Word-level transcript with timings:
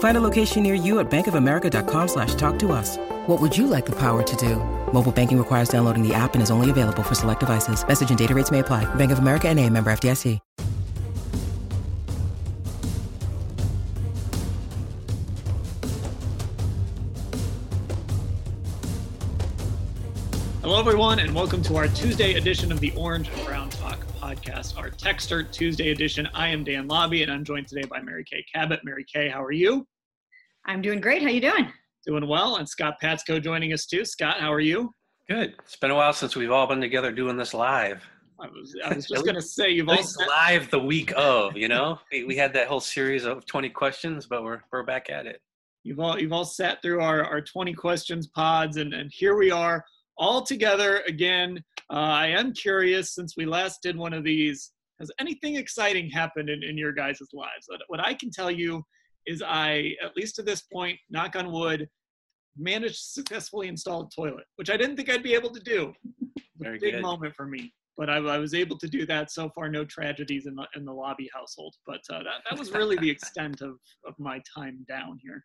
Find 0.00 0.16
a 0.16 0.20
location 0.20 0.62
near 0.62 0.74
you 0.74 0.98
at 0.98 1.10
bankofamerica.com 1.10 2.08
slash 2.08 2.34
talk 2.34 2.58
to 2.60 2.72
us. 2.72 2.96
What 3.26 3.38
would 3.40 3.56
you 3.56 3.66
like 3.66 3.84
the 3.86 3.96
power 3.96 4.22
to 4.22 4.36
do? 4.36 4.56
Mobile 4.92 5.12
banking 5.12 5.38
requires 5.38 5.68
downloading 5.68 6.06
the 6.06 6.14
app 6.14 6.34
and 6.34 6.42
is 6.42 6.50
only 6.50 6.70
available 6.70 7.02
for 7.02 7.14
select 7.14 7.40
devices. 7.40 7.86
Message 7.86 8.08
and 8.08 8.18
data 8.18 8.34
rates 8.34 8.50
may 8.50 8.58
apply. 8.60 8.92
Bank 8.96 9.12
of 9.12 9.18
America 9.18 9.48
and 9.48 9.58
a 9.60 9.68
member 9.68 9.92
FDIC. 9.92 10.38
Hello, 20.62 20.78
everyone, 20.78 21.18
and 21.18 21.34
welcome 21.34 21.62
to 21.64 21.76
our 21.76 21.88
Tuesday 21.88 22.34
edition 22.34 22.72
of 22.72 22.80
the 22.80 22.92
Orange 22.96 23.28
and 23.28 23.44
Brown 23.44 23.68
Talk 23.70 23.98
podcast, 24.20 24.78
our 24.78 24.90
Texter 24.90 25.50
Tuesday 25.50 25.90
edition. 25.90 26.28
I 26.34 26.48
am 26.48 26.62
Dan 26.62 26.86
Labbe, 26.88 27.22
and 27.22 27.32
I'm 27.32 27.44
joined 27.44 27.66
today 27.66 27.86
by 27.86 28.00
Mary 28.00 28.24
Kay 28.24 28.44
Cabot. 28.54 28.80
Mary 28.84 29.04
Kay, 29.04 29.28
how 29.28 29.42
are 29.42 29.50
you? 29.52 29.86
I'm 30.70 30.82
doing 30.82 31.00
great. 31.00 31.20
How 31.20 31.28
you 31.30 31.40
doing? 31.40 31.66
Doing 32.06 32.28
well. 32.28 32.56
And 32.56 32.68
Scott 32.68 32.94
Patsko 33.02 33.42
joining 33.42 33.72
us 33.72 33.86
too. 33.86 34.04
Scott, 34.04 34.38
how 34.38 34.52
are 34.52 34.60
you? 34.60 34.94
Good. 35.28 35.56
It's 35.64 35.74
been 35.74 35.90
a 35.90 35.96
while 35.96 36.12
since 36.12 36.36
we've 36.36 36.52
all 36.52 36.68
been 36.68 36.80
together 36.80 37.10
doing 37.10 37.36
this 37.36 37.52
live. 37.54 38.04
I 38.38 38.46
was, 38.46 38.76
I 38.84 38.94
was 38.94 39.08
just 39.08 39.24
going 39.24 39.34
to 39.34 39.42
say, 39.42 39.70
you've 39.70 39.88
all 39.88 40.00
sent- 40.00 40.30
live 40.30 40.70
the 40.70 40.78
week 40.78 41.12
of, 41.16 41.56
you 41.56 41.66
know? 41.66 41.98
we, 42.12 42.22
we 42.22 42.36
had 42.36 42.52
that 42.52 42.68
whole 42.68 42.78
series 42.78 43.24
of 43.24 43.44
20 43.46 43.68
questions, 43.70 44.28
but 44.28 44.44
we're, 44.44 44.60
we're 44.70 44.84
back 44.84 45.10
at 45.10 45.26
it. 45.26 45.40
You've 45.82 45.98
all, 45.98 46.16
you've 46.20 46.32
all 46.32 46.44
sat 46.44 46.80
through 46.82 47.00
our, 47.00 47.24
our 47.24 47.40
20 47.40 47.74
questions 47.74 48.28
pods, 48.28 48.76
and, 48.76 48.94
and 48.94 49.10
here 49.12 49.36
we 49.36 49.50
are 49.50 49.84
all 50.18 50.40
together 50.42 51.02
again. 51.08 51.60
Uh, 51.92 51.96
I 51.96 52.26
am 52.28 52.52
curious, 52.52 53.12
since 53.16 53.36
we 53.36 53.44
last 53.44 53.82
did 53.82 53.96
one 53.96 54.12
of 54.12 54.22
these, 54.22 54.70
has 55.00 55.10
anything 55.18 55.56
exciting 55.56 56.08
happened 56.08 56.48
in, 56.48 56.62
in 56.62 56.78
your 56.78 56.92
guys' 56.92 57.20
lives? 57.32 57.66
What 57.88 57.98
I 57.98 58.14
can 58.14 58.30
tell 58.30 58.52
you 58.52 58.84
is 59.26 59.42
I, 59.42 59.94
at 60.02 60.16
least 60.16 60.36
to 60.36 60.42
this 60.42 60.62
point, 60.62 60.98
knock 61.10 61.36
on 61.36 61.52
wood, 61.52 61.88
managed 62.56 62.96
to 62.96 63.22
successfully 63.22 63.68
install 63.68 64.02
a 64.02 64.08
toilet, 64.14 64.44
which 64.56 64.70
I 64.70 64.76
didn't 64.76 64.96
think 64.96 65.10
I'd 65.10 65.22
be 65.22 65.34
able 65.34 65.50
to 65.50 65.60
do. 65.60 65.92
Very 66.58 66.78
big 66.78 66.94
good. 66.94 67.02
moment 67.02 67.34
for 67.34 67.46
me. 67.46 67.72
But 67.96 68.08
I, 68.08 68.16
I, 68.16 68.38
was 68.38 68.54
able 68.54 68.78
to 68.78 68.88
do 68.88 69.04
that. 69.06 69.30
So 69.30 69.50
far, 69.50 69.68
no 69.68 69.84
tragedies 69.84 70.46
in 70.46 70.54
the 70.54 70.66
in 70.74 70.86
the 70.86 70.92
Labbe 70.92 71.28
household. 71.34 71.74
But 71.86 72.00
uh, 72.10 72.22
that 72.22 72.42
that 72.48 72.58
was 72.58 72.70
really 72.72 72.96
the 72.96 73.10
extent 73.10 73.60
of 73.60 73.78
of 74.06 74.14
my 74.18 74.40
time 74.54 74.84
down 74.88 75.18
here. 75.22 75.44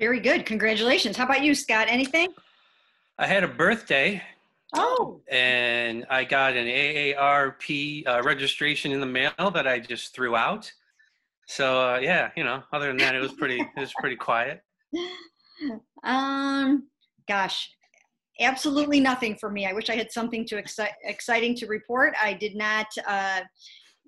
Very 0.00 0.18
good. 0.18 0.46
Congratulations. 0.46 1.16
How 1.16 1.26
about 1.26 1.44
you, 1.44 1.54
Scott? 1.54 1.86
Anything? 1.88 2.32
I 3.18 3.26
had 3.26 3.44
a 3.44 3.48
birthday. 3.48 4.22
Oh. 4.74 5.20
And 5.30 6.06
I 6.08 6.24
got 6.24 6.54
an 6.56 6.66
AARP 6.66 8.06
uh, 8.06 8.22
registration 8.22 8.92
in 8.92 9.00
the 9.00 9.06
mail 9.06 9.50
that 9.52 9.66
I 9.66 9.78
just 9.78 10.14
threw 10.14 10.36
out. 10.36 10.72
So 11.50 11.80
uh, 11.80 11.98
yeah, 12.00 12.30
you 12.36 12.44
know, 12.44 12.62
other 12.72 12.86
than 12.86 12.96
that, 12.98 13.16
it 13.16 13.20
was 13.20 13.32
pretty. 13.32 13.60
it 13.60 13.80
was 13.80 13.92
pretty 13.98 14.16
quiet. 14.16 14.62
Um, 16.04 16.88
gosh, 17.28 17.68
absolutely 18.40 18.98
nothing 18.98 19.36
for 19.38 19.50
me. 19.50 19.66
I 19.66 19.74
wish 19.74 19.90
I 19.90 19.94
had 19.94 20.10
something 20.10 20.46
to 20.46 20.54
exci- 20.54 20.88
exciting 21.04 21.54
to 21.56 21.66
report. 21.66 22.14
I 22.22 22.32
did 22.32 22.56
not. 22.56 22.86
Uh, 23.06 23.40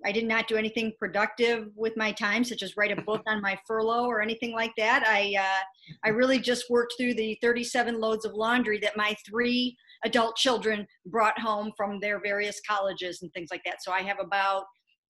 I 0.06 0.12
did 0.12 0.26
not 0.26 0.48
do 0.48 0.56
anything 0.56 0.92
productive 0.98 1.68
with 1.76 1.94
my 1.94 2.10
time, 2.10 2.42
such 2.42 2.62
as 2.62 2.78
write 2.78 2.98
a 2.98 3.02
book 3.02 3.20
on 3.26 3.42
my 3.42 3.58
furlough 3.66 4.06
or 4.06 4.22
anything 4.22 4.54
like 4.54 4.72
that. 4.78 5.04
I 5.06 5.34
uh, 5.38 5.96
I 6.06 6.08
really 6.08 6.38
just 6.38 6.70
worked 6.70 6.94
through 6.98 7.12
the 7.14 7.36
37 7.42 8.00
loads 8.00 8.24
of 8.24 8.32
laundry 8.32 8.78
that 8.78 8.96
my 8.96 9.14
three 9.28 9.76
adult 10.06 10.36
children 10.36 10.86
brought 11.04 11.38
home 11.38 11.70
from 11.76 12.00
their 12.00 12.18
various 12.18 12.62
colleges 12.66 13.20
and 13.20 13.30
things 13.34 13.50
like 13.50 13.62
that. 13.66 13.82
So 13.82 13.92
I 13.92 14.00
have 14.00 14.20
about 14.20 14.64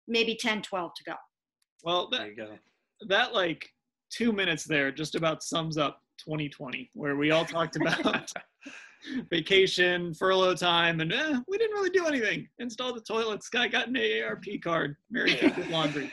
maybe 0.07 0.37
10, 0.39 0.61
12 0.61 0.91
to 0.95 1.03
go. 1.03 1.15
Well, 1.83 2.09
that, 2.09 2.29
that 3.07 3.33
like 3.33 3.69
two 4.09 4.31
minutes 4.31 4.65
there 4.65 4.91
just 4.91 5.15
about 5.15 5.43
sums 5.43 5.77
up 5.77 6.01
2020, 6.19 6.91
where 6.93 7.15
we 7.15 7.31
all 7.31 7.45
talked 7.45 7.75
about 7.81 8.31
vacation, 9.29 10.13
furlough 10.13 10.55
time, 10.55 10.99
and 10.99 11.13
eh, 11.13 11.39
we 11.47 11.57
didn't 11.57 11.75
really 11.75 11.89
do 11.89 12.05
anything. 12.05 12.47
Installed 12.59 12.97
the 12.97 13.01
toilet. 13.01 13.43
Sky 13.43 13.67
got 13.67 13.87
an 13.87 13.95
AARP 13.95 14.61
card. 14.61 14.95
Mary 15.09 15.35
did 15.35 15.69
laundry. 15.69 16.11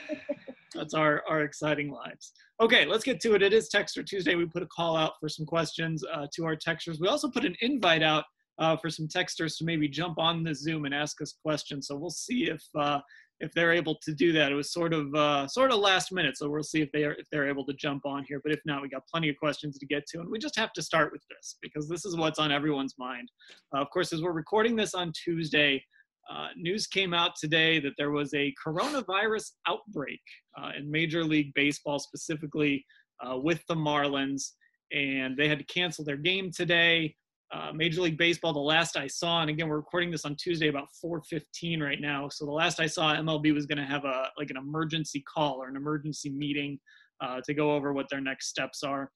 That's 0.73 0.93
our, 0.93 1.23
our 1.27 1.41
exciting 1.41 1.91
lives. 1.91 2.33
Okay, 2.59 2.85
let's 2.85 3.03
get 3.03 3.19
to 3.21 3.35
it. 3.35 3.41
It 3.41 3.53
is 3.53 3.69
Texter 3.69 4.05
Tuesday. 4.05 4.35
We 4.35 4.45
put 4.45 4.63
a 4.63 4.67
call 4.67 4.95
out 4.95 5.13
for 5.19 5.29
some 5.29 5.45
questions 5.45 6.03
uh, 6.11 6.27
to 6.35 6.45
our 6.45 6.55
texters. 6.55 6.99
We 6.99 7.07
also 7.07 7.29
put 7.29 7.45
an 7.45 7.55
invite 7.61 8.03
out 8.03 8.25
uh, 8.59 8.75
for 8.77 8.89
some 8.89 9.07
texters 9.07 9.57
to 9.57 9.65
maybe 9.65 9.87
jump 9.87 10.17
on 10.17 10.43
the 10.43 10.53
Zoom 10.53 10.85
and 10.85 10.93
ask 10.93 11.21
us 11.21 11.35
questions. 11.43 11.87
So 11.87 11.95
we'll 11.95 12.09
see 12.09 12.49
if 12.49 12.63
uh, 12.75 12.99
if 13.39 13.53
they're 13.53 13.73
able 13.73 13.95
to 14.03 14.13
do 14.13 14.31
that. 14.33 14.51
It 14.51 14.55
was 14.55 14.71
sort 14.71 14.93
of 14.93 15.13
uh, 15.13 15.47
sort 15.47 15.71
of 15.71 15.79
last 15.79 16.11
minute, 16.11 16.37
so 16.37 16.49
we'll 16.49 16.63
see 16.63 16.81
if 16.81 16.91
they 16.91 17.03
are 17.03 17.13
if 17.13 17.27
they're 17.31 17.47
able 17.47 17.65
to 17.65 17.73
jump 17.73 18.05
on 18.05 18.23
here. 18.27 18.41
But 18.43 18.51
if 18.51 18.59
not, 18.65 18.81
we 18.81 18.89
got 18.89 19.07
plenty 19.07 19.29
of 19.29 19.37
questions 19.37 19.77
to 19.77 19.85
get 19.85 20.05
to, 20.07 20.19
and 20.19 20.29
we 20.29 20.39
just 20.39 20.55
have 20.55 20.73
to 20.73 20.81
start 20.81 21.11
with 21.11 21.21
this 21.29 21.57
because 21.61 21.87
this 21.87 22.05
is 22.05 22.15
what's 22.15 22.39
on 22.39 22.51
everyone's 22.51 22.95
mind. 22.97 23.29
Uh, 23.75 23.79
of 23.79 23.89
course, 23.91 24.13
as 24.13 24.21
we're 24.21 24.31
recording 24.31 24.75
this 24.75 24.93
on 24.93 25.11
Tuesday, 25.11 25.83
uh, 26.29 26.47
news 26.55 26.87
came 26.87 27.13
out 27.13 27.31
today 27.39 27.79
that 27.79 27.93
there 27.97 28.11
was 28.11 28.33
a 28.33 28.53
coronavirus 28.65 29.51
outbreak 29.67 30.21
uh, 30.61 30.71
in 30.77 30.89
Major 30.89 31.23
League 31.23 31.53
Baseball, 31.53 31.99
specifically 31.99 32.83
uh, 33.25 33.37
with 33.37 33.63
the 33.67 33.75
Marlins, 33.75 34.51
and 34.91 35.37
they 35.37 35.47
had 35.47 35.59
to 35.59 35.65
cancel 35.65 36.03
their 36.03 36.17
game 36.17 36.51
today 36.51 37.15
uh, 37.53 37.71
Major 37.73 38.01
League 38.01 38.17
Baseball, 38.17 38.51
the 38.51 38.59
last 38.59 38.97
I 38.97 39.07
saw, 39.07 39.41
and 39.41 39.49
again, 39.49 39.69
we're 39.69 39.77
recording 39.77 40.11
this 40.11 40.25
on 40.25 40.35
Tuesday 40.35 40.67
about 40.67 40.89
4:15 41.03 41.81
right 41.81 42.01
now. 42.01 42.27
So 42.29 42.45
the 42.45 42.51
last 42.51 42.79
I 42.79 42.87
saw, 42.87 43.15
MLB 43.15 43.53
was 43.53 43.65
going 43.65 43.77
to 43.77 43.85
have 43.85 44.03
a 44.03 44.29
like 44.37 44.49
an 44.49 44.57
emergency 44.57 45.23
call 45.33 45.61
or 45.61 45.69
an 45.69 45.77
emergency 45.77 46.29
meeting 46.29 46.79
uh, 47.21 47.39
to 47.45 47.53
go 47.53 47.73
over 47.73 47.93
what 47.93 48.09
their 48.09 48.21
next 48.21 48.47
steps 48.47 48.83
are. 48.83 49.11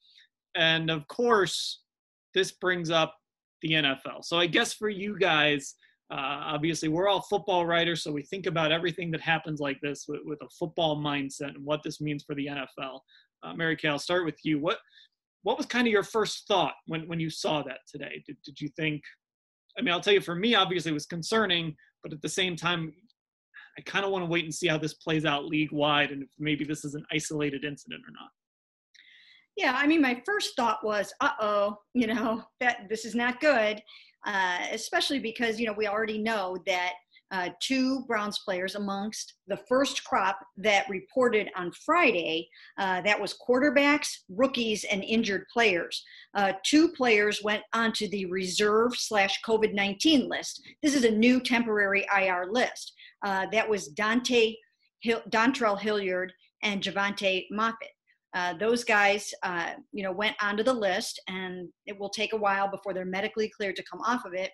And 0.56 0.90
of 0.90 1.08
course, 1.08 1.82
this 2.34 2.52
brings 2.52 2.90
up 2.90 3.16
the 3.62 3.72
NFL. 3.74 4.24
So 4.24 4.38
I 4.40 4.48
guess 4.48 4.74
for 4.74 4.90
you 4.90 5.18
guys, 5.20 5.76
uh, 6.12 6.44
obviously, 6.46 6.90
we're 6.90 7.08
all 7.08 7.22
football 7.22 7.66
writers, 7.66 8.04
so 8.04 8.12
we 8.12 8.24
think 8.24 8.46
about 8.46 8.72
everything 8.72 9.12
that 9.12 9.22
happens 9.22 9.62
like 9.62 9.80
this 9.82 10.06
with, 10.08 10.20
with 10.26 10.40
a 10.42 10.50
football 10.60 10.98
mindset 11.02 11.56
and 11.56 11.64
what 11.64 11.82
this 11.84 12.02
means 12.02 12.24
for 12.24 12.36
the 12.36 12.48
NFL. 12.48 13.00
Uh, 13.44 13.54
Mary 13.54 13.78
Kay, 13.78 13.88
I'll 13.88 14.00
start 14.00 14.26
with 14.26 14.38
you. 14.44 14.60
What 14.60 14.78
what 15.44 15.58
was 15.58 15.66
kind 15.66 15.88
of 15.88 15.92
your 15.92 16.04
first 16.04 16.48
thought 16.48 16.74
when, 16.86 17.08
when 17.08 17.20
you 17.20 17.30
saw 17.30 17.64
that 17.64 17.80
today? 17.88 18.24
Did, 18.26 18.38
did 18.46 18.62
you 18.62 18.70
think, 18.70 19.02
I 19.78 19.82
mean, 19.82 19.94
I'll 19.94 20.02
tell 20.02 20.14
you, 20.14 20.22
for 20.22 20.36
me, 20.36 20.56
obviously, 20.56 20.92
it 20.92 20.94
was 20.94 21.06
concerning, 21.06 21.76
but 22.04 22.14
at 22.14 22.22
the 22.22 22.30
same 22.30 22.56
time, 22.56 22.94
I 23.78 23.82
kind 23.82 24.06
of 24.06 24.12
want 24.12 24.24
to 24.24 24.30
wait 24.30 24.44
and 24.44 24.54
see 24.54 24.68
how 24.68 24.78
this 24.78 24.96
plays 24.96 25.26
out 25.26 25.46
league 25.46 25.72
wide 25.72 26.12
and 26.12 26.24
if 26.24 26.30
maybe 26.38 26.66
this 26.66 26.84
is 26.84 26.94
an 26.94 27.06
isolated 27.12 27.64
incident 27.64 28.02
or 28.08 28.12
not. 28.12 28.30
Yeah, 29.58 29.74
I 29.76 29.88
mean, 29.88 30.02
my 30.02 30.22
first 30.26 30.56
thought 30.56 30.84
was, 30.84 31.14
uh 31.22 31.32
oh, 31.40 31.78
you 31.94 32.08
know, 32.08 32.44
that 32.60 32.88
this 32.90 33.06
is 33.06 33.16
not 33.16 33.40
good, 33.40 33.82
uh, 34.26 34.60
especially 34.72 35.20
because, 35.20 35.60
you 35.60 35.66
know, 35.66 35.74
we 35.74 35.88
already 35.88 36.18
know 36.18 36.58
that 36.66 36.94
uh, 37.32 37.50
two 37.62 38.04
Browns 38.08 38.40
players 38.40 38.76
amongst 38.76 39.36
the 39.48 39.60
first 39.70 40.04
crop 40.04 40.38
that 40.58 40.90
reported 40.90 41.50
on 41.56 41.72
Friday. 41.72 42.48
Uh, 42.78 43.02
that 43.02 43.20
was 43.20 43.38
quarterbacks, 43.48 44.10
rookies, 44.30 44.84
and 44.92 45.04
injured 45.04 45.46
players. 45.52 46.04
Uh, 46.36 46.54
two 46.66 46.90
players 46.90 47.42
went 47.44 47.64
onto 47.74 48.10
the 48.10 48.26
reserve 48.26 48.96
slash 48.96 49.42
COVID 49.46 49.74
19 49.74 50.28
list. 50.28 50.62
This 50.84 50.96
is 50.96 51.06
a 51.06 51.12
new 51.12 51.40
temporary 51.40 52.06
IR 52.16 52.48
list. 52.52 52.94
Uh, 53.24 53.46
that 53.52 53.70
was 53.70 53.88
Dante 53.88 54.56
Hill, 55.02 55.22
Dontrell 55.30 55.80
Hilliard 55.80 56.34
and 56.64 56.82
Jovante 56.82 57.46
Moffatt. 57.54 57.76
Uh, 58.34 58.54
those 58.54 58.84
guys, 58.84 59.34
uh, 59.44 59.72
you 59.92 60.04
know, 60.04 60.12
went 60.12 60.36
onto 60.42 60.64
the 60.64 60.74
list, 60.74 61.22
and 61.28 61.68
it 61.86 62.00
will 62.00 62.10
take 62.10 62.32
a 62.32 62.38
while 62.38 62.70
before 62.70 62.94
they're 62.94 63.04
medically 63.04 63.50
cleared 63.50 63.76
to 63.76 63.84
come 63.92 64.00
off 64.02 64.24
of 64.26 64.34
it 64.34 64.52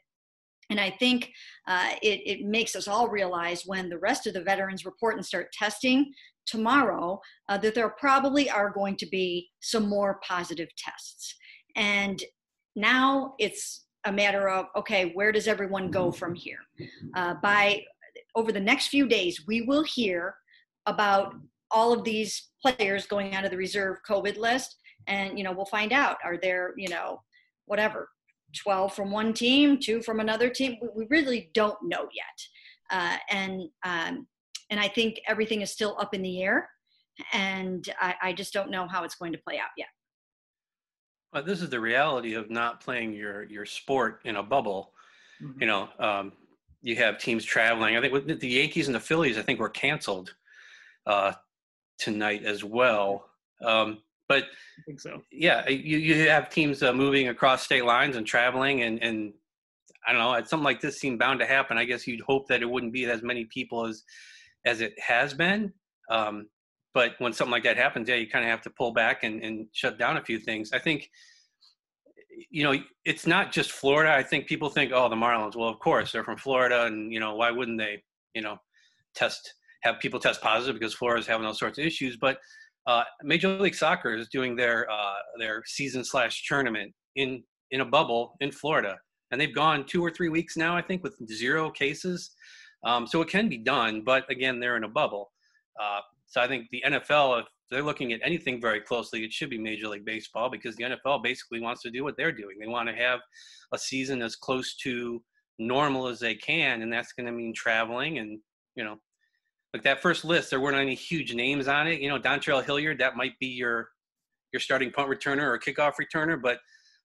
And 0.69 0.79
I 0.79 0.89
think 0.89 1.31
uh, 1.67 1.91
it, 2.01 2.21
it 2.25 2.45
makes 2.45 2.75
us 2.75 2.87
all 2.87 3.07
realize 3.07 3.63
when 3.65 3.89
the 3.89 3.97
rest 3.97 4.27
of 4.27 4.33
the 4.33 4.41
veterans 4.41 4.85
report 4.85 5.15
and 5.15 5.25
start 5.25 5.51
testing 5.53 6.13
tomorrow 6.45 7.19
uh, 7.49 7.57
that 7.59 7.75
there 7.75 7.89
probably 7.89 8.49
are 8.49 8.69
going 8.69 8.95
to 8.97 9.05
be 9.05 9.49
some 9.61 9.87
more 9.87 10.19
positive 10.27 10.69
tests. 10.77 11.35
And 11.75 12.21
now 12.75 13.33
it's 13.39 13.85
a 14.05 14.11
matter 14.11 14.49
of 14.49 14.67
okay, 14.75 15.11
where 15.13 15.31
does 15.31 15.47
everyone 15.47 15.91
go 15.91 16.11
from 16.11 16.33
here? 16.33 16.59
Uh, 17.15 17.35
by 17.41 17.81
over 18.35 18.51
the 18.51 18.59
next 18.59 18.87
few 18.87 19.07
days, 19.07 19.45
we 19.47 19.61
will 19.61 19.83
hear 19.83 20.35
about 20.85 21.35
all 21.71 21.91
of 21.91 22.03
these 22.03 22.49
players 22.61 23.05
going 23.05 23.35
onto 23.35 23.49
the 23.49 23.57
reserve 23.57 23.97
COVID 24.07 24.37
list, 24.37 24.77
and 25.07 25.37
you 25.37 25.43
know 25.43 25.51
we'll 25.51 25.65
find 25.65 25.91
out 25.91 26.17
are 26.23 26.37
there 26.37 26.73
you 26.77 26.87
know 26.87 27.21
whatever 27.65 28.09
12 28.55 28.93
from 28.93 29.11
one 29.11 29.33
team, 29.33 29.79
two 29.79 30.01
from 30.01 30.19
another 30.19 30.49
team. 30.49 30.77
We 30.95 31.05
really 31.09 31.51
don't 31.53 31.77
know 31.83 32.07
yet. 32.13 32.91
Uh, 32.91 33.17
and 33.29 33.61
um, 33.83 34.27
and 34.69 34.79
I 34.79 34.87
think 34.87 35.19
everything 35.27 35.61
is 35.61 35.71
still 35.71 35.97
up 35.99 36.13
in 36.13 36.21
the 36.21 36.41
air, 36.41 36.69
and 37.33 37.87
I, 37.99 38.15
I 38.21 38.33
just 38.33 38.53
don't 38.53 38.71
know 38.71 38.87
how 38.87 39.03
it's 39.03 39.15
going 39.15 39.31
to 39.31 39.37
play 39.37 39.57
out 39.57 39.69
yet. 39.77 39.87
Well, 41.33 41.43
this 41.43 41.61
is 41.61 41.69
the 41.69 41.79
reality 41.79 42.33
of 42.33 42.49
not 42.49 42.81
playing 42.81 43.13
your 43.13 43.43
your 43.43 43.65
sport 43.65 44.21
in 44.25 44.37
a 44.37 44.43
bubble. 44.43 44.93
Mm-hmm. 45.41 45.61
You 45.61 45.67
know, 45.67 45.89
um, 45.99 46.31
you 46.81 46.95
have 46.95 47.17
teams 47.17 47.43
traveling. 47.43 47.97
I 47.97 48.01
think 48.01 48.13
with 48.13 48.39
the 48.39 48.47
Yankees 48.47 48.87
and 48.87 48.95
the 48.95 48.99
Phillies, 48.99 49.37
I 49.37 49.41
think 49.41 49.59
were 49.59 49.69
canceled 49.69 50.33
uh, 51.05 51.33
tonight 51.97 52.43
as 52.43 52.63
well. 52.63 53.29
Um, 53.61 53.99
but 54.27 54.43
I 54.43 54.81
think 54.85 54.99
so. 54.99 55.21
Yeah, 55.31 55.67
you, 55.69 55.97
you 55.97 56.29
have 56.29 56.49
teams 56.49 56.83
uh, 56.83 56.93
moving 56.93 57.29
across 57.29 57.63
state 57.63 57.85
lines 57.85 58.15
and 58.15 58.25
traveling, 58.25 58.83
and, 58.83 59.01
and 59.01 59.33
I 60.07 60.13
don't 60.13 60.21
know, 60.21 60.43
something 60.45 60.63
like 60.63 60.81
this 60.81 60.99
seemed 60.99 61.19
bound 61.19 61.39
to 61.39 61.45
happen. 61.45 61.77
I 61.77 61.85
guess 61.85 62.07
you'd 62.07 62.21
hope 62.21 62.47
that 62.47 62.61
it 62.61 62.69
wouldn't 62.69 62.93
be 62.93 63.05
as 63.05 63.23
many 63.23 63.45
people 63.45 63.85
as 63.85 64.03
as 64.65 64.81
it 64.81 64.93
has 64.99 65.33
been. 65.33 65.71
Um, 66.09 66.47
but 66.93 67.13
when 67.19 67.31
something 67.31 67.51
like 67.51 67.63
that 67.63 67.77
happens, 67.77 68.09
yeah, 68.09 68.15
you 68.15 68.27
kind 68.27 68.43
of 68.43 68.51
have 68.51 68.61
to 68.63 68.69
pull 68.71 68.91
back 68.91 69.23
and, 69.23 69.41
and 69.43 69.67
shut 69.71 69.99
down 69.99 70.17
a 70.17 70.23
few 70.23 70.39
things. 70.39 70.73
I 70.73 70.79
think, 70.79 71.09
you 72.49 72.63
know, 72.63 72.73
it's 73.05 73.27
not 73.27 73.51
just 73.51 73.71
Florida. 73.71 74.11
I 74.13 74.23
think 74.23 74.47
people 74.47 74.69
think, 74.69 74.91
oh, 74.93 75.07
the 75.07 75.15
Marlins. 75.15 75.55
Well, 75.55 75.69
of 75.69 75.79
course, 75.79 76.11
they're 76.11 76.23
from 76.23 76.37
Florida, 76.37 76.85
and 76.85 77.13
you 77.13 77.19
know, 77.19 77.35
why 77.35 77.51
wouldn't 77.51 77.77
they, 77.77 78.03
you 78.33 78.41
know, 78.41 78.57
test 79.15 79.53
have 79.83 79.99
people 79.99 80.19
test 80.19 80.41
positive 80.41 80.79
because 80.79 80.93
Florida's 80.93 81.27
having 81.27 81.45
all 81.45 81.53
sorts 81.53 81.77
of 81.77 81.85
issues. 81.85 82.17
But 82.17 82.39
uh, 82.87 83.03
Major 83.21 83.49
League 83.59 83.75
Soccer 83.75 84.15
is 84.15 84.29
doing 84.29 84.55
their 84.55 84.89
uh, 84.89 85.15
their 85.37 85.61
season 85.65 86.03
slash 86.03 86.47
tournament 86.47 86.93
in 87.15 87.43
in 87.71 87.81
a 87.81 87.85
bubble 87.85 88.35
in 88.39 88.51
Florida, 88.51 88.97
and 89.31 89.39
they've 89.39 89.53
gone 89.53 89.85
two 89.85 90.03
or 90.03 90.09
three 90.09 90.29
weeks 90.29 90.55
now, 90.55 90.75
I 90.75 90.81
think, 90.81 91.03
with 91.03 91.15
zero 91.31 91.69
cases. 91.69 92.31
Um, 92.85 93.05
so 93.05 93.21
it 93.21 93.27
can 93.27 93.49
be 93.49 93.57
done, 93.57 94.03
but 94.05 94.29
again, 94.31 94.59
they're 94.59 94.77
in 94.77 94.85
a 94.85 94.89
bubble. 94.89 95.31
Uh, 95.81 95.99
so 96.27 96.41
I 96.41 96.47
think 96.47 96.67
the 96.71 96.83
NFL, 96.85 97.41
if 97.41 97.45
they're 97.69 97.83
looking 97.83 98.13
at 98.13 98.21
anything 98.23 98.61
very 98.61 98.79
closely, 98.79 99.23
it 99.23 99.33
should 99.33 99.49
be 99.49 99.57
Major 99.57 99.89
League 99.89 100.05
Baseball 100.05 100.49
because 100.49 100.75
the 100.75 100.83
NFL 100.83 101.23
basically 101.23 101.59
wants 101.59 101.81
to 101.81 101.91
do 101.91 102.03
what 102.03 102.15
they're 102.17 102.31
doing. 102.31 102.57
They 102.59 102.67
want 102.67 102.87
to 102.87 102.95
have 102.95 103.19
a 103.73 103.77
season 103.77 104.21
as 104.21 104.35
close 104.35 104.75
to 104.83 105.21
normal 105.59 106.07
as 106.07 106.19
they 106.19 106.35
can, 106.35 106.81
and 106.81 106.93
that's 106.93 107.13
going 107.13 107.25
to 107.25 107.31
mean 107.31 107.53
traveling 107.53 108.19
and 108.19 108.39
you 108.75 108.83
know 108.83 108.97
like 109.73 109.83
that 109.83 110.01
first 110.01 110.23
list, 110.25 110.49
there 110.49 110.59
weren't 110.59 110.77
any 110.77 110.95
huge 110.95 111.33
names 111.33 111.67
on 111.67 111.87
it. 111.87 111.99
You 111.99 112.09
know, 112.09 112.19
Dontrell 112.19 112.63
Hilliard, 112.63 112.99
that 112.99 113.15
might 113.15 113.37
be 113.39 113.47
your 113.47 113.89
your 114.53 114.59
starting 114.59 114.91
punt 114.91 115.09
returner 115.09 115.43
or 115.43 115.59
kickoff 115.59 115.93
returner, 116.01 116.41
but 116.41 116.59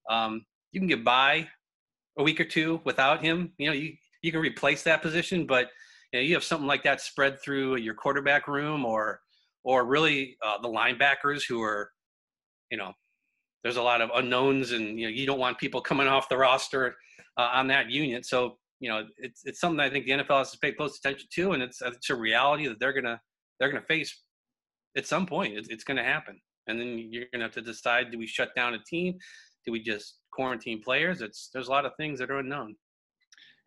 um, 0.08 0.44
you 0.70 0.80
can 0.80 0.86
get 0.86 1.04
by 1.04 1.48
a 2.18 2.22
week 2.22 2.40
or 2.40 2.44
two 2.44 2.80
without 2.84 3.22
him. 3.22 3.52
You 3.58 3.68
know, 3.68 3.72
you 3.72 3.94
you 4.22 4.30
can 4.30 4.40
replace 4.40 4.82
that 4.84 5.02
position, 5.02 5.46
but 5.46 5.68
you, 6.12 6.20
know, 6.20 6.24
you 6.24 6.34
have 6.34 6.44
something 6.44 6.66
like 6.66 6.84
that 6.84 7.00
spread 7.00 7.40
through 7.42 7.76
your 7.76 7.94
quarterback 7.94 8.46
room 8.48 8.84
or 8.84 9.20
or 9.64 9.84
really 9.84 10.36
uh, 10.44 10.60
the 10.60 10.68
linebackers 10.68 11.42
who 11.48 11.62
are, 11.62 11.90
you 12.70 12.76
know, 12.76 12.92
there's 13.62 13.76
a 13.76 13.82
lot 13.82 14.00
of 14.00 14.10
unknowns, 14.14 14.72
and 14.72 14.98
you 14.98 15.06
know 15.06 15.12
you 15.12 15.26
don't 15.26 15.38
want 15.38 15.58
people 15.58 15.80
coming 15.80 16.08
off 16.08 16.28
the 16.28 16.36
roster 16.36 16.96
uh, 17.36 17.50
on 17.52 17.66
that 17.68 17.90
unit. 17.90 18.26
So 18.26 18.58
you 18.82 18.88
know, 18.88 19.06
it's 19.18 19.42
it's 19.44 19.60
something 19.60 19.78
I 19.78 19.88
think 19.88 20.06
the 20.06 20.10
NFL 20.10 20.38
has 20.38 20.50
to 20.50 20.58
pay 20.58 20.72
close 20.72 20.98
attention 20.98 21.28
to, 21.34 21.52
and 21.52 21.62
it's 21.62 21.80
it's 21.80 22.10
a 22.10 22.16
reality 22.16 22.66
that 22.66 22.80
they're 22.80 22.92
gonna 22.92 23.20
they're 23.58 23.70
gonna 23.70 23.86
face 23.86 24.24
at 24.96 25.06
some 25.06 25.24
point. 25.24 25.56
It's, 25.56 25.68
it's 25.68 25.84
gonna 25.84 26.02
happen, 26.02 26.40
and 26.66 26.80
then 26.80 26.98
you're 26.98 27.26
gonna 27.32 27.44
have 27.44 27.52
to 27.52 27.62
decide: 27.62 28.10
do 28.10 28.18
we 28.18 28.26
shut 28.26 28.50
down 28.56 28.74
a 28.74 28.82
team? 28.82 29.16
Do 29.64 29.70
we 29.70 29.80
just 29.80 30.18
quarantine 30.32 30.82
players? 30.82 31.22
It's 31.22 31.48
there's 31.54 31.68
a 31.68 31.70
lot 31.70 31.86
of 31.86 31.92
things 31.96 32.18
that 32.18 32.28
are 32.32 32.40
unknown. 32.40 32.74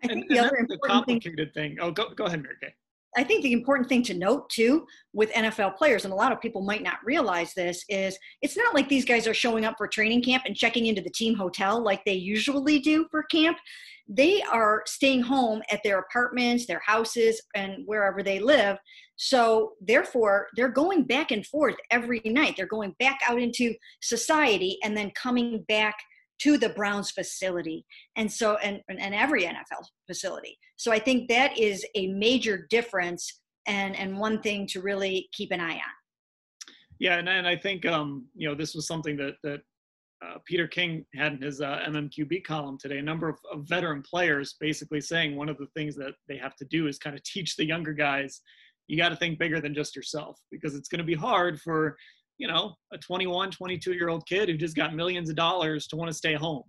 I 0.03 0.07
think 0.07 0.25
and, 0.25 0.37
the 0.37 0.39
other 0.39 0.57
important 0.57 0.91
complicated 0.91 1.53
thing, 1.53 1.77
thing. 1.77 1.79
Oh, 1.79 1.91
go 1.91 2.09
go 2.09 2.25
ahead, 2.25 2.43
Mary 2.43 2.55
Kay. 2.61 2.73
I 3.17 3.23
think 3.23 3.43
the 3.43 3.53
important 3.53 3.89
thing 3.89 4.03
to 4.03 4.13
note 4.13 4.49
too 4.49 4.85
with 5.13 5.31
NFL 5.33 5.77
players, 5.77 6.05
and 6.05 6.13
a 6.13 6.17
lot 6.17 6.31
of 6.31 6.41
people 6.41 6.61
might 6.61 6.83
not 6.83 6.97
realize 7.03 7.53
this, 7.53 7.83
is 7.89 8.17
it's 8.41 8.57
not 8.57 8.73
like 8.73 8.89
these 8.89 9.05
guys 9.05 9.27
are 9.27 9.33
showing 9.33 9.65
up 9.65 9.75
for 9.77 9.87
training 9.87 10.23
camp 10.23 10.43
and 10.45 10.55
checking 10.55 10.87
into 10.87 11.01
the 11.01 11.09
team 11.09 11.35
hotel 11.35 11.81
like 11.81 12.03
they 12.05 12.13
usually 12.13 12.79
do 12.79 13.07
for 13.11 13.23
camp 13.23 13.57
they 14.07 14.41
are 14.43 14.83
staying 14.85 15.23
home 15.23 15.61
at 15.71 15.81
their 15.83 15.99
apartments, 15.99 16.65
their 16.65 16.81
houses, 16.85 17.41
and 17.55 17.83
wherever 17.85 18.21
they 18.21 18.39
live. 18.39 18.77
So, 19.15 19.73
therefore, 19.81 20.47
they're 20.55 20.69
going 20.69 21.03
back 21.03 21.31
and 21.31 21.45
forth 21.45 21.75
every 21.89 22.21
night. 22.25 22.55
They're 22.55 22.67
going 22.67 22.95
back 22.99 23.19
out 23.27 23.41
into 23.41 23.73
society 24.01 24.77
and 24.83 24.95
then 24.95 25.11
coming 25.11 25.63
back 25.67 25.95
to 26.39 26.57
the 26.57 26.69
Browns 26.69 27.11
facility. 27.11 27.85
And 28.15 28.31
so, 28.31 28.57
and, 28.57 28.81
and 28.89 29.15
every 29.15 29.43
NFL 29.43 29.85
facility. 30.07 30.57
So, 30.77 30.91
I 30.91 30.99
think 30.99 31.29
that 31.29 31.57
is 31.57 31.85
a 31.95 32.07
major 32.07 32.67
difference 32.69 33.41
and, 33.67 33.95
and 33.95 34.17
one 34.17 34.41
thing 34.41 34.67
to 34.67 34.81
really 34.81 35.29
keep 35.33 35.51
an 35.51 35.59
eye 35.59 35.75
on. 35.75 35.95
Yeah, 36.99 37.17
and, 37.17 37.27
and 37.27 37.47
I 37.47 37.55
think 37.55 37.85
um, 37.85 38.25
you 38.35 38.47
know 38.47 38.55
this 38.55 38.73
was 38.73 38.87
something 38.87 39.17
that 39.17 39.35
that 39.43 39.61
uh, 40.25 40.37
Peter 40.45 40.67
King 40.67 41.05
had 41.13 41.33
in 41.33 41.41
his 41.41 41.61
uh, 41.61 41.79
MMQB 41.87 42.43
column 42.45 42.77
today 42.77 42.99
a 42.99 43.01
number 43.01 43.27
of, 43.27 43.37
of, 43.51 43.67
veteran 43.67 44.01
players 44.01 44.55
basically 44.59 45.01
saying 45.01 45.35
one 45.35 45.49
of 45.49 45.57
the 45.57 45.67
things 45.75 45.95
that 45.95 46.13
they 46.29 46.37
have 46.37 46.55
to 46.55 46.65
do 46.65 46.87
is 46.87 46.97
kind 46.97 47.15
of 47.15 47.23
teach 47.23 47.57
the 47.57 47.65
younger 47.65 47.93
guys 47.93 48.41
you 48.87 48.97
got 48.97 49.09
to 49.09 49.15
think 49.15 49.39
bigger 49.39 49.59
than 49.59 49.73
just 49.73 49.95
yourself 49.95 50.39
because 50.51 50.75
it's 50.75 50.87
going 50.87 50.99
to 50.99 51.05
be 51.05 51.15
hard 51.15 51.59
for 51.59 51.97
you 52.37 52.47
know 52.47 52.75
a 52.93 52.97
21 52.97 53.51
22 53.51 53.93
year 53.93 54.09
old 54.09 54.25
kid 54.27 54.49
who 54.49 54.57
just 54.57 54.75
got 54.75 54.93
millions 54.95 55.29
of 55.29 55.35
dollars 55.35 55.87
to 55.87 55.95
want 55.95 56.09
to 56.09 56.13
stay 56.13 56.33
home 56.33 56.63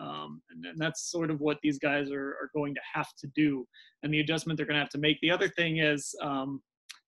um, 0.00 0.40
and, 0.50 0.64
and, 0.64 0.78
that's 0.78 1.10
sort 1.10 1.28
of 1.28 1.40
what 1.40 1.58
these 1.60 1.76
guys 1.76 2.08
are, 2.12 2.28
are 2.40 2.50
going 2.54 2.72
to 2.72 2.80
have 2.94 3.08
to 3.18 3.26
do 3.34 3.66
and 4.02 4.12
the 4.12 4.20
adjustment 4.20 4.56
they're 4.56 4.66
going 4.66 4.74
to 4.74 4.80
have 4.80 4.88
to 4.88 4.98
make 4.98 5.18
the 5.20 5.30
other 5.30 5.48
thing 5.48 5.78
is 5.78 6.14
um, 6.22 6.60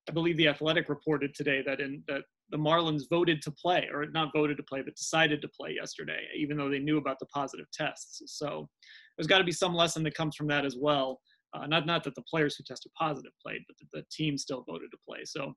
i 0.09 0.13
believe 0.13 0.37
the 0.37 0.49
athletic 0.49 0.89
reported 0.89 1.35
today 1.35 1.63
that 1.65 1.81
in 1.81 2.03
that 2.09 2.23
the 2.51 2.57
Marlins 2.57 3.09
voted 3.09 3.41
to 3.43 3.51
play, 3.51 3.89
or 3.93 4.07
not 4.07 4.33
voted 4.33 4.57
to 4.57 4.63
play, 4.65 4.83
but 4.83 4.97
decided 4.97 5.41
to 5.41 5.49
play 5.49 5.75
yesterday, 5.75 6.27
even 6.37 6.57
though 6.57 6.69
they 6.69 6.79
knew 6.79 6.99
about 6.99 7.19
the 7.21 7.27
positive 7.27 7.67
tests. 7.73 8.23
So 8.27 8.69
there's 9.17 9.29
got 9.29 9.39
to 9.39 9.45
be 9.45 9.53
some 9.53 9.75
lesson 9.75 10.03
that 10.03 10.15
comes 10.15 10.37
from 10.37 10.49
that 10.49 10.65
as 10.65 10.77
well. 10.79 11.21
Uh, 11.55 11.67
not 11.67 11.87
not 11.87 12.05
that 12.05 12.15
the 12.15 12.23
players 12.23 12.57
who 12.57 12.65
tested 12.65 12.93
positive 12.99 13.33
played, 13.45 13.63
but 13.69 13.77
the 13.93 14.05
team 14.11 14.37
still 14.39 14.65
voted 14.69 14.91
to 14.91 14.99
play. 15.09 15.21
So 15.25 15.53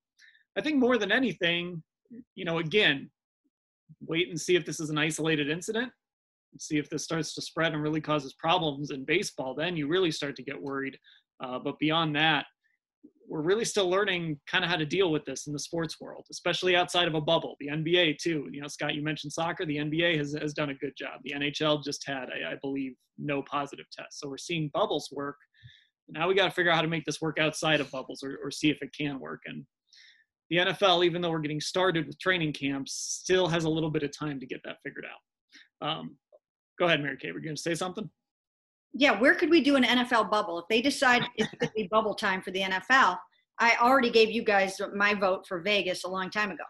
I 0.58 0.62
think 0.62 0.78
more 0.78 0.98
than 0.98 1.12
anything, 1.12 1.82
you 2.36 2.46
know, 2.46 2.60
again, 2.60 3.10
wait 4.02 4.30
and 4.30 4.40
see 4.40 4.56
if 4.56 4.66
this 4.66 4.80
is 4.80 4.90
an 4.90 4.98
isolated 4.98 5.50
incident. 5.50 5.92
See 6.60 6.78
if 6.78 6.90
this 6.90 7.04
starts 7.04 7.34
to 7.36 7.42
spread 7.42 7.74
and 7.74 7.82
really 7.82 8.02
causes 8.02 8.34
problems 8.34 8.92
in 8.92 9.06
baseball. 9.06 9.56
Then 9.56 9.76
you 9.76 9.88
really 9.88 10.12
start 10.12 10.36
to 10.36 10.44
get 10.44 10.62
worried. 10.62 10.98
Uh, 11.44 11.60
but 11.60 11.80
beyond 11.80 12.16
that, 12.16 12.46
we're 13.28 13.42
really 13.42 13.66
still 13.66 13.90
learning 13.90 14.40
kind 14.48 14.64
of 14.64 14.70
how 14.70 14.76
to 14.76 14.86
deal 14.86 15.12
with 15.12 15.26
this 15.26 15.48
in 15.48 15.54
the 15.54 15.60
sports 15.60 16.00
world, 16.00 16.26
especially 16.30 16.76
outside 16.76 17.08
of 17.08 17.16
a 17.16 17.22
bubble. 17.22 17.56
The 17.60 17.70
NBA 17.70 18.18
too. 18.20 18.48
You 18.52 18.62
know, 18.62 18.68
Scott, 18.68 18.96
you 18.96 19.04
mentioned 19.04 19.34
soccer. 19.34 19.66
The 19.66 19.78
NBA 19.78 20.18
has 20.18 20.36
has 20.40 20.54
done 20.54 20.70
a 20.70 20.76
good 20.76 20.94
job. 20.98 21.22
The 21.24 21.34
NHL 21.34 21.84
just 21.84 22.06
had, 22.06 22.30
I, 22.30 22.52
I 22.52 22.56
believe, 22.62 22.94
no 23.18 23.42
positive 23.44 23.86
tests. 23.92 24.20
So 24.20 24.30
we're 24.30 24.38
seeing 24.38 24.70
bubbles 24.74 25.10
work. 25.12 25.38
Now 26.10 26.28
we 26.28 26.36
got 26.36 26.46
to 26.46 26.52
figure 26.52 26.72
out 26.72 26.76
how 26.76 26.82
to 26.82 26.88
make 26.88 27.06
this 27.06 27.22
work 27.22 27.40
outside 27.40 27.80
of 27.80 27.90
bubbles, 27.92 28.24
or, 28.24 28.38
or 28.44 28.52
see 28.52 28.70
if 28.70 28.78
it 28.82 28.90
can 28.98 29.20
work. 29.20 29.42
And 29.46 29.66
the 30.54 30.72
NFL, 30.72 31.06
even 31.06 31.22
though 31.22 31.32
we're 31.32 31.40
getting 31.40 31.62
started 31.62 32.08
with 32.08 32.20
training 32.20 32.54
camps, 32.54 32.94
still 33.22 33.48
has 33.48 33.64
a 33.64 33.70
little 33.70 33.90
bit 33.90 34.04
of 34.04 34.18
time 34.18 34.40
to 34.40 34.46
get 34.46 34.62
that 34.66 34.78
figured 34.84 35.06
out. 35.06 35.88
Um, 35.88 36.18
go 36.80 36.86
ahead, 36.86 37.02
Mary 37.02 37.18
Kay. 37.18 37.32
Were 37.32 37.40
you 37.40 37.46
going 37.46 37.56
to 37.56 37.62
say 37.62 37.76
something 37.76 38.10
yeah, 38.94 39.20
where 39.20 39.34
could 39.34 39.50
we 39.50 39.62
do 39.62 39.76
an 39.76 39.84
NFL 39.84 40.30
bubble? 40.30 40.60
If 40.60 40.66
they 40.70 40.82
decide 40.82 41.24
it's 41.38 41.50
going 41.60 41.68
to 41.68 41.74
be 41.76 41.88
bubble 41.88 42.14
time 42.14 42.42
for 42.42 42.52
the 42.52 42.62
NFL, 42.62 43.18
I 43.60 43.76
already 43.82 44.10
gave 44.10 44.32
you 44.32 44.44
guys 44.44 44.80
my 44.96 45.14
vote 45.14 45.46
for 45.48 45.62
Vegas 45.62 46.04
a 46.04 46.08
long 46.08 46.30
time 46.30 46.52
ago. 46.52 46.64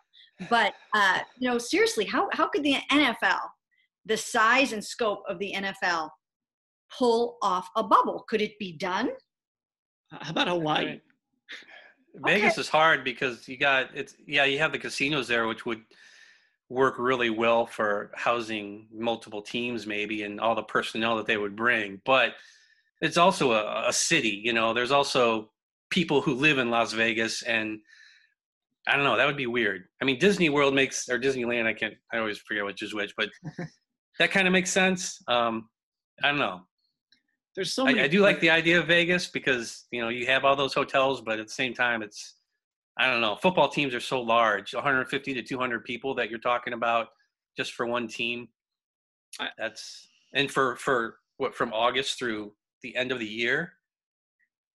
But 0.49 0.73
uh, 0.95 1.19
you 1.37 1.49
know, 1.49 1.57
seriously, 1.57 2.05
how 2.05 2.27
how 2.33 2.47
could 2.49 2.63
the 2.63 2.77
NFL, 2.91 3.39
the 4.05 4.17
size 4.17 4.73
and 4.73 4.83
scope 4.83 5.23
of 5.29 5.37
the 5.39 5.53
NFL, 5.55 6.09
pull 6.97 7.37
off 7.41 7.69
a 7.75 7.83
bubble? 7.83 8.25
Could 8.27 8.41
it 8.41 8.57
be 8.59 8.75
done? 8.77 9.11
How 10.11 10.31
about 10.31 10.47
Hawaii? 10.47 10.99
Vegas 12.15 12.53
okay. 12.53 12.61
is 12.61 12.69
hard 12.69 13.03
because 13.03 13.47
you 13.47 13.57
got 13.57 13.89
it's 13.95 14.15
yeah 14.27 14.45
you 14.45 14.59
have 14.59 14.71
the 14.71 14.77
casinos 14.77 15.27
there 15.27 15.47
which 15.47 15.65
would 15.65 15.81
work 16.69 16.95
really 16.97 17.29
well 17.29 17.65
for 17.65 18.11
housing 18.15 18.87
multiple 18.93 19.41
teams 19.41 19.85
maybe 19.85 20.23
and 20.23 20.39
all 20.39 20.55
the 20.55 20.63
personnel 20.63 21.15
that 21.15 21.25
they 21.25 21.37
would 21.37 21.55
bring 21.55 22.01
but 22.05 22.33
it's 23.03 23.17
also 23.17 23.51
a, 23.51 23.89
a 23.89 23.93
city. 23.93 24.41
You 24.43 24.53
know, 24.53 24.73
there's 24.73 24.91
also 24.91 25.51
people 25.89 26.21
who 26.21 26.33
live 26.33 26.57
in 26.57 26.71
Las 26.71 26.93
Vegas, 26.93 27.43
and 27.43 27.79
I 28.87 28.95
don't 28.95 29.03
know. 29.03 29.17
That 29.17 29.27
would 29.27 29.37
be 29.37 29.45
weird. 29.45 29.83
I 30.01 30.05
mean, 30.05 30.17
Disney 30.19 30.49
World 30.49 30.73
makes 30.73 31.09
or 31.09 31.19
Disneyland. 31.19 31.67
I 31.67 31.73
can't. 31.73 31.95
I 32.13 32.17
always 32.17 32.37
forget 32.37 32.63
which 32.63 32.81
is 32.81 32.93
which, 32.93 33.13
but 33.17 33.29
that 34.19 34.31
kind 34.31 34.47
of 34.47 34.53
makes 34.53 34.71
sense. 34.71 35.21
Um, 35.27 35.69
I 36.23 36.29
don't 36.29 36.39
know. 36.39 36.61
There's 37.55 37.73
so 37.73 37.83
I, 37.83 37.87
many. 37.87 38.01
I 38.01 38.07
do 38.07 38.21
like 38.21 38.39
the 38.39 38.49
idea 38.49 38.79
of 38.79 38.87
Vegas 38.87 39.27
because 39.27 39.85
you 39.91 40.01
know 40.01 40.09
you 40.09 40.25
have 40.25 40.43
all 40.45 40.55
those 40.55 40.73
hotels, 40.73 41.21
but 41.21 41.39
at 41.39 41.47
the 41.47 41.53
same 41.53 41.73
time, 41.73 42.01
it's 42.01 42.35
I 42.97 43.09
don't 43.09 43.21
know. 43.21 43.35
Football 43.35 43.69
teams 43.69 43.93
are 43.93 43.99
so 43.99 44.21
large, 44.21 44.73
150 44.73 45.33
to 45.33 45.41
200 45.41 45.83
people 45.83 46.15
that 46.15 46.29
you're 46.29 46.39
talking 46.39 46.73
about 46.73 47.07
just 47.57 47.73
for 47.73 47.85
one 47.85 48.07
team. 48.07 48.47
That's 49.57 50.07
and 50.33 50.49
for 50.49 50.75
for 50.77 51.17
what 51.37 51.55
from 51.55 51.73
August 51.73 52.19
through 52.19 52.53
the 52.81 52.95
end 52.95 53.11
of 53.11 53.19
the 53.19 53.25
year. 53.25 53.73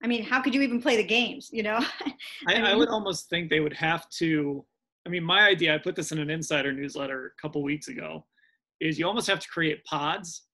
I 0.03 0.07
mean, 0.07 0.23
how 0.23 0.41
could 0.41 0.55
you 0.55 0.63
even 0.63 0.81
play 0.81 0.97
the 0.97 1.05
games? 1.05 1.51
You 1.53 1.65
know, 1.65 1.79
I, 2.47 2.55
I 2.55 2.63
mean- 2.63 2.79
would 2.79 2.89
almost 2.89 3.29
think 3.29 3.51
they 3.51 3.61
would 3.61 3.75
have 3.75 4.09
to. 4.11 4.65
I 5.07 5.11
mean, 5.11 5.25
my 5.25 5.49
idea, 5.49 5.75
I 5.75 5.79
put 5.79 5.97
this 5.97 6.13
in 6.13 6.19
an 6.19 6.29
insider 6.29 6.73
newsletter 6.73 7.33
a 7.39 7.41
couple 7.41 7.63
weeks 7.63 7.89
ago, 7.89 8.27
is 8.81 8.99
you 8.99 9.07
almost 9.07 9.27
have 9.29 9.41
to 9.41 9.49
create 9.49 9.83
pods, 9.85 10.48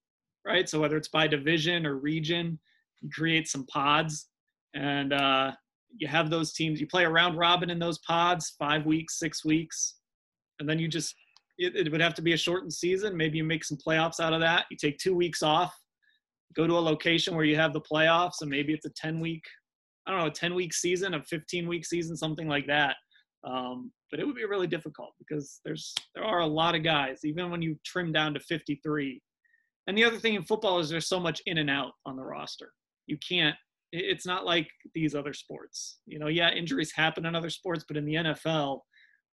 right? 0.45 0.69
So 0.69 0.81
whether 0.81 0.97
it's 0.97 1.09
by 1.09 1.27
division 1.27 1.87
or 1.87 1.97
region, 1.97 2.59
you 3.01 3.11
create 3.11 3.49
some 3.49 3.67
pods 3.67 4.29
and 4.75 5.13
uh, 5.13 5.53
you 5.97 6.09
have 6.09 6.31
those 6.31 6.53
teams, 6.53 6.81
you 6.81 6.87
play 6.87 7.05
a 7.05 7.11
round 7.11 7.39
robin 7.39 7.71
in 7.71 7.79
those 7.79 7.99
pods, 7.99 8.55
five 8.59 8.85
weeks, 8.87 9.19
six 9.19 9.45
weeks, 9.45 9.97
and 10.59 10.69
then 10.69 10.79
you 10.79 10.89
just, 10.89 11.15
it, 11.59 11.77
it 11.77 11.93
would 11.93 12.01
have 12.01 12.15
to 12.15 12.23
be 12.23 12.33
a 12.33 12.37
shortened 12.37 12.73
season. 12.73 13.17
Maybe 13.17 13.39
you 13.39 13.45
make 13.45 13.65
some 13.65 13.79
playoffs 13.79 14.21
out 14.21 14.33
of 14.33 14.41
that. 14.41 14.67
You 14.71 14.77
take 14.77 14.99
two 14.99 15.15
weeks 15.15 15.43
off, 15.43 15.75
go 16.57 16.67
to 16.67 16.75
a 16.75 16.81
location 16.81 17.37
where 17.37 17.45
you 17.45 17.57
have 17.57 17.73
the 17.73 17.81
playoffs, 17.81 18.41
and 18.41 18.51
maybe 18.51 18.73
it's 18.73 18.87
a 18.87 18.91
10 18.91 19.21
week 19.21 19.45
I 20.07 20.11
don't 20.11 20.21
know, 20.21 20.27
a 20.27 20.31
10 20.31 20.55
week 20.55 20.75
season, 20.75 21.15
a 21.15 21.23
15 21.23 21.67
week 21.67 21.87
season, 21.87 22.17
something 22.17 22.49
like 22.49 22.67
that. 22.67 22.97
Um, 23.45 23.91
but 24.11 24.21
it 24.21 24.27
would 24.27 24.37
be 24.37 24.45
really 24.45 24.67
difficult 24.67 25.13
because 25.19 25.61
there's 25.65 25.95
there 26.15 26.25
are 26.25 26.41
a 26.41 26.47
lot 26.47 26.75
of 26.75 26.83
guys, 26.83 27.21
even 27.25 27.51
when 27.51 27.63
you 27.63 27.79
trim 27.85 28.13
down 28.13 28.35
to 28.35 28.41
53. 28.41 29.21
And 29.87 29.97
the 29.97 30.05
other 30.05 30.19
thing 30.19 30.35
in 30.35 30.45
football 30.45 30.79
is 30.79 30.89
there's 30.89 31.09
so 31.09 31.21
much 31.21 31.43
in 31.47 31.59
and 31.59 31.71
out 31.71 31.93
on 32.07 32.17
the 32.17 32.25
roster. 32.25 32.73
You 33.07 33.19
can't. 33.27 33.57
It's 33.93 34.27
not 34.27 34.45
like 34.45 34.69
these 34.95 35.15
other 35.15 35.33
sports. 35.33 35.99
You 36.07 36.19
know, 36.19 36.29
yeah, 36.29 36.51
injuries 36.51 36.93
happen 36.93 37.27
in 37.27 37.35
other 37.35 37.51
sports, 37.51 37.85
but 37.87 37.97
in 37.97 38.05
the 38.05 38.15
NFL, 38.15 38.81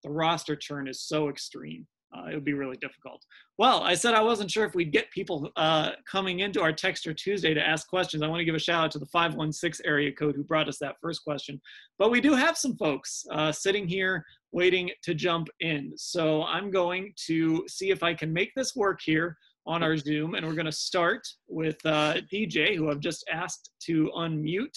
the 0.03 0.10
roster 0.10 0.56
churn 0.56 0.88
is 0.88 1.01
so 1.01 1.29
extreme. 1.29 1.88
Uh, 2.15 2.29
it 2.32 2.34
would 2.34 2.46
be 2.46 2.53
really 2.53 2.77
difficult. 2.77 3.24
Well, 3.60 3.84
I 3.84 3.94
said 3.94 4.15
I 4.15 4.22
wasn't 4.22 4.50
sure 4.50 4.65
if 4.65 4.74
we'd 4.74 4.91
get 4.91 5.12
people 5.12 5.51
uh, 5.56 5.91
coming 6.10 6.39
into 6.39 6.60
our 6.62 6.74
Texter 6.74 7.15
Tuesday 7.15 7.53
to 7.53 7.62
ask 7.62 7.88
questions. 7.88 8.24
I 8.24 8.27
want 8.27 8.39
to 8.39 8.46
give 8.46 8.56
a 8.56 8.60
shout 8.60 8.86
out 8.86 8.91
to 8.91 9.00
the 9.00 9.06
516 9.06 9.86
area 9.86 10.12
code 10.12 10.36
who 10.36 10.44
brought 10.44 10.68
us 10.68 10.79
that 10.79 10.96
first 11.01 11.24
question. 11.24 11.62
But 12.00 12.10
we 12.10 12.20
do 12.20 12.34
have 12.34 12.58
some 12.58 12.75
folks 12.77 13.24
uh, 13.32 13.51
sitting 13.51 13.88
here 13.88 14.25
waiting 14.51 14.89
to 15.03 15.13
jump 15.13 15.50
in. 15.60 15.94
So 15.98 16.44
I'm 16.44 16.72
going 16.72 17.13
to 17.27 17.63
see 17.68 17.91
if 17.91 18.01
I 18.01 18.15
can 18.15 18.34
make 18.34 18.53
this 18.56 18.75
work 18.75 19.01
here 19.03 19.38
on 19.66 19.84
our 19.84 19.98
Zoom. 19.98 20.36
And 20.36 20.46
we're 20.46 20.54
going 20.54 20.66
to 20.66 20.72
start 20.72 21.28
with 21.48 21.78
uh, 21.86 22.16
DJ, 22.32 22.75
who 22.75 22.89
I've 22.89 23.00
just 23.00 23.25
asked 23.32 23.72
to 23.84 24.12
unmute. 24.16 24.75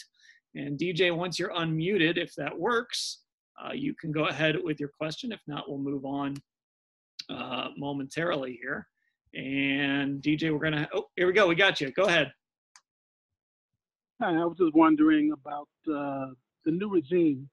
And 0.54 0.78
DJ, 0.78 1.14
once 1.16 1.38
you're 1.38 1.52
unmuted, 1.52 2.18
if 2.18 2.34
that 2.34 2.56
works, 2.58 3.22
uh, 3.62 3.72
you 3.72 3.94
can 3.94 4.12
go 4.12 4.26
ahead 4.26 4.56
with 4.62 4.80
your 4.80 4.90
question. 4.90 5.32
If 5.32 5.40
not, 5.46 5.68
we'll 5.68 5.78
move 5.78 6.04
on 6.04 6.34
uh, 7.30 7.68
momentarily 7.76 8.58
here. 8.60 8.86
And 9.34 10.22
DJ, 10.22 10.52
we're 10.52 10.58
gonna. 10.58 10.88
Oh, 10.92 11.06
here 11.16 11.26
we 11.26 11.32
go. 11.32 11.46
We 11.46 11.54
got 11.54 11.80
you. 11.80 11.90
Go 11.90 12.04
ahead. 12.04 12.30
Hi, 14.20 14.34
I 14.34 14.44
was 14.44 14.58
just 14.58 14.74
wondering 14.74 15.32
about 15.32 15.68
uh, 15.88 16.26
the 16.64 16.70
new 16.70 16.90
regime. 16.90 17.48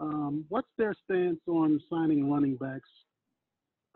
Um, 0.00 0.44
what's 0.48 0.68
their 0.78 0.94
stance 1.04 1.40
on 1.48 1.80
signing 1.90 2.30
running 2.30 2.56
backs? 2.56 2.88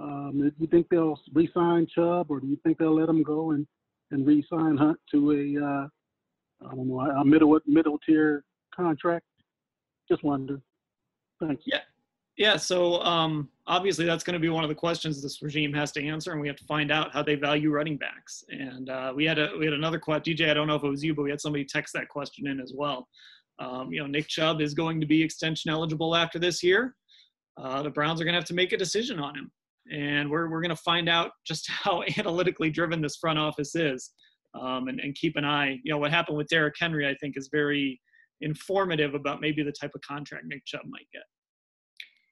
Um, 0.03 0.41
do 0.43 0.53
you 0.59 0.67
think 0.67 0.89
they'll 0.91 1.19
re-sign 1.33 1.87
Chubb, 1.95 2.27
or 2.31 2.41
do 2.41 2.47
you 2.47 2.59
think 2.65 2.79
they'll 2.79 2.99
let 2.99 3.09
him 3.09 3.23
go 3.23 3.53
and, 3.53 3.67
and 4.11 4.27
re-sign 4.27 4.77
Hunt 4.77 4.99
to 5.13 5.31
a 5.33 5.65
uh, 5.65 5.87
I 6.67 6.75
don't 6.75 6.89
know 6.89 7.01
a 7.01 7.25
middle 7.25 7.59
middle 7.67 7.99
tier 8.05 8.45
contract? 8.75 9.25
Just 10.11 10.25
wonder. 10.25 10.61
Thanks. 11.41 11.63
Yeah. 11.67 11.81
Yeah. 12.37 12.57
So 12.57 13.01
um, 13.03 13.49
obviously, 13.67 14.05
that's 14.05 14.25
going 14.25 14.35
to 14.35 14.41
be 14.41 14.49
one 14.49 14.65
of 14.65 14.69
the 14.69 14.75
questions 14.75 15.23
this 15.23 15.43
regime 15.43 15.73
has 15.75 15.93
to 15.93 16.05
answer, 16.05 16.33
and 16.33 16.41
we 16.41 16.49
have 16.49 16.57
to 16.57 16.65
find 16.65 16.91
out 16.91 17.13
how 17.13 17.23
they 17.23 17.35
value 17.35 17.71
running 17.71 17.97
backs. 17.97 18.45
And 18.49 18.89
uh, 18.91 19.13
we 19.15 19.25
had 19.25 19.39
a 19.39 19.51
we 19.59 19.65
had 19.65 19.75
another 19.75 19.99
question. 19.99 20.35
DJ, 20.35 20.51
I 20.51 20.55
don't 20.55 20.67
know 20.67 20.77
if 20.77 20.83
it 20.83 20.89
was 20.89 21.05
you, 21.05 21.15
but 21.15 21.23
we 21.23 21.31
had 21.31 21.41
somebody 21.41 21.65
text 21.65 21.93
that 21.95 22.09
question 22.09 22.47
in 22.47 22.61
as 22.61 22.73
well. 22.75 23.07
Um, 23.59 23.93
you 23.93 24.01
know, 24.01 24.07
Nick 24.07 24.29
Chubb 24.29 24.61
is 24.61 24.75
going 24.75 25.01
to 25.01 25.07
be 25.07 25.23
extension 25.23 25.71
eligible 25.71 26.17
after 26.17 26.39
this 26.39 26.63
year. 26.63 26.97
Uh, 27.57 27.83
the 27.83 27.91
Browns 27.91 28.21
are 28.21 28.25
going 28.25 28.33
to 28.33 28.41
have 28.41 28.49
to 28.49 28.55
make 28.55 28.73
a 28.73 28.79
decision 28.79 29.21
on 29.21 29.37
him, 29.37 29.53
and 29.91 30.31
we're 30.31 30.49
we're 30.49 30.61
going 30.61 30.71
to 30.71 30.77
find 30.77 31.09
out 31.09 31.33
just 31.47 31.69
how 31.71 32.03
analytically 32.19 32.71
driven 32.71 33.01
this 33.01 33.17
front 33.17 33.39
office 33.39 33.75
is, 33.75 34.11
um, 34.61 34.89
and 34.89 35.01
and 35.01 35.15
keep 35.15 35.37
an 35.37 35.45
eye. 35.45 35.79
You 35.85 35.93
know, 35.93 35.99
what 35.99 36.11
happened 36.11 36.37
with 36.37 36.49
Derrick 36.49 36.75
Henry, 36.79 37.09
I 37.09 37.15
think, 37.21 37.37
is 37.37 37.49
very 37.53 38.01
informative 38.41 39.15
about 39.15 39.41
maybe 39.41 39.63
the 39.63 39.73
type 39.73 39.93
of 39.95 40.01
contract 40.03 40.45
Nick 40.47 40.65
Chubb 40.67 40.83
might 40.87 41.07
get. 41.13 41.23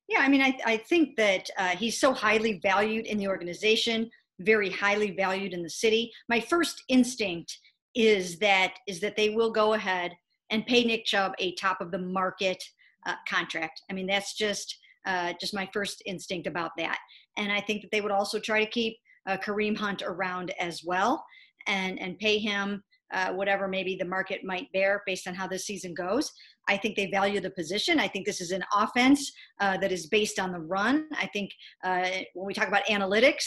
Yeah, 0.09 0.21
I 0.21 0.29
mean, 0.29 0.43
I, 0.43 0.59
I 0.67 0.77
think 0.77 1.17
that 1.17 1.49
uh, 1.57 1.69
he's 1.69 2.01
so 2.01 2.13
highly 2.13 2.59
valued 2.65 3.07
in 3.07 3.17
the 3.17 3.29
organization, 3.29 4.11
very 4.41 4.69
highly 4.69 5.13
valued 5.13 5.53
in 5.53 5.63
the 5.63 5.71
city. 5.71 6.11
My 6.29 6.41
first 6.41 6.83
instinct 6.89 7.57
is 7.95 8.39
that 8.39 8.75
is 8.89 9.01
that 9.01 9.17
they 9.17 9.31
will 9.31 9.53
go 9.53 9.75
ahead 9.75 10.13
and 10.51 10.67
pay 10.67 10.85
Nick 10.85 11.05
Chubb 11.05 11.33
a 11.39 11.55
top 11.55 11.81
of 11.81 11.93
the 11.93 11.99
market 11.99 12.63
uh, 13.07 13.15
contract. 13.29 13.83
I 13.89 13.95
mean, 13.95 14.07
that's 14.07 14.35
just 14.35 14.77
uh, 15.07 15.33
just 15.41 15.55
my 15.55 15.69
first 15.73 16.03
instinct 16.07 16.47
about 16.47 16.73
that. 16.77 16.99
And 17.41 17.51
I 17.51 17.61
think 17.61 17.83
that 17.83 17.91
they 17.91 18.01
would 18.01 18.13
also 18.13 18.39
try 18.39 18.65
to 18.65 18.71
keep 18.71 18.97
uh, 19.27 19.37
Kareem 19.37 19.77
Hunt 19.77 20.03
around 20.03 20.53
as 20.61 20.83
well, 20.85 21.25
and 21.67 22.01
and 22.01 22.19
pay 22.19 22.39
him 22.39 22.83
uh, 23.13 23.33
whatever 23.33 23.67
maybe 23.67 23.97
the 23.97 24.05
market 24.05 24.45
might 24.45 24.71
bear 24.73 25.03
based 25.07 25.27
on 25.27 25.35
how 25.35 25.47
this 25.47 25.67
season 25.67 25.95
goes. 25.95 26.31
I 26.69 26.77
think 26.77 26.97
they 26.97 27.11
value 27.11 27.41
the 27.41 27.51
position. 27.51 27.99
I 27.99 28.09
think 28.09 28.27
this 28.27 28.41
is 28.41 28.53
an 28.53 28.63
offense 28.75 29.33
uh, 29.61 29.77
that 29.79 29.91
is 29.91 30.07
based 30.07 30.39
on 30.39 30.53
the 30.53 30.61
run. 30.61 31.07
I 31.19 31.27
think 31.27 31.51
uh, 31.83 32.09
when 32.35 32.47
we 32.47 32.55
talk 32.55 32.69
about 32.69 32.85
analytics, 32.87 33.45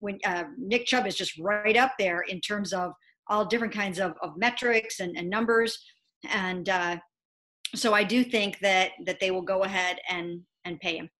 when 0.00 0.18
uh, 0.24 0.44
Nick 0.58 0.86
Chubb 0.86 1.06
is 1.06 1.16
just 1.16 1.38
right 1.38 1.76
up 1.76 1.92
there 1.98 2.22
in 2.22 2.40
terms 2.40 2.72
of 2.72 2.92
all 3.28 3.44
different 3.44 3.74
kinds 3.74 4.00
of, 4.00 4.14
of 4.22 4.36
metrics 4.36 5.00
and, 5.00 5.16
and 5.16 5.28
numbers, 5.28 5.78
and 6.30 6.68
uh, 6.68 6.96
so 7.74 7.94
I 7.94 8.04
do 8.04 8.24
think 8.24 8.58
that 8.60 8.92
that 9.06 9.20
they 9.20 9.30
will 9.30 9.42
go 9.42 9.64
ahead 9.64 9.98
and 10.08 10.40
and 10.64 10.80
pay 10.80 10.96
him. 10.96 11.10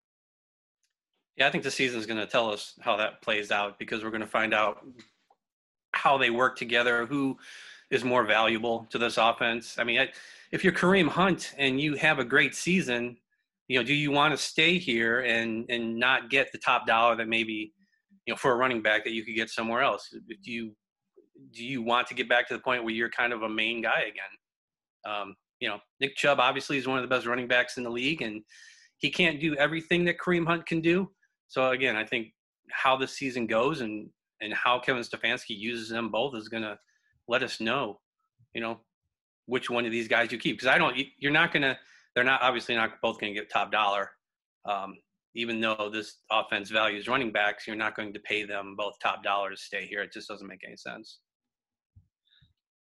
Yeah, 1.37 1.47
I 1.47 1.51
think 1.51 1.65
the 1.65 1.71
season 1.71 1.99
is 1.99 2.07
going 2.07 2.21
to 2.21 2.27
tell 2.27 2.51
us 2.51 2.75
how 2.81 2.97
that 2.97 3.23
plays 3.23 3.51
out 3.51 3.79
because 3.79 4.05
we're 4.05 4.11
going 4.11 4.21
to 4.21 4.27
find 4.27 4.53
out 4.53 4.87
how 5.93 6.19
they 6.19 6.31
work 6.31 6.57
together, 6.57 7.07
who 7.07 7.39
is 7.91 8.05
more 8.05 8.25
valuable 8.25 8.87
to 8.91 8.99
this 8.99 9.17
offense. 9.17 9.79
I 9.79 9.85
mean, 9.85 10.01
I, 10.01 10.09
if 10.51 10.65
you're 10.65 10.73
Kareem 10.73 11.09
Hunt 11.09 11.55
and 11.57 11.81
you 11.81 11.95
have 11.97 12.19
a 12.19 12.25
great 12.25 12.55
season, 12.55 13.17
you 13.69 13.79
know, 13.79 13.85
do 13.85 13.95
you 13.95 14.11
want 14.11 14.33
to 14.33 14.39
stay 14.39 14.79
here 14.79 15.21
and 15.21 15.65
and 15.71 15.99
not 15.99 16.29
get 16.29 16.53
the 16.53 16.59
top 16.59 16.87
dollar 16.87 17.17
that 17.17 17.29
maybe, 17.29 17.73
you 18.27 18.33
know, 18.33 18.37
for 18.37 18.53
a 18.53 18.57
running 18.57 18.83
back 18.83 19.05
that 19.05 19.13
you 19.13 19.25
could 19.25 19.35
get 19.35 19.49
somewhere 19.49 19.83
else? 19.83 20.11
Do 20.11 20.53
you 20.53 20.75
do 21.53 21.65
you 21.65 21.83
want 21.83 22.07
to 22.09 22.15
get 22.15 22.29
back 22.29 22.49
to 22.49 22.55
the 22.55 22.61
point 22.61 22.85
where 22.85 22.93
you're 22.93 23.11
kind 23.11 23.33
of 23.33 23.43
a 23.43 23.49
main 23.49 23.83
guy 23.83 24.03
again? 24.03 24.33
Um, 25.07 25.37
you 25.61 25.69
know, 25.69 25.79
Nick 26.01 26.17
Chubb 26.17 26.41
obviously 26.41 26.77
is 26.77 26.87
one 26.87 26.99
of 26.99 27.03
the 27.03 27.15
best 27.15 27.27
running 27.27 27.49
backs 27.49 27.77
in 27.77 27.85
the 27.85 27.91
league, 27.91 28.23
and 28.23 28.43
he 28.99 29.11
can't 29.11 29.41
do 29.41 29.55
everything 29.57 30.05
that 30.05 30.19
Kareem 30.19 30.47
Hunt 30.47 30.67
can 30.67 30.81
do. 30.81 31.11
So 31.53 31.69
again, 31.69 31.97
I 31.97 32.05
think 32.07 32.29
how 32.71 32.97
the 32.97 33.07
season 33.07 33.47
goes 33.47 33.83
and 33.83 34.09
and 34.41 34.55
how 34.55 34.79
Kevin 34.79 35.03
Stefanski 35.03 35.51
uses 35.51 35.91
them 35.91 36.09
both 36.09 36.35
is 36.35 36.49
going 36.49 36.63
to 36.63 36.79
let 37.29 37.43
us 37.43 37.61
know, 37.61 38.01
you 38.55 38.63
know, 38.63 38.81
which 39.45 39.69
one 39.69 39.85
of 39.85 39.93
these 39.93 40.09
guys 40.09 40.33
you 40.33 40.39
keep. 40.39 40.57
Because 40.57 40.75
I 40.75 40.79
don't, 40.79 40.97
you're 41.19 41.31
not 41.31 41.53
going 41.53 41.63
to, 41.63 41.79
they're 42.15 42.25
not 42.25 42.41
obviously 42.41 42.75
not 42.75 42.93
both 43.03 43.21
going 43.21 43.35
to 43.35 43.39
get 43.39 43.51
top 43.51 43.71
dollar. 43.71 44.11
Um, 44.69 44.95
even 45.35 45.61
though 45.61 45.91
this 45.93 46.21
offense 46.31 46.71
values 46.71 47.07
running 47.07 47.33
backs, 47.33 47.67
you're 47.67 47.77
not 47.77 47.95
going 47.95 48.15
to 48.15 48.21
pay 48.21 48.45
them 48.45 48.75
both 48.77 48.95
top 49.03 49.23
dollar 49.23 49.51
to 49.51 49.57
stay 49.57 49.87
here. 49.87 50.03
It 50.03 50.13
just 50.13 50.29
doesn't 50.29 50.49
make 50.49 50.63
any 50.67 50.77
sense. 50.77 51.19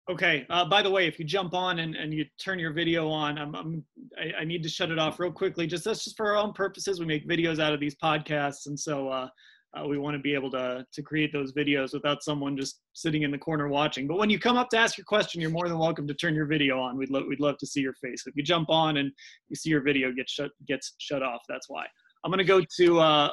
Okay. 0.10 0.46
Uh, 0.52 0.66
by 0.66 0.84
the 0.84 0.90
way, 0.90 1.08
if 1.08 1.18
you 1.18 1.26
jump 1.26 1.54
on 1.56 1.80
and, 1.80 1.96
and 1.96 2.14
you 2.14 2.26
turn 2.40 2.60
your 2.60 2.74
video 2.74 3.10
on, 3.10 3.40
I'm, 3.40 3.56
I'm 3.56 3.84
I, 4.18 4.42
I 4.42 4.44
need 4.44 4.62
to 4.64 4.70
shut 4.70 4.92
it 4.92 5.00
off 5.00 5.20
real 5.20 5.32
quickly. 5.32 5.66
Just 5.66 5.84
that's 5.84 6.04
just 6.04 6.16
for 6.16 6.28
our 6.28 6.38
own 6.38 6.54
purposes. 6.54 7.00
We 7.00 7.08
make 7.08 7.28
videos 7.28 7.60
out 7.60 7.74
of 7.74 7.80
these 7.80 7.96
podcasts, 7.96 8.68
and 8.68 8.80
so 8.80 9.10
uh, 9.10 9.28
uh, 9.76 9.88
we 9.88 9.98
want 9.98 10.16
to 10.16 10.22
be 10.22 10.36
able 10.36 10.52
to 10.52 10.86
to 10.94 11.02
create 11.02 11.34
those 11.34 11.54
videos 11.54 11.94
without 11.94 12.24
someone 12.24 12.56
just 12.56 12.82
sitting 12.94 13.24
in 13.24 13.32
the 13.32 13.38
corner 13.38 13.68
watching. 13.68 14.06
But 14.06 14.20
when 14.20 14.30
you 14.30 14.38
come 14.38 14.58
up 14.58 14.70
to 14.70 14.78
ask 14.78 14.96
your 14.96 15.06
question, 15.06 15.42
you're 15.42 15.50
more 15.50 15.68
than 15.68 15.80
welcome 15.80 16.08
to 16.08 16.14
turn 16.14 16.36
your 16.36 16.46
video 16.46 16.80
on. 16.80 16.98
We'd 16.98 17.10
love 17.10 17.24
we'd 17.28 17.40
love 17.40 17.58
to 17.58 17.66
see 17.66 17.82
your 17.82 17.96
face. 17.96 18.24
If 18.28 18.36
you 18.36 18.44
jump 18.44 18.70
on 18.70 18.98
and 18.98 19.12
you 19.50 19.56
see 19.56 19.72
your 19.72 19.82
video 19.82 20.12
get 20.12 20.30
shut 20.30 20.52
gets 20.68 20.94
shut 21.00 21.24
off, 21.24 21.42
that's 21.50 21.68
why. 21.68 21.86
I'm 22.24 22.32
gonna 22.32 22.44
go 22.44 22.62
to 22.78 23.00
uh, 23.00 23.30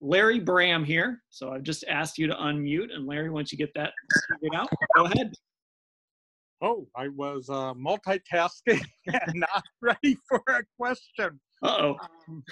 Larry 0.00 0.40
Bram 0.40 0.84
here. 0.84 1.22
So 1.30 1.52
I've 1.52 1.62
just 1.62 1.84
asked 1.88 2.18
you 2.18 2.26
to 2.26 2.34
unmute, 2.34 2.92
and 2.92 3.06
Larry, 3.06 3.30
once 3.30 3.52
you 3.52 3.58
get 3.58 3.72
that 3.76 3.92
figured 4.32 4.56
out, 4.56 4.68
go 4.96 5.04
ahead. 5.04 5.32
Oh, 6.62 6.86
I 6.96 7.08
was 7.08 7.48
uh, 7.50 7.74
multitasking 7.74 8.80
and 9.06 9.34
not 9.34 9.64
ready 9.80 10.16
for 10.28 10.40
a 10.46 10.62
question. 10.78 11.40
Uh-oh. 11.64 11.96
Um, 12.28 12.44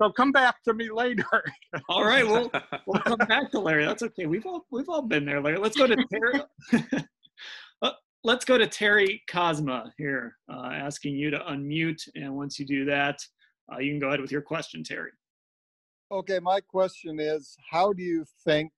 so 0.00 0.10
come 0.12 0.30
back 0.30 0.62
to 0.64 0.74
me 0.74 0.88
later. 0.90 1.24
All 1.88 2.04
right, 2.04 2.24
we'll 2.24 2.50
we'll 2.86 3.02
come 3.02 3.18
back 3.28 3.50
to 3.50 3.58
Larry. 3.58 3.84
That's 3.84 4.04
okay. 4.04 4.26
We've 4.26 4.46
all 4.46 4.66
we've 4.70 4.88
all 4.88 5.02
been 5.02 5.24
there, 5.24 5.40
Larry. 5.40 5.58
Let's 5.58 5.76
go 5.76 5.86
to 5.86 5.96
Terry. 6.12 6.42
uh, 7.82 7.92
let's 8.24 8.44
go 8.44 8.58
to 8.58 8.66
Terry 8.66 9.22
Cosma 9.30 9.90
here, 9.98 10.36
uh, 10.52 10.70
asking 10.72 11.16
you 11.16 11.30
to 11.30 11.38
unmute. 11.38 12.00
And 12.14 12.34
once 12.34 12.58
you 12.58 12.66
do 12.66 12.84
that, 12.86 13.18
uh, 13.72 13.78
you 13.78 13.92
can 13.92 14.00
go 14.00 14.08
ahead 14.08 14.20
with 14.20 14.32
your 14.32 14.42
question, 14.42 14.82
Terry. 14.82 15.10
Okay, 16.12 16.38
my 16.38 16.60
question 16.60 17.18
is, 17.20 17.56
how 17.70 17.92
do 17.92 18.02
you 18.02 18.24
think 18.44 18.70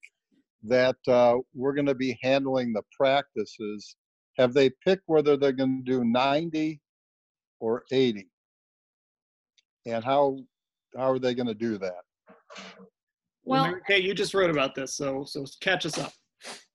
that 0.62 0.96
uh, 1.06 1.36
we're 1.54 1.74
going 1.74 1.86
to 1.86 1.94
be 1.94 2.18
handling 2.22 2.72
the 2.72 2.82
practices? 2.98 3.96
Have 4.38 4.54
they 4.54 4.70
picked 4.70 5.02
whether 5.06 5.36
they're 5.36 5.52
going 5.52 5.84
to 5.84 5.90
do 5.90 6.04
90 6.04 6.80
or 7.60 7.82
80? 7.90 8.28
And 9.86 10.04
how 10.04 10.38
how 10.96 11.10
are 11.10 11.18
they 11.18 11.34
going 11.34 11.48
to 11.48 11.54
do 11.54 11.76
that? 11.78 12.02
Well, 13.44 13.64
well 13.64 13.74
okay, 13.76 13.98
you 13.98 14.14
just 14.14 14.34
wrote 14.34 14.50
about 14.50 14.74
this, 14.74 14.96
so 14.96 15.24
so 15.26 15.44
catch 15.60 15.86
us 15.86 15.98
up. 15.98 16.12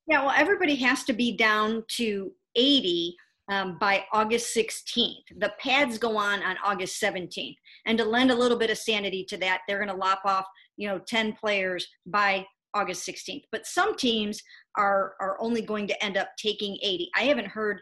Yeah, 0.08 0.26
well, 0.26 0.34
everybody 0.36 0.76
has 0.76 1.04
to 1.06 1.14
be 1.14 1.38
down 1.38 1.84
to 1.98 2.32
80 2.56 3.16
um, 3.50 3.78
by 3.80 4.04
August 4.12 4.56
16th. 4.56 5.24
The 5.38 5.54
pads 5.60 5.98
go 5.98 6.18
on 6.18 6.44
on 6.44 6.58
August 6.64 7.02
17th. 7.02 7.56
And 7.86 7.98
to 7.98 8.06
lend 8.06 8.32
a 8.32 8.36
little 8.36 8.58
bit 8.58 8.70
of 8.70 8.78
sanity 8.78 9.26
to 9.30 9.38
that, 9.38 9.62
they're 9.68 9.78
going 9.78 9.90
to 9.90 9.96
lop 9.96 10.22
off, 10.26 10.46
you 10.78 10.88
know, 10.88 11.00
10 11.08 11.34
players 11.34 11.88
by 12.06 12.46
August 12.74 13.08
16th. 13.08 13.44
But 13.52 13.66
some 13.66 13.96
teams 13.96 14.42
are 14.78 15.14
are 15.20 15.38
only 15.40 15.62
going 15.62 15.88
to 15.88 16.04
end 16.04 16.18
up 16.18 16.30
taking 16.38 16.78
80. 16.82 17.10
I 17.16 17.24
haven't 17.24 17.48
heard 17.48 17.82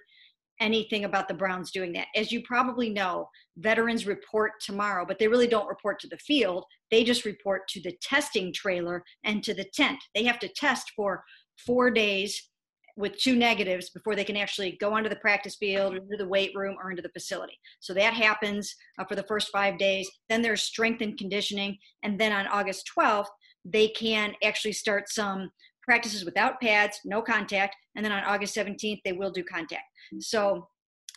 anything 0.60 1.05
about 1.05 1.27
the 1.27 1.33
Browns 1.33 1.71
doing 1.71 1.91
that. 1.93 2.07
As 2.15 2.31
you 2.31 2.43
probably 2.43 2.89
know, 2.89 3.27
veterans 3.57 4.05
report 4.05 4.53
tomorrow, 4.62 5.05
but 5.05 5.17
they 5.17 5.27
really 5.27 5.48
don't 5.48 5.67
report 5.67 6.00
to 6.00 6.07
the 6.07 6.17
field. 6.17 6.63
They 6.91 7.03
just 7.03 7.25
report 7.25 7.67
to 7.69 7.81
the 7.81 7.98
testing 8.01 8.53
trailer 8.53 9.03
and 9.24 9.43
to 9.43 9.53
the 9.53 9.65
tent. 9.74 9.98
They 10.13 10.24
have 10.24 10.39
to 10.39 10.48
test 10.48 10.91
for 10.95 11.24
four 11.65 11.89
days 11.89 12.50
with 12.98 13.17
two 13.17 13.36
negatives 13.36 13.89
before 13.89 14.15
they 14.15 14.24
can 14.24 14.38
actually 14.38 14.77
go 14.79 14.93
onto 14.93 15.10
the 15.10 15.15
practice 15.15 15.55
field 15.55 15.93
or 15.93 15.98
into 15.98 16.17
the 16.17 16.27
weight 16.27 16.51
room 16.55 16.75
or 16.81 16.91
into 16.91 17.01
the 17.01 17.10
facility. 17.10 17.57
So 17.79 17.93
that 17.93 18.13
happens 18.13 18.75
uh, 19.00 19.05
for 19.05 19.15
the 19.15 19.24
first 19.24 19.50
five 19.51 19.77
days. 19.77 20.10
Then 20.29 20.41
there's 20.41 20.62
strength 20.62 21.01
and 21.01 21.17
conditioning. 21.17 21.77
And 22.03 22.19
then 22.19 22.31
on 22.31 22.48
August 22.48 22.89
12th, 22.98 23.27
they 23.65 23.88
can 23.89 24.33
actually 24.43 24.74
start 24.74 25.10
some 25.10 25.50
practices 25.83 26.25
without 26.25 26.59
pads, 26.61 27.00
no 27.05 27.21
contact. 27.21 27.75
And 27.95 28.05
then 28.05 28.11
on 28.11 28.23
August 28.23 28.55
17th, 28.55 29.01
they 29.03 29.13
will 29.13 29.31
do 29.31 29.43
contact. 29.43 29.83
So 30.19 30.67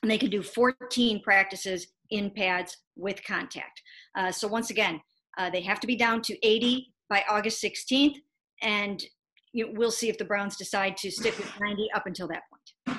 they 0.02 0.18
can 0.18 0.30
do 0.30 0.42
14 0.42 1.22
practices 1.22 1.86
in 2.10 2.30
pads 2.30 2.76
with 2.96 3.24
contact. 3.24 3.80
Uh, 4.16 4.30
so 4.30 4.48
once 4.48 4.70
again, 4.70 5.00
uh, 5.38 5.50
they 5.50 5.62
have 5.62 5.80
to 5.80 5.86
be 5.86 5.96
down 5.96 6.22
to 6.22 6.46
80 6.46 6.92
by 7.08 7.24
August 7.28 7.62
16th. 7.62 8.16
And 8.62 9.02
you 9.52 9.72
we'll 9.74 9.90
see 9.90 10.08
if 10.08 10.18
the 10.18 10.24
Browns 10.24 10.56
decide 10.56 10.96
to 10.98 11.10
stick 11.10 11.36
with 11.38 11.50
90 11.60 11.88
up 11.94 12.06
until 12.06 12.28
that 12.28 12.42
point. 12.50 12.98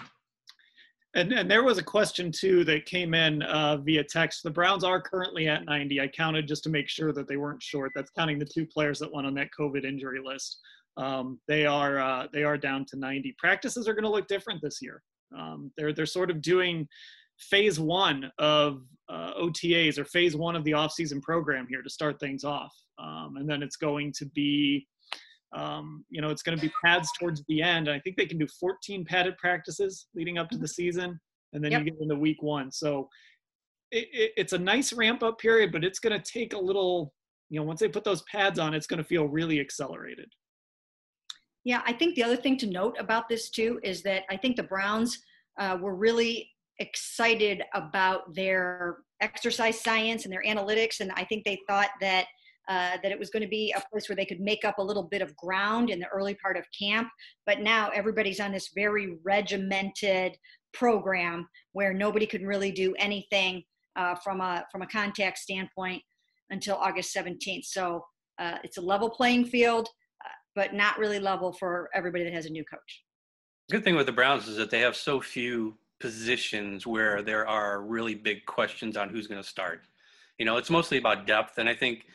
And, 1.15 1.31
and 1.31 1.49
there 1.49 1.63
was 1.63 1.77
a 1.77 1.83
question 1.83 2.29
too 2.29 2.65
that 2.65 2.85
came 2.85 3.13
in 3.13 3.41
uh, 3.43 3.77
via 3.77 4.03
text. 4.03 4.43
The 4.43 4.51
Browns 4.51 4.83
are 4.83 5.01
currently 5.01 5.47
at 5.47 5.65
90. 5.65 6.01
I 6.01 6.07
counted 6.09 6.45
just 6.45 6.63
to 6.65 6.69
make 6.69 6.89
sure 6.89 7.13
that 7.13 7.27
they 7.27 7.37
weren't 7.37 7.63
short. 7.63 7.93
That's 7.95 8.11
counting 8.11 8.37
the 8.37 8.45
two 8.45 8.65
players 8.65 8.99
that 8.99 9.13
went 9.13 9.25
on 9.25 9.33
that 9.35 9.47
COVID 9.57 9.85
injury 9.85 10.19
list. 10.23 10.59
Um, 10.97 11.39
they 11.47 11.65
are 11.65 11.99
uh, 11.99 12.27
they 12.31 12.43
are 12.43 12.57
down 12.57 12.85
to 12.89 12.97
90. 12.97 13.35
Practices 13.37 13.87
are 13.87 13.93
going 13.93 14.03
to 14.03 14.09
look 14.09 14.27
different 14.27 14.61
this 14.61 14.79
year. 14.81 15.01
Um, 15.37 15.71
they're 15.77 15.93
they're 15.93 16.05
sort 16.05 16.31
of 16.31 16.41
doing 16.41 16.87
phase 17.37 17.79
one 17.79 18.31
of 18.39 18.81
uh, 19.09 19.33
OTAs 19.33 19.97
or 19.97 20.05
phase 20.05 20.35
one 20.35 20.55
of 20.55 20.63
the 20.63 20.71
offseason 20.71 21.21
program 21.21 21.67
here 21.69 21.81
to 21.81 21.89
start 21.89 22.19
things 22.19 22.43
off, 22.43 22.73
um, 22.97 23.35
and 23.37 23.49
then 23.49 23.61
it's 23.61 23.75
going 23.75 24.13
to 24.17 24.25
be 24.27 24.87
um, 25.55 26.03
you 26.09 26.21
know, 26.21 26.29
it's 26.29 26.41
going 26.41 26.57
to 26.57 26.61
be 26.61 26.71
pads 26.83 27.09
towards 27.17 27.43
the 27.47 27.61
end. 27.61 27.89
I 27.89 27.99
think 27.99 28.17
they 28.17 28.25
can 28.25 28.37
do 28.37 28.47
14 28.59 29.05
padded 29.05 29.37
practices 29.37 30.07
leading 30.13 30.37
up 30.37 30.49
to 30.49 30.57
the 30.57 30.67
season, 30.67 31.19
and 31.53 31.63
then 31.63 31.71
yep. 31.71 31.85
you 31.85 31.91
get 31.91 32.01
into 32.01 32.15
week 32.15 32.43
one. 32.43 32.71
So 32.71 33.07
it, 33.91 34.07
it, 34.11 34.31
it's 34.37 34.53
a 34.53 34.57
nice 34.57 34.91
ramp 34.91 35.23
up 35.23 35.39
period, 35.39 35.71
but 35.71 35.83
it's 35.83 35.99
going 35.99 36.19
to 36.19 36.31
take 36.31 36.53
a 36.53 36.59
little. 36.59 37.13
You 37.49 37.59
know, 37.59 37.65
once 37.65 37.79
they 37.79 37.87
put 37.87 38.03
those 38.03 38.23
pads 38.23 38.57
on, 38.57 38.73
it's 38.73 38.87
going 38.87 38.97
to 38.97 39.03
feel 39.03 39.27
really 39.27 39.59
accelerated. 39.59 40.27
Yeah, 41.65 41.81
I 41.85 41.93
think 41.93 42.15
the 42.15 42.23
other 42.23 42.37
thing 42.37 42.57
to 42.57 42.67
note 42.67 42.95
about 42.99 43.27
this 43.27 43.49
too 43.49 43.79
is 43.83 44.03
that 44.03 44.23
I 44.29 44.37
think 44.37 44.55
the 44.55 44.63
Browns 44.63 45.19
uh, 45.59 45.77
were 45.81 45.95
really 45.95 46.51
excited 46.79 47.63
about 47.73 48.33
their 48.35 48.97
exercise 49.19 49.81
science 49.81 50.25
and 50.25 50.31
their 50.31 50.43
analytics, 50.43 50.99
and 50.99 51.11
I 51.15 51.25
think 51.25 51.43
they 51.43 51.59
thought 51.67 51.89
that 52.01 52.27
uh, 52.67 52.97
that 53.03 53.11
it 53.11 53.19
was 53.19 53.29
going 53.29 53.43
to 53.43 53.49
be 53.49 53.73
a 53.77 53.81
place 53.91 54.09
where 54.09 54.15
they 54.15 54.25
could 54.25 54.39
make 54.39 54.65
up 54.65 54.79
a 54.79 54.83
little 54.83 55.03
bit 55.03 55.21
of 55.21 55.35
ground 55.35 55.91
in 55.91 55.99
the 55.99 56.07
early 56.07 56.33
part 56.33 56.57
of 56.57 56.65
camp. 56.77 57.07
But 57.45 57.59
now 57.59 57.89
everybody's 57.93 58.39
on 58.39 58.51
this 58.51 58.71
very 58.73 59.17
regimented 59.23 60.35
program 60.73 61.47
where 61.73 61.93
nobody 61.93 62.25
can 62.25 62.45
really 62.45 62.71
do 62.71 62.95
anything 62.97 63.63
uh, 63.95 64.15
from 64.15 64.41
a 64.41 64.65
from 64.71 64.81
a 64.81 64.87
contact 64.87 65.39
standpoint 65.39 66.01
until 66.49 66.75
August 66.75 67.15
17th. 67.15 67.65
So 67.65 68.03
uh, 68.39 68.57
it's 68.63 68.77
a 68.77 68.81
level 68.81 69.09
playing 69.09 69.45
field, 69.45 69.87
but 70.55 70.73
not 70.73 70.97
really 70.97 71.19
level 71.19 71.51
for 71.51 71.89
everybody 71.93 72.23
that 72.23 72.33
has 72.33 72.45
a 72.45 72.49
new 72.49 72.63
coach. 72.63 73.03
Good 73.69 73.83
thing 73.83 73.95
with 73.95 74.05
the 74.05 74.11
Browns 74.11 74.47
is 74.47 74.57
that 74.57 74.69
they 74.69 74.79
have 74.79 74.95
so 74.95 75.19
few 75.19 75.77
positions 75.99 76.85
where 76.85 77.21
there 77.21 77.47
are 77.47 77.81
really 77.81 78.15
big 78.15 78.45
questions 78.45 78.95
on 78.97 79.09
who's 79.09 79.27
going 79.27 79.41
to 79.41 79.47
start. 79.47 79.81
You 80.37 80.45
know, 80.45 80.57
it's 80.57 80.69
mostly 80.69 80.97
about 80.97 81.25
depth, 81.25 81.57
and 81.57 81.69
I 81.69 81.73
think 81.73 82.05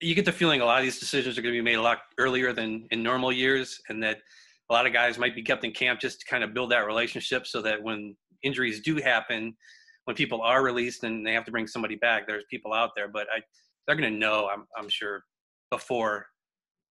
you 0.00 0.14
get 0.14 0.24
the 0.24 0.32
feeling 0.32 0.60
a 0.60 0.64
lot 0.64 0.78
of 0.78 0.84
these 0.84 1.00
decisions 1.00 1.38
are 1.38 1.42
going 1.42 1.54
to 1.54 1.58
be 1.58 1.64
made 1.64 1.74
a 1.74 1.82
lot 1.82 1.98
earlier 2.18 2.52
than 2.52 2.86
in 2.90 3.02
normal 3.02 3.32
years, 3.32 3.80
and 3.88 4.02
that 4.02 4.18
a 4.70 4.72
lot 4.72 4.86
of 4.86 4.92
guys 4.92 5.18
might 5.18 5.34
be 5.34 5.42
kept 5.42 5.64
in 5.64 5.72
camp 5.72 6.00
just 6.00 6.20
to 6.20 6.26
kind 6.26 6.44
of 6.44 6.52
build 6.54 6.70
that 6.70 6.86
relationship, 6.86 7.46
so 7.46 7.62
that 7.62 7.82
when 7.82 8.16
injuries 8.42 8.80
do 8.80 8.96
happen, 8.96 9.56
when 10.04 10.14
people 10.14 10.40
are 10.42 10.62
released 10.62 11.04
and 11.04 11.26
they 11.26 11.32
have 11.32 11.44
to 11.44 11.50
bring 11.50 11.66
somebody 11.66 11.96
back, 11.96 12.26
there's 12.26 12.44
people 12.50 12.72
out 12.72 12.90
there. 12.94 13.08
But 13.08 13.26
I, 13.34 13.40
they're 13.86 13.96
going 13.96 14.12
to 14.12 14.18
know, 14.18 14.48
I'm, 14.52 14.66
I'm 14.76 14.88
sure, 14.88 15.24
before 15.70 16.26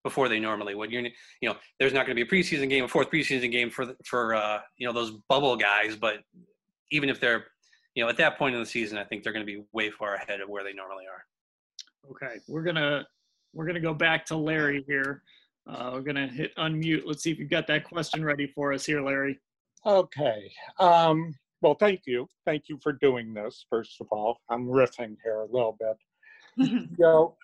before 0.08 0.28
they 0.30 0.40
normally 0.40 0.74
would. 0.74 0.90
You're, 0.90 1.02
you 1.02 1.48
know, 1.48 1.56
there's 1.78 1.92
not 1.92 2.06
going 2.06 2.16
to 2.16 2.24
be 2.24 2.26
a 2.26 2.42
preseason 2.42 2.70
game, 2.70 2.84
a 2.84 2.88
fourth 2.88 3.10
preseason 3.10 3.52
game 3.52 3.68
for 3.68 3.94
for 4.04 4.34
uh, 4.34 4.60
you 4.78 4.86
know 4.86 4.92
those 4.92 5.12
bubble 5.28 5.56
guys. 5.56 5.96
But 5.96 6.20
even 6.90 7.10
if 7.10 7.20
they're, 7.20 7.44
you 7.94 8.02
know, 8.02 8.08
at 8.08 8.16
that 8.16 8.38
point 8.38 8.54
in 8.54 8.60
the 8.60 8.66
season, 8.66 8.96
I 8.96 9.04
think 9.04 9.22
they're 9.22 9.34
going 9.34 9.46
to 9.46 9.52
be 9.52 9.62
way 9.72 9.90
far 9.90 10.14
ahead 10.14 10.40
of 10.40 10.48
where 10.48 10.64
they 10.64 10.72
normally 10.72 11.04
are. 11.04 11.24
Okay, 12.10 12.40
we're 12.48 12.62
gonna 12.62 13.06
we're 13.52 13.66
gonna 13.66 13.80
go 13.80 13.92
back 13.92 14.24
to 14.26 14.36
Larry 14.36 14.82
here. 14.88 15.22
Uh, 15.68 15.90
we're 15.92 16.00
gonna 16.00 16.26
hit 16.26 16.56
unmute. 16.56 17.02
Let's 17.04 17.22
see 17.22 17.30
if 17.30 17.38
you've 17.38 17.50
got 17.50 17.66
that 17.66 17.84
question 17.84 18.24
ready 18.24 18.46
for 18.46 18.72
us 18.72 18.86
here, 18.86 19.02
Larry. 19.02 19.38
Okay. 19.84 20.50
Um, 20.78 21.34
well, 21.60 21.74
thank 21.74 22.02
you. 22.06 22.26
Thank 22.46 22.64
you 22.68 22.78
for 22.82 22.92
doing 22.92 23.34
this. 23.34 23.66
First 23.68 24.00
of 24.00 24.06
all, 24.10 24.38
I'm 24.48 24.66
riffing 24.66 25.16
here 25.22 25.40
a 25.40 25.52
little 25.52 25.76
bit. 25.78 25.96
you 26.70 26.88
know, 26.98 27.36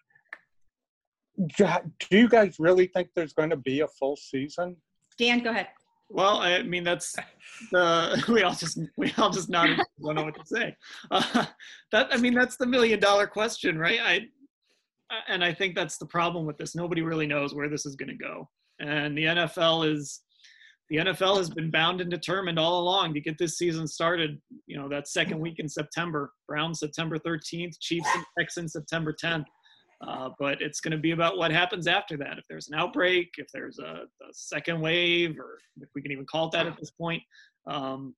do 1.36 1.88
you 2.10 2.28
guys 2.28 2.56
really 2.58 2.86
think 2.86 3.08
there's 3.14 3.32
going 3.32 3.50
to 3.50 3.56
be 3.56 3.80
a 3.80 3.88
full 3.88 4.16
season? 4.16 4.76
Dan, 5.18 5.40
go 5.40 5.50
ahead. 5.50 5.68
Well, 6.10 6.38
I 6.38 6.62
mean 6.62 6.84
that's 6.84 7.16
the 7.72 8.22
we 8.28 8.42
all 8.42 8.54
just 8.54 8.78
we 8.96 9.12
all 9.18 9.30
just 9.30 9.48
nodded. 9.48 9.80
don't 10.02 10.14
know 10.14 10.24
what 10.24 10.34
to 10.34 10.46
say. 10.46 10.76
Uh, 11.10 11.46
that 11.92 12.08
I 12.12 12.18
mean 12.18 12.34
that's 12.34 12.56
the 12.56 12.66
million 12.66 13.00
dollar 13.00 13.26
question, 13.26 13.78
right? 13.78 14.00
I 14.00 14.20
and 15.28 15.44
I 15.44 15.52
think 15.52 15.74
that's 15.74 15.98
the 15.98 16.06
problem 16.06 16.46
with 16.46 16.56
this. 16.56 16.74
Nobody 16.74 17.02
really 17.02 17.26
knows 17.26 17.54
where 17.54 17.68
this 17.68 17.86
is 17.86 17.96
going 17.96 18.08
to 18.08 18.14
go. 18.14 18.48
And 18.80 19.16
the 19.16 19.24
NFL 19.24 19.92
is 19.92 20.20
the 20.90 20.96
NFL 20.96 21.38
has 21.38 21.48
been 21.48 21.70
bound 21.70 22.00
and 22.00 22.10
determined 22.10 22.58
all 22.58 22.82
along 22.82 23.14
to 23.14 23.20
get 23.20 23.38
this 23.38 23.56
season 23.56 23.86
started. 23.86 24.40
You 24.66 24.76
know, 24.76 24.88
that 24.88 25.08
second 25.08 25.40
week 25.40 25.58
in 25.58 25.68
September, 25.68 26.32
Browns 26.46 26.80
September 26.80 27.18
13th, 27.18 27.80
Chiefs 27.80 28.08
and 28.14 28.24
Texans 28.38 28.72
September 28.72 29.14
10th. 29.22 29.46
Uh, 30.06 30.30
but 30.38 30.60
it's 30.60 30.80
going 30.80 30.92
to 30.92 30.98
be 30.98 31.12
about 31.12 31.38
what 31.38 31.50
happens 31.50 31.86
after 31.86 32.16
that. 32.16 32.38
If 32.38 32.44
there's 32.48 32.68
an 32.68 32.74
outbreak, 32.74 33.30
if 33.38 33.46
there's 33.52 33.78
a, 33.78 34.02
a 34.02 34.32
second 34.32 34.80
wave, 34.80 35.38
or 35.38 35.58
if 35.80 35.88
we 35.94 36.02
can 36.02 36.12
even 36.12 36.26
call 36.26 36.48
it 36.48 36.52
that 36.52 36.66
at 36.66 36.76
this 36.78 36.90
point, 36.90 37.22
um, 37.66 38.14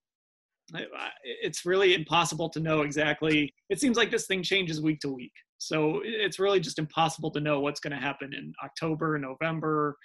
it's 1.23 1.65
really 1.65 1.95
impossible 1.95 2.49
to 2.51 2.61
know 2.61 2.81
exactly. 2.83 3.55
It 3.71 3.81
seems 3.81 3.97
like 3.97 4.11
this 4.11 4.27
thing 4.27 4.43
changes 4.43 4.81
week 4.81 5.01
to 5.01 5.11
week. 5.11 5.33
So 5.59 6.01
it's 6.05 6.39
really 6.39 6.61
just 6.61 6.79
impossible 6.79 7.31
to 7.31 7.41
know 7.41 7.61
what's 7.61 7.81
going 7.81 7.93
to 7.93 7.99
happen 7.99 8.35
in 8.35 8.53
October, 8.65 9.19
November, 9.19 9.97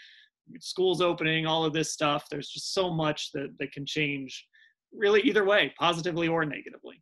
schools 0.60 1.02
opening, 1.02 1.46
all 1.46 1.66
of 1.66 1.74
this 1.74 1.92
stuff. 1.92 2.26
There's 2.30 2.50
just 2.50 2.74
so 2.74 2.92
much 2.92 3.32
that, 3.34 3.50
that 3.60 3.72
can 3.72 3.86
change 3.86 4.46
really 4.94 5.22
either 5.22 5.46
way, 5.46 5.74
positively 5.80 6.28
or 6.28 6.46
negatively. 6.46 7.02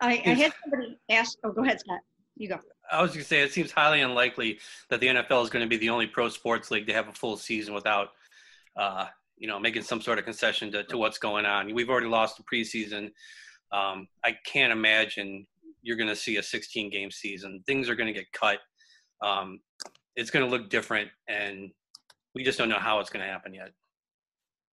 I, 0.00 0.22
I 0.24 0.30
had 0.30 0.52
somebody 0.62 0.98
ask, 1.10 1.38
oh, 1.44 1.52
go 1.52 1.62
ahead, 1.64 1.80
Scott. 1.80 2.00
You 2.40 2.48
go. 2.48 2.58
I 2.90 3.02
was 3.02 3.10
going 3.10 3.20
to 3.20 3.28
say, 3.28 3.42
it 3.42 3.52
seems 3.52 3.70
highly 3.70 4.00
unlikely 4.00 4.60
that 4.88 4.98
the 5.00 5.08
NFL 5.08 5.44
is 5.44 5.50
going 5.50 5.62
to 5.62 5.68
be 5.68 5.76
the 5.76 5.90
only 5.90 6.06
pro 6.06 6.30
sports 6.30 6.70
league 6.70 6.86
to 6.86 6.94
have 6.94 7.06
a 7.06 7.12
full 7.12 7.36
season 7.36 7.74
without, 7.74 8.12
uh, 8.76 9.08
you 9.36 9.46
know, 9.46 9.60
making 9.60 9.82
some 9.82 10.00
sort 10.00 10.18
of 10.18 10.24
concession 10.24 10.72
to, 10.72 10.82
to 10.84 10.96
what's 10.96 11.18
going 11.18 11.44
on. 11.44 11.74
We've 11.74 11.90
already 11.90 12.06
lost 12.06 12.38
the 12.38 12.44
preseason. 12.44 13.12
Um, 13.72 14.08
I 14.24 14.38
can't 14.46 14.72
imagine 14.72 15.46
you're 15.82 15.98
going 15.98 16.08
to 16.08 16.16
see 16.16 16.38
a 16.38 16.42
16 16.42 16.90
game 16.90 17.10
season. 17.10 17.62
Things 17.66 17.90
are 17.90 17.94
going 17.94 18.06
to 18.06 18.18
get 18.18 18.32
cut. 18.32 18.60
Um, 19.20 19.60
it's 20.16 20.30
going 20.30 20.44
to 20.44 20.50
look 20.50 20.70
different, 20.70 21.10
and 21.28 21.70
we 22.34 22.42
just 22.42 22.56
don't 22.56 22.70
know 22.70 22.78
how 22.78 23.00
it's 23.00 23.10
going 23.10 23.24
to 23.24 23.30
happen 23.30 23.52
yet. 23.52 23.72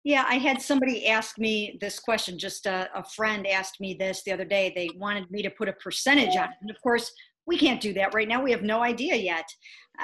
Yeah, 0.02 0.24
I 0.26 0.36
had 0.36 0.62
somebody 0.62 1.08
ask 1.08 1.38
me 1.38 1.76
this 1.78 1.98
question. 1.98 2.38
Just 2.38 2.64
a, 2.64 2.88
a, 2.94 3.04
friend 3.04 3.46
asked 3.46 3.80
me 3.80 3.92
this 3.92 4.22
the 4.22 4.32
other 4.32 4.46
day. 4.46 4.72
They 4.74 4.88
wanted 4.96 5.30
me 5.30 5.42
to 5.42 5.50
put 5.50 5.68
a 5.68 5.74
percentage 5.74 6.36
on 6.36 6.44
it. 6.44 6.56
And 6.62 6.70
of 6.70 6.80
course, 6.82 7.12
we 7.50 7.58
can't 7.58 7.80
do 7.80 7.92
that 7.94 8.14
right 8.14 8.28
now. 8.28 8.40
We 8.40 8.52
have 8.52 8.62
no 8.62 8.80
idea 8.80 9.16
yet. 9.16 9.44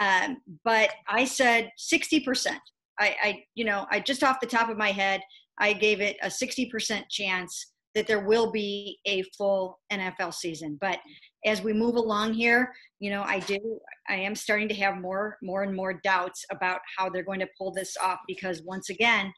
Um, 0.01 0.39
but 0.65 0.91
I 1.09 1.25
said 1.25 1.71
60%. 1.79 2.59
I, 2.99 3.17
I, 3.23 3.45
you 3.55 3.65
know, 3.65 3.87
I 3.89 4.01
just 4.01 4.25
off 4.25 4.41
the 4.41 4.49
top 4.49 4.69
of 4.69 4.77
my 4.77 4.91
head, 4.91 5.21
I 5.59 5.73
gave 5.73 6.01
it 6.01 6.17
a 6.23 6.27
60% 6.27 7.05
chance 7.09 7.73
that 7.95 8.09
there 8.09 8.27
will 8.27 8.51
be 8.51 8.99
a 9.07 9.23
full 9.39 9.79
NFL 9.93 10.35
season. 10.35 10.77
But 10.81 10.99
as 11.45 11.63
we 11.63 11.73
move 11.73 11.95
along 11.95 12.35
here, 12.35 12.73
you 12.99 13.11
know, 13.11 13.23
I 13.23 13.39
do, 13.39 13.79
I 14.09 14.17
am 14.17 14.35
starting 14.35 14.69
to 14.69 14.75
have 14.75 15.01
more, 15.01 15.39
more 15.41 15.63
and 15.63 15.75
more 15.75 15.95
doubts 16.03 16.45
about 16.51 16.81
how 16.99 17.09
they're 17.09 17.23
going 17.23 17.41
to 17.41 17.49
pull 17.57 17.73
this 17.73 17.97
off 18.03 18.19
because 18.27 18.61
once 18.65 18.91
again, 18.91 19.33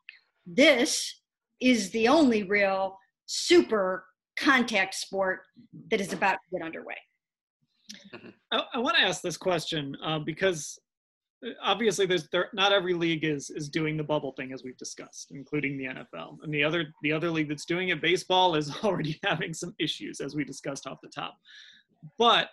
this 0.47 1.21
is 1.61 1.91
the 1.91 2.09
only 2.09 2.45
real 2.45 2.97
super 3.27 4.07
contact 4.41 4.95
sport 4.95 5.41
that 5.91 6.01
is 6.01 6.15
about 6.15 6.33
to 6.33 6.59
get 6.59 6.65
underway. 6.65 6.97
I, 8.53 8.63
I 8.75 8.79
want 8.79 8.97
to 8.97 9.03
ask 9.03 9.23
this 9.23 9.37
question 9.37 9.97
uh, 10.05 10.19
because 10.19 10.79
obviously 11.63 12.07
there's 12.07 12.29
there, 12.31 12.49
not 12.53 12.73
every 12.73 12.95
league 12.95 13.25
is 13.25 13.51
is 13.51 13.69
doing 13.69 13.97
the 13.97 14.03
bubble 14.03 14.33
thing 14.33 14.53
as 14.53 14.65
we've 14.65 14.77
discussed 14.77 15.31
including 15.31 15.79
the 15.79 15.85
nfl 15.85 16.37
and 16.43 16.53
the 16.53 16.65
other 16.65 16.93
the 17.03 17.13
other 17.13 17.31
league 17.31 17.49
that's 17.49 17.65
doing 17.65 17.91
it 17.91 18.03
baseball 18.03 18.57
is 18.57 18.75
already 18.85 19.19
having 19.25 19.55
some 19.55 19.75
issues 19.79 20.21
as 20.21 20.35
we 20.35 20.45
discussed 20.45 20.87
off 20.87 20.99
the 21.03 21.09
top. 21.09 21.37
But 22.17 22.51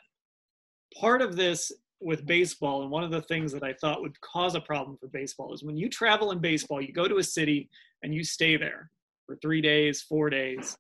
part 1.00 1.22
of 1.22 1.36
this 1.36 1.72
with 2.02 2.26
baseball 2.26 2.84
and 2.84 2.92
one 2.92 3.04
of 3.04 3.12
the 3.12 3.22
things 3.22 3.52
that 3.52 3.64
i 3.64 3.74
thought 3.74 4.02
would 4.02 4.20
cause 4.22 4.54
a 4.54 4.62
problem 4.62 4.98
for 4.98 5.08
baseball 5.08 5.54
is 5.54 5.64
when 5.64 5.78
you 5.78 5.90
travel 5.90 6.32
in 6.32 6.40
baseball 6.40 6.82
you 6.82 6.92
go 6.92 7.08
to 7.08 7.18
a 7.18 7.24
city 7.24 7.70
and 8.04 8.14
you 8.14 8.24
stay 8.24 8.58
there 8.58 8.90
for 9.26 9.36
three 9.38 9.62
days 9.62 10.02
four 10.02 10.30
days. 10.30 10.78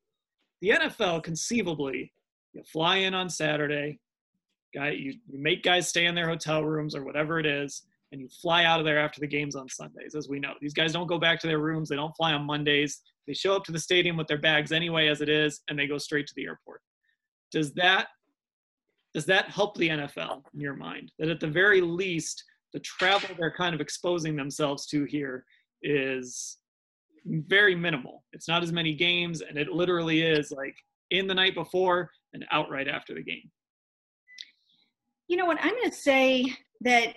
The 0.61 0.69
nfl 0.69 1.23
conceivably 1.23 2.11
you 2.53 2.63
fly 2.63 2.97
in 2.97 3.13
on 3.13 3.29
saturday 3.29 3.99
guy 4.75 4.91
you, 4.91 5.13
you 5.27 5.39
make 5.39 5.63
guys 5.63 5.87
stay 5.87 6.05
in 6.05 6.15
their 6.15 6.27
hotel 6.27 6.63
rooms 6.63 6.95
or 6.95 7.03
whatever 7.03 7.39
it 7.39 7.45
is 7.45 7.83
and 8.11 8.21
you 8.21 8.27
fly 8.41 8.65
out 8.65 8.79
of 8.79 8.85
there 8.85 8.99
after 8.99 9.19
the 9.19 9.27
games 9.27 9.55
on 9.55 9.67
sundays 9.67 10.15
as 10.15 10.29
we 10.29 10.39
know. 10.39 10.53
These 10.61 10.73
guys 10.73 10.93
don't 10.93 11.07
go 11.07 11.17
back 11.17 11.39
to 11.41 11.47
their 11.47 11.59
rooms. 11.59 11.89
They 11.89 11.95
don't 11.95 12.15
fly 12.15 12.33
on 12.33 12.45
mondays. 12.45 13.01
They 13.27 13.33
show 13.33 13.55
up 13.55 13.63
to 13.65 13.71
the 13.71 13.79
stadium 13.79 14.15
with 14.15 14.27
their 14.27 14.37
bags 14.37 14.71
anyway 14.71 15.07
as 15.07 15.21
it 15.21 15.29
is 15.29 15.61
and 15.69 15.77
they 15.77 15.87
go 15.87 15.97
straight 15.97 16.27
to 16.27 16.33
the 16.35 16.45
airport. 16.45 16.81
Does 17.51 17.73
that 17.73 18.07
does 19.13 19.25
that 19.27 19.49
help 19.49 19.77
the 19.77 19.89
nfl 19.89 20.41
in 20.53 20.59
your 20.59 20.75
mind? 20.75 21.11
That 21.19 21.29
at 21.29 21.39
the 21.39 21.47
very 21.47 21.81
least 21.81 22.43
the 22.73 22.79
travel 22.81 23.29
they're 23.37 23.55
kind 23.55 23.73
of 23.73 23.81
exposing 23.81 24.35
themselves 24.35 24.85
to 24.87 25.05
here 25.05 25.45
is 25.81 26.57
very 27.25 27.75
minimal. 27.75 28.23
It's 28.33 28.47
not 28.47 28.61
as 28.61 28.71
many 28.71 28.93
games 28.93 29.41
and 29.41 29.57
it 29.57 29.69
literally 29.69 30.21
is 30.21 30.51
like 30.51 30.75
in 31.11 31.27
the 31.27 31.33
night 31.33 31.55
before 31.55 32.09
and 32.33 32.45
out 32.51 32.69
right 32.69 32.87
after 32.87 33.13
the 33.13 33.23
game 33.23 33.49
you 35.27 35.37
know 35.37 35.45
what? 35.45 35.57
I'm 35.61 35.71
going 35.71 35.89
to 35.89 35.95
say 35.95 36.55
that 36.81 37.15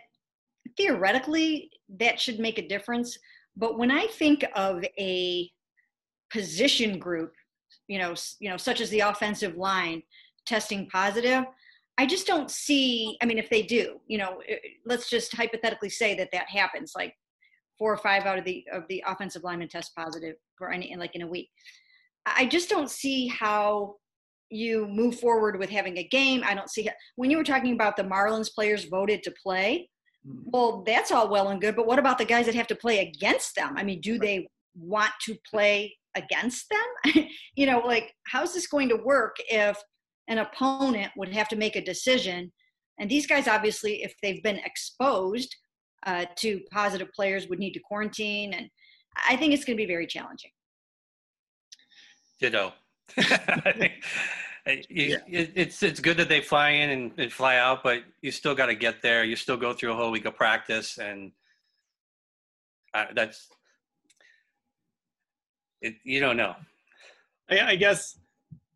theoretically 0.77 1.71
that 1.99 2.21
should 2.21 2.39
make 2.39 2.59
a 2.59 2.69
difference. 2.69 3.19
But 3.57 3.79
when 3.79 3.91
I 3.91 4.07
think 4.07 4.45
of 4.55 4.85
a 4.99 5.51
position 6.31 6.99
group, 6.99 7.33
you 7.87 7.99
know, 7.99 8.15
you 8.39 8.51
know, 8.51 8.57
such 8.57 8.81
as 8.81 8.91
the 8.91 9.01
offensive 9.01 9.57
line 9.57 10.03
testing 10.47 10.89
positive, 10.91 11.45
I 11.99 12.07
just 12.07 12.27
don't 12.27 12.51
see. 12.51 13.19
I 13.21 13.27
mean, 13.27 13.39
if 13.39 13.51
they 13.51 13.63
do, 13.63 14.01
you 14.07 14.19
know, 14.19 14.41
let's 14.87 15.11
just 15.11 15.35
hypothetically 15.35 15.91
say 15.91 16.15
that 16.17 16.31
that 16.33 16.49
happens, 16.49 16.93
like 16.95 17.15
four 17.79 17.93
or 17.93 17.97
five 17.97 18.25
out 18.25 18.39
of 18.39 18.45
the 18.45 18.65
of 18.73 18.85
the 18.89 19.03
offensive 19.07 19.43
linemen 19.43 19.69
test 19.69 19.95
positive 19.97 20.37
for 20.57 20.71
any 20.71 20.95
like 20.97 21.15
in 21.15 21.23
a 21.23 21.27
week. 21.27 21.51
I 22.27 22.47
just 22.47 22.69
don't 22.69 22.91
see 22.91 23.27
how 23.27 23.97
you 24.51 24.87
move 24.89 25.19
forward 25.19 25.59
with 25.59 25.71
having 25.71 25.99
a 25.99 26.05
game. 26.05 26.43
I 26.45 26.55
don't 26.55 26.71
see 26.71 26.89
when 27.17 27.31
you 27.31 27.37
were 27.37 27.45
talking 27.45 27.75
about 27.75 27.97
the 27.97 28.05
Marlins 28.05 28.53
players 28.53 28.85
voted 28.85 29.23
to 29.25 29.35
play. 29.43 29.89
Mm-hmm. 30.27 30.51
Well, 30.53 30.83
that's 30.87 31.13
all 31.13 31.31
well 31.31 31.49
and 31.49 31.61
good, 31.61 31.77
but 31.77 31.87
what 31.87 31.99
about 31.99 32.19
the 32.19 32.25
guys 32.25 32.47
that 32.47 32.55
have 32.55 32.67
to 32.69 32.75
play 32.75 33.01
against 33.01 33.55
them? 33.55 33.75
I 33.77 33.85
mean, 33.85 34.01
do 34.01 34.13
right. 34.13 34.21
they 34.21 34.49
want 34.75 35.13
to 35.27 35.37
play 35.49 35.97
against 36.17 36.71
them? 36.71 37.27
you 37.57 37.67
know, 37.67 37.81
like 37.81 38.15
how's 38.27 38.55
this 38.55 38.67
going 38.67 38.89
to 38.89 38.97
work 38.97 39.37
if 39.49 39.79
an 40.29 40.39
opponent 40.39 41.13
would 41.17 41.33
have 41.33 41.49
to 41.49 41.57
make 41.57 41.77
a 41.77 41.85
decision? 41.85 42.53
And 42.99 43.09
these 43.09 43.27
guys, 43.27 43.47
obviously, 43.47 44.03
if 44.03 44.15
they've 44.23 44.43
been 44.43 44.61
exposed 44.65 45.55
uh, 46.07 46.25
to 46.37 46.61
positive 46.73 47.09
players, 47.15 47.49
would 47.49 47.59
need 47.59 47.73
to 47.73 47.81
quarantine. 47.81 48.55
And 48.55 48.69
I 49.29 49.37
think 49.37 49.53
it's 49.53 49.65
going 49.65 49.77
to 49.77 49.83
be 49.83 49.87
very 49.87 50.07
challenging. 50.07 50.51
Ditto. 52.41 52.73
You, 53.17 53.89
yeah. 54.69 55.19
it's 55.29 55.83
it's 55.83 56.01
good 56.01 56.17
that 56.19 56.29
they 56.29 56.41
fly 56.41 56.71
in 56.71 56.91
and, 56.91 57.13
and 57.17 57.33
fly 57.33 57.57
out, 57.57 57.83
but 57.83 58.03
you 58.21 58.31
still 58.31 58.55
got 58.55 58.67
to 58.67 58.75
get 58.75 59.03
there. 59.03 59.25
You 59.25 59.37
still 59.37 59.57
go 59.57 59.73
through 59.73 59.93
a 59.93 59.97
whole 59.97 60.11
week 60.11 60.27
of 60.27 60.37
practice, 60.37 60.99
and 60.99 61.33
uh, 62.93 63.07
that's 63.15 63.49
it. 65.81 65.95
You 66.05 66.21
don't 66.21 66.37
know. 66.37 66.55
I, 67.51 67.61
I, 67.61 67.77
guess 67.77 68.19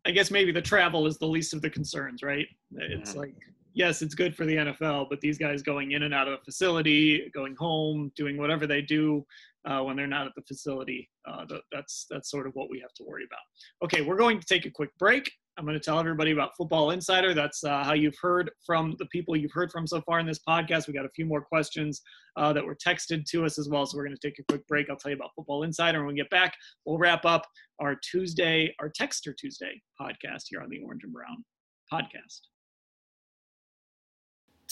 I 0.05 0.11
guess 0.11 0.31
maybe 0.31 0.51
the 0.51 0.61
travel 0.61 1.05
is 1.05 1.17
the 1.17 1.27
least 1.27 1.53
of 1.53 1.61
the 1.61 1.69
concerns, 1.69 2.23
right? 2.23 2.47
It's 2.75 3.11
mm-hmm. 3.11 3.19
like 3.19 3.35
yes, 3.73 4.01
it's 4.01 4.15
good 4.15 4.35
for 4.35 4.45
the 4.45 4.55
NFL, 4.55 5.09
but 5.09 5.21
these 5.21 5.37
guys 5.37 5.61
going 5.61 5.91
in 5.91 6.03
and 6.03 6.13
out 6.13 6.27
of 6.27 6.35
a 6.35 6.43
facility, 6.43 7.29
going 7.33 7.55
home, 7.55 8.11
doing 8.15 8.37
whatever 8.37 8.65
they 8.65 8.81
do 8.81 9.25
uh, 9.65 9.81
when 9.81 9.95
they're 9.95 10.07
not 10.07 10.27
at 10.27 10.33
the 10.35 10.41
facility. 10.43 11.09
Uh, 11.27 11.45
that's 11.71 12.05
that's 12.09 12.29
sort 12.29 12.47
of 12.47 12.53
what 12.53 12.69
we 12.69 12.79
have 12.79 12.93
to 12.93 13.03
worry 13.03 13.23
about. 13.25 13.39
Okay, 13.85 14.01
we're 14.01 14.17
going 14.17 14.39
to 14.39 14.45
take 14.45 14.65
a 14.65 14.71
quick 14.71 14.89
break. 14.97 15.31
I'm 15.57 15.65
going 15.65 15.77
to 15.77 15.83
tell 15.83 15.99
everybody 15.99 16.31
about 16.31 16.55
Football 16.57 16.91
Insider. 16.91 17.33
That's 17.33 17.63
uh, 17.63 17.83
how 17.83 17.93
you've 17.93 18.17
heard 18.19 18.49
from 18.65 18.95
the 18.97 19.05
people 19.07 19.35
you've 19.35 19.51
heard 19.51 19.71
from 19.71 19.85
so 19.85 20.01
far 20.01 20.19
in 20.19 20.25
this 20.25 20.39
podcast. 20.47 20.87
We 20.87 20.93
got 20.93 21.05
a 21.05 21.11
few 21.15 21.25
more 21.25 21.41
questions 21.41 22.01
uh, 22.37 22.53
that 22.53 22.65
were 22.65 22.75
texted 22.75 23.25
to 23.25 23.45
us 23.45 23.59
as 23.59 23.69
well. 23.69 23.85
So 23.85 23.97
we're 23.97 24.05
going 24.05 24.17
to 24.19 24.27
take 24.27 24.39
a 24.39 24.43
quick 24.51 24.65
break. 24.67 24.89
I'll 24.89 24.97
tell 24.97 25.11
you 25.11 25.17
about 25.17 25.29
Football 25.35 25.63
Insider. 25.63 25.99
When 25.99 26.07
we 26.07 26.15
get 26.15 26.29
back, 26.31 26.55
we'll 26.85 26.97
wrap 26.97 27.23
up 27.25 27.45
our 27.79 27.95
Tuesday, 27.95 28.73
our 28.79 28.89
Texter 28.89 29.33
Tuesday 29.37 29.79
podcast 30.01 30.45
here 30.47 30.61
on 30.61 30.69
the 30.69 30.79
Orange 30.83 31.03
and 31.03 31.13
Brown 31.13 31.43
podcast. 31.91 32.52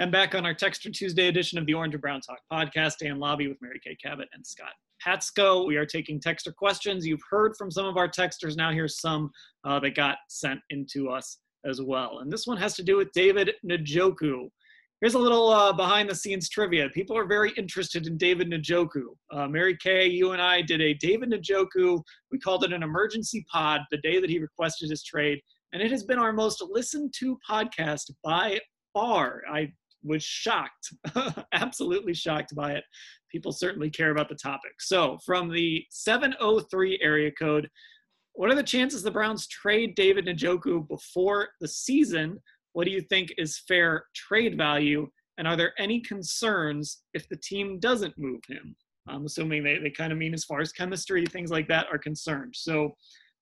And 0.00 0.12
back 0.12 0.36
on 0.36 0.46
our 0.46 0.54
Texter 0.54 0.92
Tuesday 0.92 1.26
edition 1.26 1.58
of 1.58 1.66
the 1.66 1.74
Orange 1.74 1.92
and 1.92 2.00
Brown 2.00 2.20
Talk 2.20 2.38
podcast, 2.52 2.98
Dan 3.00 3.18
Labbe 3.18 3.48
with 3.48 3.60
Mary 3.60 3.80
Kay 3.84 3.96
Cabot 3.96 4.28
and 4.32 4.46
Scott 4.46 4.70
Patsko. 5.04 5.66
We 5.66 5.76
are 5.76 5.84
taking 5.84 6.20
texter 6.20 6.54
questions. 6.54 7.04
You've 7.04 7.22
heard 7.28 7.56
from 7.56 7.68
some 7.68 7.84
of 7.84 7.96
our 7.96 8.08
texters. 8.08 8.56
Now 8.56 8.70
here's 8.70 9.00
some 9.00 9.32
uh, 9.64 9.80
that 9.80 9.96
got 9.96 10.18
sent 10.28 10.60
into 10.70 11.08
us 11.08 11.38
as 11.64 11.82
well. 11.82 12.20
And 12.20 12.32
this 12.32 12.46
one 12.46 12.56
has 12.58 12.76
to 12.76 12.84
do 12.84 12.96
with 12.96 13.10
David 13.10 13.50
Njoku. 13.68 14.48
Here's 15.00 15.14
a 15.14 15.18
little 15.18 15.48
uh, 15.48 15.72
behind 15.72 16.08
the 16.08 16.14
scenes 16.14 16.48
trivia. 16.48 16.88
People 16.90 17.18
are 17.18 17.26
very 17.26 17.50
interested 17.56 18.06
in 18.06 18.16
David 18.16 18.52
Njoku. 18.52 19.06
Uh, 19.32 19.48
Mary 19.48 19.76
Kay, 19.82 20.06
you 20.06 20.30
and 20.30 20.40
I 20.40 20.62
did 20.62 20.80
a 20.80 20.94
David 20.94 21.32
Njoku, 21.32 22.00
we 22.30 22.38
called 22.38 22.62
it 22.62 22.72
an 22.72 22.84
emergency 22.84 23.44
pod 23.52 23.80
the 23.90 23.98
day 23.98 24.20
that 24.20 24.30
he 24.30 24.38
requested 24.38 24.90
his 24.90 25.02
trade. 25.02 25.40
And 25.72 25.82
it 25.82 25.90
has 25.90 26.04
been 26.04 26.20
our 26.20 26.32
most 26.32 26.64
listened 26.70 27.12
to 27.18 27.36
podcast 27.48 28.12
by 28.22 28.60
far. 28.92 29.42
I 29.52 29.72
was 30.02 30.22
shocked, 30.22 30.92
absolutely 31.52 32.14
shocked 32.14 32.54
by 32.54 32.72
it. 32.72 32.84
People 33.30 33.52
certainly 33.52 33.90
care 33.90 34.10
about 34.10 34.28
the 34.28 34.34
topic. 34.34 34.72
So, 34.80 35.18
from 35.24 35.50
the 35.50 35.84
703 35.90 37.00
area 37.02 37.30
code, 37.32 37.68
what 38.32 38.50
are 38.50 38.54
the 38.54 38.62
chances 38.62 39.02
the 39.02 39.10
Browns 39.10 39.48
trade 39.48 39.94
David 39.96 40.26
Njoku 40.26 40.86
before 40.88 41.48
the 41.60 41.68
season? 41.68 42.38
What 42.72 42.84
do 42.84 42.92
you 42.92 43.00
think 43.00 43.32
is 43.36 43.62
fair 43.66 44.04
trade 44.14 44.56
value? 44.56 45.08
And 45.38 45.46
are 45.48 45.56
there 45.56 45.72
any 45.78 46.00
concerns 46.00 47.02
if 47.14 47.28
the 47.28 47.36
team 47.36 47.78
doesn't 47.80 48.14
move 48.16 48.40
him? 48.48 48.76
I'm 49.08 49.24
assuming 49.24 49.64
they, 49.64 49.78
they 49.78 49.90
kind 49.90 50.12
of 50.12 50.18
mean 50.18 50.34
as 50.34 50.44
far 50.44 50.60
as 50.60 50.72
chemistry, 50.72 51.24
things 51.26 51.50
like 51.50 51.68
that 51.68 51.86
are 51.90 51.98
concerned. 51.98 52.54
So, 52.56 52.94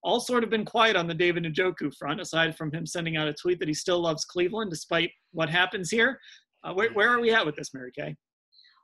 all 0.02 0.20
sort 0.20 0.44
of 0.44 0.50
been 0.50 0.64
quiet 0.64 0.94
on 0.94 1.08
the 1.08 1.14
David 1.14 1.44
Njoku 1.44 1.92
front, 1.94 2.20
aside 2.20 2.56
from 2.56 2.70
him 2.72 2.86
sending 2.86 3.16
out 3.16 3.26
a 3.26 3.34
tweet 3.34 3.58
that 3.58 3.68
he 3.68 3.74
still 3.74 4.00
loves 4.00 4.24
Cleveland 4.24 4.70
despite 4.70 5.10
what 5.32 5.50
happens 5.50 5.90
here. 5.90 6.20
Uh, 6.66 6.74
where, 6.74 6.92
where 6.92 7.10
are 7.10 7.20
we 7.20 7.32
at 7.32 7.46
with 7.46 7.54
this, 7.54 7.72
Mary 7.72 7.92
Kay? 7.96 8.16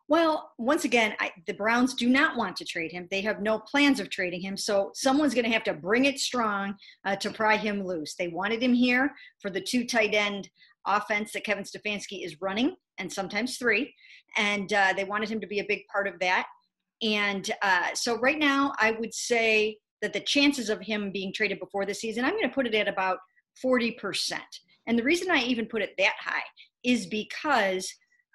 Well, 0.09 0.53
once 0.59 0.85
again, 0.85 1.14
I, 1.21 1.33
the 1.47 1.55
Browns 1.55 1.95
do 1.95 2.09
not 2.09 2.37
want 2.37 2.57
to 2.57 2.64
trade 2.64 2.92
him. 2.92 3.09
They 3.11 3.23
have 3.23 3.40
no 3.40 3.59
plans 3.59 3.99
of 3.99 4.11
trading 4.11 4.40
him. 4.40 4.57
So 4.57 4.90
someone's 4.95 5.35
going 5.35 5.47
to 5.47 5.53
have 5.53 5.64
to 5.64 5.75
bring 5.75 6.05
it 6.05 6.18
strong 6.18 6.75
uh, 7.05 7.16
to 7.16 7.31
pry 7.31 7.57
him 7.57 7.85
loose. 7.85 8.14
They 8.14 8.29
wanted 8.29 8.62
him 8.62 8.75
here 8.75 9.12
for 9.40 9.51
the 9.51 9.61
two 9.61 9.87
tight 9.87 10.14
end 10.14 10.49
offense 10.87 11.33
that 11.33 11.45
Kevin 11.45 11.64
Stefanski 11.64 12.25
is 12.25 12.40
running, 12.40 12.77
and 12.99 13.11
sometimes 13.11 13.57
three. 13.57 13.95
And 14.37 14.73
uh, 14.73 14.92
they 14.97 15.05
wanted 15.05 15.31
him 15.31 15.40
to 15.40 15.47
be 15.47 15.61
a 15.61 15.66
big 15.66 15.83
part 15.90 16.07
of 16.07 16.18
that. 16.21 16.47
And 17.01 17.51
uh, 17.62 17.88
so 17.95 18.18
right 18.18 18.38
now, 18.38 18.75
I 18.79 18.92
would 18.92 19.14
say 19.14 19.79
that 20.03 20.12
the 20.12 20.21
chances 20.21 20.68
of 20.68 20.81
him 20.81 21.11
being 21.11 21.33
traded 21.33 21.59
before 21.59 21.87
the 21.87 21.95
season, 21.95 22.25
I'm 22.25 22.33
going 22.33 22.49
to 22.49 22.55
put 22.55 22.66
it 22.66 22.75
at 22.75 22.88
about 22.88 23.18
40%. 23.64 23.95
And 24.87 24.99
the 24.99 25.05
reason 25.05 25.31
I 25.31 25.42
even 25.42 25.66
put 25.66 25.83
it 25.83 25.95
that 25.99 26.14
high 26.21 26.42
is 26.85 27.07
because 27.07 27.88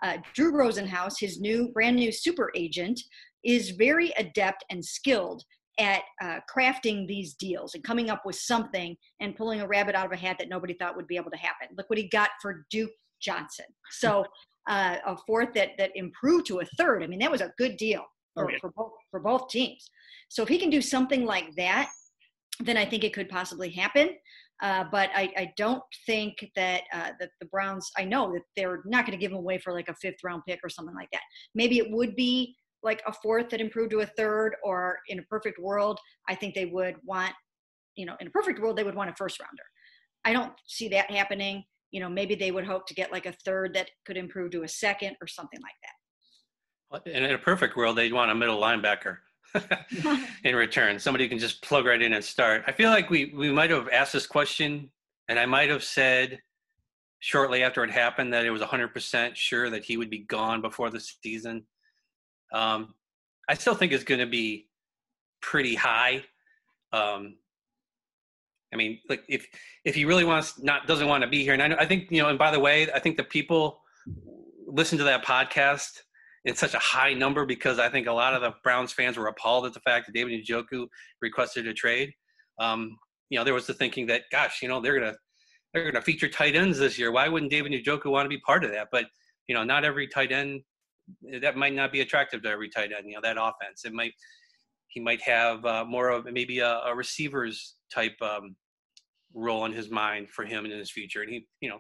uh, 0.04 0.18
Drew 0.34 0.52
Rosenhaus, 0.54 1.16
his 1.20 1.40
new 1.40 1.70
brand 1.74 1.96
new 1.96 2.12
super 2.12 2.52
agent, 2.56 3.00
is 3.44 3.72
very 3.72 4.12
adept 4.18 4.64
and 4.70 4.84
skilled 4.84 5.44
at 5.80 6.02
uh, 6.22 6.40
crafting 6.54 7.08
these 7.08 7.36
deals 7.36 7.76
and 7.76 7.84
coming 7.84 8.10
up 8.10 8.24
with 8.26 8.36
something 8.36 8.96
and 9.22 9.36
pulling 9.36 9.62
a 9.62 9.68
rabbit 9.68 9.96
out 9.96 10.06
of 10.08 10.12
a 10.12 10.16
hat 10.16 10.38
that 10.40 10.50
nobody 10.50 10.74
thought 10.74 10.96
would 10.96 11.08
be 11.08 11.18
able 11.18 11.32
to 11.32 11.38
happen. 11.38 11.68
Look 11.78 11.90
what 11.90 12.00
he 12.00 12.10
got 12.10 12.30
for 12.42 12.66
Duke 12.72 12.92
Johnson. 13.22 13.66
So 13.92 14.26
uh, 14.70 14.98
a 15.06 15.16
fourth 15.28 15.54
that 15.54 15.72
that 15.78 15.92
improved 15.96 16.48
to 16.48 16.60
a 16.60 16.66
third. 16.78 17.04
I 17.04 17.08
mean, 17.08 17.20
that 17.20 17.32
was 17.32 17.42
a 17.42 17.54
good 17.58 17.78
deal 17.78 18.04
for, 18.34 18.46
Oh, 18.46 18.50
yeah. 18.50 18.58
for 18.60 18.72
both 18.76 18.92
for 19.12 19.20
both 19.20 19.50
teams. 19.50 19.90
So 20.30 20.44
if 20.44 20.50
he 20.50 20.58
can 20.58 20.70
do 20.70 20.82
something 20.82 21.26
like 21.26 21.56
that, 21.56 21.90
then 22.60 22.76
I 22.78 22.86
think 22.86 23.04
it 23.04 23.14
could 23.14 23.30
possibly 23.30 23.70
happen. 23.70 24.10
Uh, 24.62 24.86
but 24.92 25.10
I, 25.16 25.32
I 25.38 25.54
don't 25.56 25.84
think 26.06 26.34
that 26.56 26.82
uh, 26.94 27.12
that 27.20 27.30
the 27.40 27.46
Browns. 27.48 27.92
I 27.98 28.04
know 28.04 28.34
that 28.34 28.42
they're 28.56 28.82
not 28.86 29.06
going 29.06 29.18
to 29.18 29.22
give 29.22 29.32
him 29.32 29.38
away 29.38 29.60
for 29.60 29.74
like 29.74 29.88
a 29.88 29.96
fifth 29.96 30.24
round 30.24 30.44
pick 30.48 30.60
or 30.64 30.70
something 30.70 30.96
like 30.96 31.10
that. 31.14 31.22
Maybe 31.54 31.78
it 31.78 31.92
would 31.92 32.16
be 32.16 32.56
like 32.84 33.02
a 33.06 33.14
fourth 33.14 33.50
that 33.50 33.62
improved 33.62 33.92
to 33.92 34.00
a 34.00 34.06
third, 34.06 34.56
or 34.64 34.98
in 35.10 35.20
a 35.20 35.24
perfect 35.24 35.60
world, 35.60 36.00
I 36.30 36.36
think 36.36 36.56
they 36.56 36.66
would 36.66 36.96
want, 37.04 37.34
you 37.96 38.06
know, 38.06 38.16
in 38.20 38.28
a 38.28 38.30
perfect 38.32 38.60
world, 38.60 38.78
they 38.78 38.84
would 38.84 38.96
want 38.96 39.10
a 39.10 39.16
first 39.16 39.40
rounder. 39.40 39.64
I 40.26 40.34
don't 40.34 40.54
see 40.68 40.88
that 40.90 41.10
happening. 41.12 41.64
You 41.92 42.02
know, 42.02 42.10
maybe 42.10 42.36
they 42.36 42.52
would 42.52 42.66
hope 42.66 42.86
to 42.88 42.94
get 42.94 43.12
like 43.12 43.26
a 43.26 43.34
third 43.46 43.74
that 43.76 43.90
could 44.06 44.18
improve 44.18 44.52
to 44.52 44.64
a 44.64 44.68
second 44.68 45.16
or 45.22 45.28
something 45.28 45.60
like 45.62 45.72
that. 45.84 47.16
In 47.16 47.26
a 47.26 47.38
perfect 47.38 47.76
world, 47.76 47.98
they'd 47.98 48.14
want 48.14 48.32
a 48.32 48.36
middle 48.36 48.60
linebacker. 48.60 49.18
in 50.44 50.56
return. 50.56 51.00
Somebody 51.00 51.28
can 51.28 51.40
just 51.40 51.62
plug 51.62 51.86
right 51.86 52.02
in 52.02 52.14
and 52.14 52.24
start. 52.24 52.64
I 52.68 52.72
feel 52.72 52.90
like 52.90 53.10
we, 53.10 53.34
we 53.36 53.52
might 53.52 53.70
have 53.70 53.90
asked 53.90 54.14
this 54.14 54.28
question, 54.28 54.90
and 55.30 55.40
I 55.40 55.46
might 55.46 55.70
have 55.70 55.84
said 55.84 56.40
shortly 57.20 57.64
after 57.64 57.84
it 57.84 57.92
happened 57.92 58.34
that 58.34 58.46
it 58.46 58.52
was 58.52 58.62
100% 58.62 59.36
sure 59.36 59.70
that 59.70 59.84
he 59.84 59.98
would 59.98 60.10
be 60.10 60.20
gone 60.20 60.62
before 60.62 60.90
the 60.90 61.00
season. 61.00 61.66
Um, 62.54 62.94
I 63.50 63.56
still 63.56 63.76
think 63.76 63.92
it's 63.92 64.04
going 64.04 64.20
to 64.20 64.28
be 64.28 64.68
pretty 65.42 65.76
high. 65.76 66.24
Um, 66.92 67.36
I 68.74 68.76
mean, 68.76 69.00
like 69.10 69.24
if 69.30 69.48
if 69.86 69.96
he 69.96 70.04
really 70.06 70.26
wants 70.26 70.62
not 70.62 70.88
doesn't 70.88 71.08
want 71.08 71.24
to 71.24 71.30
be 71.30 71.44
here, 71.44 71.54
and 71.54 71.62
I, 71.62 71.84
I 71.84 71.86
think 71.86 72.12
you 72.12 72.22
know. 72.22 72.30
And 72.30 72.38
by 72.38 72.52
the 72.52 72.60
way, 72.60 72.92
I 72.92 73.00
think 73.00 73.16
the 73.16 73.24
people 73.24 73.80
listen 74.68 74.98
to 74.98 75.06
that 75.06 75.24
podcast 75.24 76.02
it's 76.48 76.62
such 76.62 76.74
a 76.74 76.80
high 76.80 77.14
number 77.14 77.46
because 77.46 77.78
I 77.78 77.90
think 77.90 78.08
a 78.08 78.12
lot 78.12 78.34
of 78.34 78.42
the 78.42 78.54
Browns 78.64 78.94
fans 78.94 79.18
were 79.18 79.28
appalled 79.28 79.66
at 79.66 79.74
the 79.74 79.82
fact 79.82 80.06
that 80.06 80.14
David 80.14 80.46
Njoku 80.46 80.88
requested 81.22 81.68
a 81.68 81.74
trade. 81.74 82.14
Um, 82.58 82.98
you 83.30 83.38
know, 83.38 83.44
there 83.44 83.54
was 83.54 83.68
the 83.68 83.74
thinking 83.74 84.08
that, 84.08 84.24
gosh, 84.32 84.62
you 84.62 84.70
know, 84.70 84.80
they're 84.80 84.98
gonna 84.98 85.16
they're 85.74 85.92
gonna 85.92 86.02
feature 86.02 86.30
tight 86.30 86.56
ends 86.56 86.80
this 86.80 86.98
year. 86.98 87.12
Why 87.12 87.28
wouldn't 87.28 87.52
David 87.52 87.74
Njoku 87.74 88.10
want 88.10 88.26
to 88.26 88.30
be 88.30 88.40
part 88.40 88.64
of 88.64 88.72
that? 88.72 88.88
But 88.94 89.06
you 89.50 89.56
know, 89.56 89.66
not 89.66 89.84
every 89.84 90.08
tight 90.08 90.32
end 90.32 90.62
that 91.42 91.58
might 91.58 91.74
not 91.74 91.92
be 91.92 92.02
attractive 92.02 92.42
to 92.44 92.50
every 92.50 92.70
tight 92.70 92.92
end. 92.98 93.08
You 93.08 93.16
know, 93.16 93.22
that 93.24 93.38
offense. 93.38 93.84
It 93.84 93.92
might 93.92 94.14
he 94.88 95.02
might 95.02 95.22
have 95.22 95.66
uh, 95.66 95.84
more 95.86 96.10
of 96.10 96.26
maybe 96.32 96.60
a, 96.60 96.80
a 96.80 96.96
receivers 96.96 97.76
type 97.94 98.16
um, 98.22 98.56
role 99.34 99.66
in 99.66 99.74
his 99.74 99.90
mind 99.90 100.30
for 100.30 100.46
him 100.46 100.66
in 100.66 100.72
his 100.72 100.92
future. 100.92 101.22
And 101.22 101.30
he, 101.30 101.46
you 101.60 101.68
know, 101.68 101.80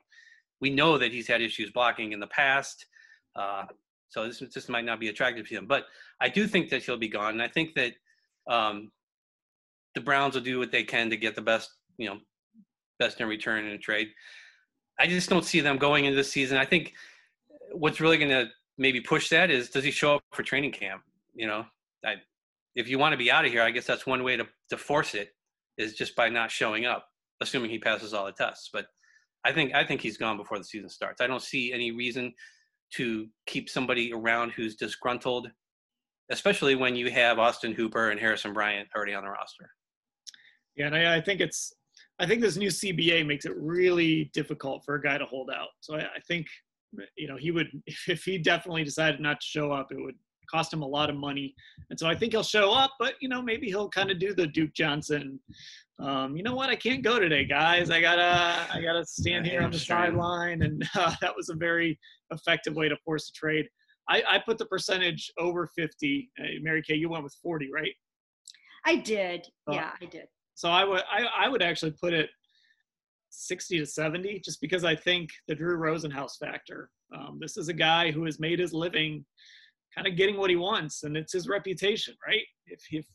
we 0.60 0.70
know 0.70 0.98
that 0.98 1.14
he's 1.14 1.28
had 1.28 1.42
issues 1.42 1.72
blocking 1.72 2.12
in 2.12 2.20
the 2.20 2.28
past. 2.28 2.86
Uh, 3.34 3.64
so 4.10 4.28
this 4.28 4.42
this 4.54 4.70
might 4.70 4.86
not 4.86 5.00
be 5.00 5.10
attractive 5.10 5.48
to 5.48 5.56
him, 5.56 5.68
but 5.68 5.86
I 6.22 6.30
do 6.30 6.48
think 6.48 6.70
that 6.70 6.84
he'll 6.84 6.98
be 6.98 7.10
gone, 7.10 7.34
and 7.34 7.42
I 7.42 7.48
think 7.48 7.76
that 7.76 7.94
um, 8.50 8.92
the 9.96 10.02
Browns 10.02 10.36
will 10.36 10.44
do 10.44 10.60
what 10.60 10.72
they 10.72 10.84
can 10.84 11.10
to 11.10 11.18
get 11.18 11.36
the 11.36 11.42
best, 11.42 11.72
you 11.98 12.08
know, 12.08 12.20
best 13.00 13.20
in 13.20 13.28
return 13.28 13.66
in 13.66 13.72
a 13.72 13.78
trade. 13.78 14.10
I 15.00 15.08
just 15.08 15.30
don't 15.30 15.46
see 15.46 15.60
them 15.60 15.78
going 15.78 16.06
into 16.06 16.16
the 16.16 16.24
season. 16.24 16.58
I 16.58 16.66
think 16.66 16.94
what's 17.72 18.00
really 18.00 18.18
going 18.18 18.32
to 18.32 18.48
maybe 18.78 19.02
push 19.02 19.30
that 19.30 19.52
is 19.52 19.70
does 19.70 19.84
he 19.84 19.92
show 19.92 20.16
up 20.16 20.24
for 20.32 20.44
training 20.44 20.72
camp? 20.72 21.02
You 21.36 21.48
know, 21.48 21.66
I, 22.06 22.16
if 22.76 22.88
you 22.88 22.98
want 22.98 23.14
to 23.14 23.18
be 23.18 23.32
out 23.32 23.46
of 23.46 23.52
here, 23.52 23.62
I 23.62 23.72
guess 23.72 23.86
that's 23.86 24.08
one 24.08 24.24
way 24.24 24.38
to 24.38 24.48
to 24.70 24.78
force 24.78 25.14
it 25.16 25.34
is 25.78 25.94
just 25.94 26.16
by 26.16 26.30
not 26.30 26.52
showing 26.52 26.86
up, 26.86 27.08
assuming 27.42 27.70
he 27.70 27.80
passes 27.80 28.14
all 28.14 28.26
the 28.26 28.32
tests. 28.32 28.70
But 28.72 28.88
I 29.44 29.52
think 29.52 29.74
I 29.74 29.84
think 29.84 30.02
he's 30.02 30.18
gone 30.18 30.38
before 30.38 30.58
the 30.58 30.64
season 30.64 30.90
starts. 30.90 31.22
I 31.22 31.28
don't 31.28 31.42
see 31.42 31.74
any 31.74 31.92
reason 31.92 32.34
to 32.96 33.28
keep 33.46 33.70
somebody 33.70 34.14
around 34.14 34.52
who's 34.52 34.76
disgruntled, 34.76 35.50
especially 36.32 36.76
when 36.76 36.96
you 36.96 37.10
have 37.12 37.40
Austin 37.40 37.74
Hooper 37.74 38.12
and 38.12 38.20
Harrison 38.20 38.54
Bryant 38.54 38.88
already 38.96 39.14
on 39.14 39.24
the 39.24 39.30
roster. 39.30 39.70
Yeah, 40.76 40.88
and 40.88 40.96
I, 40.96 41.18
I 41.18 41.22
think 41.22 41.42
it's 41.42 41.74
I 42.20 42.26
think 42.26 42.42
this 42.42 42.58
new 42.58 42.70
CBA 42.70 43.26
makes 43.26 43.46
it 43.46 43.54
really 43.58 44.30
difficult 44.34 44.84
for 44.86 44.96
a 44.96 45.02
guy 45.02 45.18
to 45.18 45.26
hold 45.26 45.50
out. 45.50 45.70
So 45.82 45.96
I, 45.96 46.02
I 46.02 46.20
think 46.28 46.48
you 47.16 47.28
know 47.28 47.38
he 47.38 47.52
would 47.52 47.68
if 48.08 48.24
he 48.24 48.38
definitely 48.38 48.84
decided 48.84 49.20
not 49.20 49.40
to 49.40 49.46
show 49.46 49.72
up, 49.72 49.92
it 49.92 50.00
would 50.00 50.16
cost 50.50 50.74
him 50.74 50.82
a 50.82 50.88
lot 50.88 51.10
of 51.10 51.16
money. 51.16 51.54
And 51.90 52.00
so 52.00 52.08
I 52.08 52.16
think 52.16 52.34
he'll 52.34 52.44
show 52.44 52.72
up, 52.72 52.92
but 53.00 53.16
you 53.22 53.30
know 53.30 53.42
maybe 53.42 53.68
he'll 53.68 53.90
kind 53.90 54.12
of 54.12 54.20
do 54.20 54.34
the 54.34 54.48
Duke 54.48 54.74
Johnson. 54.74 55.40
Um, 56.00 56.38
you 56.38 56.44
know 56.44 56.56
what? 56.56 56.70
I 56.70 56.76
can't 56.76 57.04
go 57.04 57.20
today, 57.20 57.46
guys. 57.46 57.90
I 57.90 58.02
gotta 58.02 58.68
I 58.72 58.82
gotta 58.82 59.06
stand 59.06 59.46
here 59.46 59.62
on 59.62 59.72
the 59.72 59.80
sideline, 59.80 60.62
and 60.62 60.88
uh, 60.96 61.16
that 61.22 61.36
was 61.36 61.50
a 61.50 61.56
very 61.56 62.00
effective 62.32 62.76
way 62.76 62.90
to 62.90 62.98
force 63.04 63.30
a 63.30 63.34
trade. 63.34 63.68
I, 64.10 64.24
I 64.28 64.40
put 64.40 64.58
the 64.58 64.66
percentage 64.66 65.32
over 65.38 65.68
50. 65.76 66.32
Uh, 66.40 66.44
Mary 66.62 66.82
Kay, 66.82 66.96
you 66.96 67.10
went 67.10 67.26
with 67.26 67.36
40, 67.44 67.70
right? 67.74 67.92
I 68.86 68.96
did. 68.96 69.48
Oh. 69.68 69.74
Yeah, 69.74 69.92
I 70.02 70.06
did. 70.06 70.28
So 70.56 70.70
I 70.70 70.84
would 70.84 71.04
I, 71.12 71.26
I 71.46 71.50
would 71.50 71.62
actually 71.62 71.92
put 71.92 72.14
it 72.14 72.30
60 73.30 73.80
to 73.80 73.86
70 73.86 74.40
just 74.40 74.62
because 74.62 74.84
I 74.84 74.96
think 74.96 75.30
the 75.48 75.56
Drew 75.56 75.78
Rosenhaus 75.78 76.38
factor 76.40 76.90
Um, 77.16 77.38
this 77.40 77.58
is 77.58 77.68
a 77.68 77.74
guy 77.74 78.12
who 78.12 78.26
has 78.26 78.40
made 78.40 78.60
his 78.60 78.74
living 78.74 79.26
kind 79.96 80.08
of 80.08 80.16
getting 80.16 80.38
what 80.38 80.50
he 80.50 80.56
wants, 80.56 81.04
and 81.04 81.18
it's 81.18 81.34
his 81.34 81.48
reputation, 81.48 82.16
right? 82.26 82.44
If, 82.66 82.82
if 82.92 83.06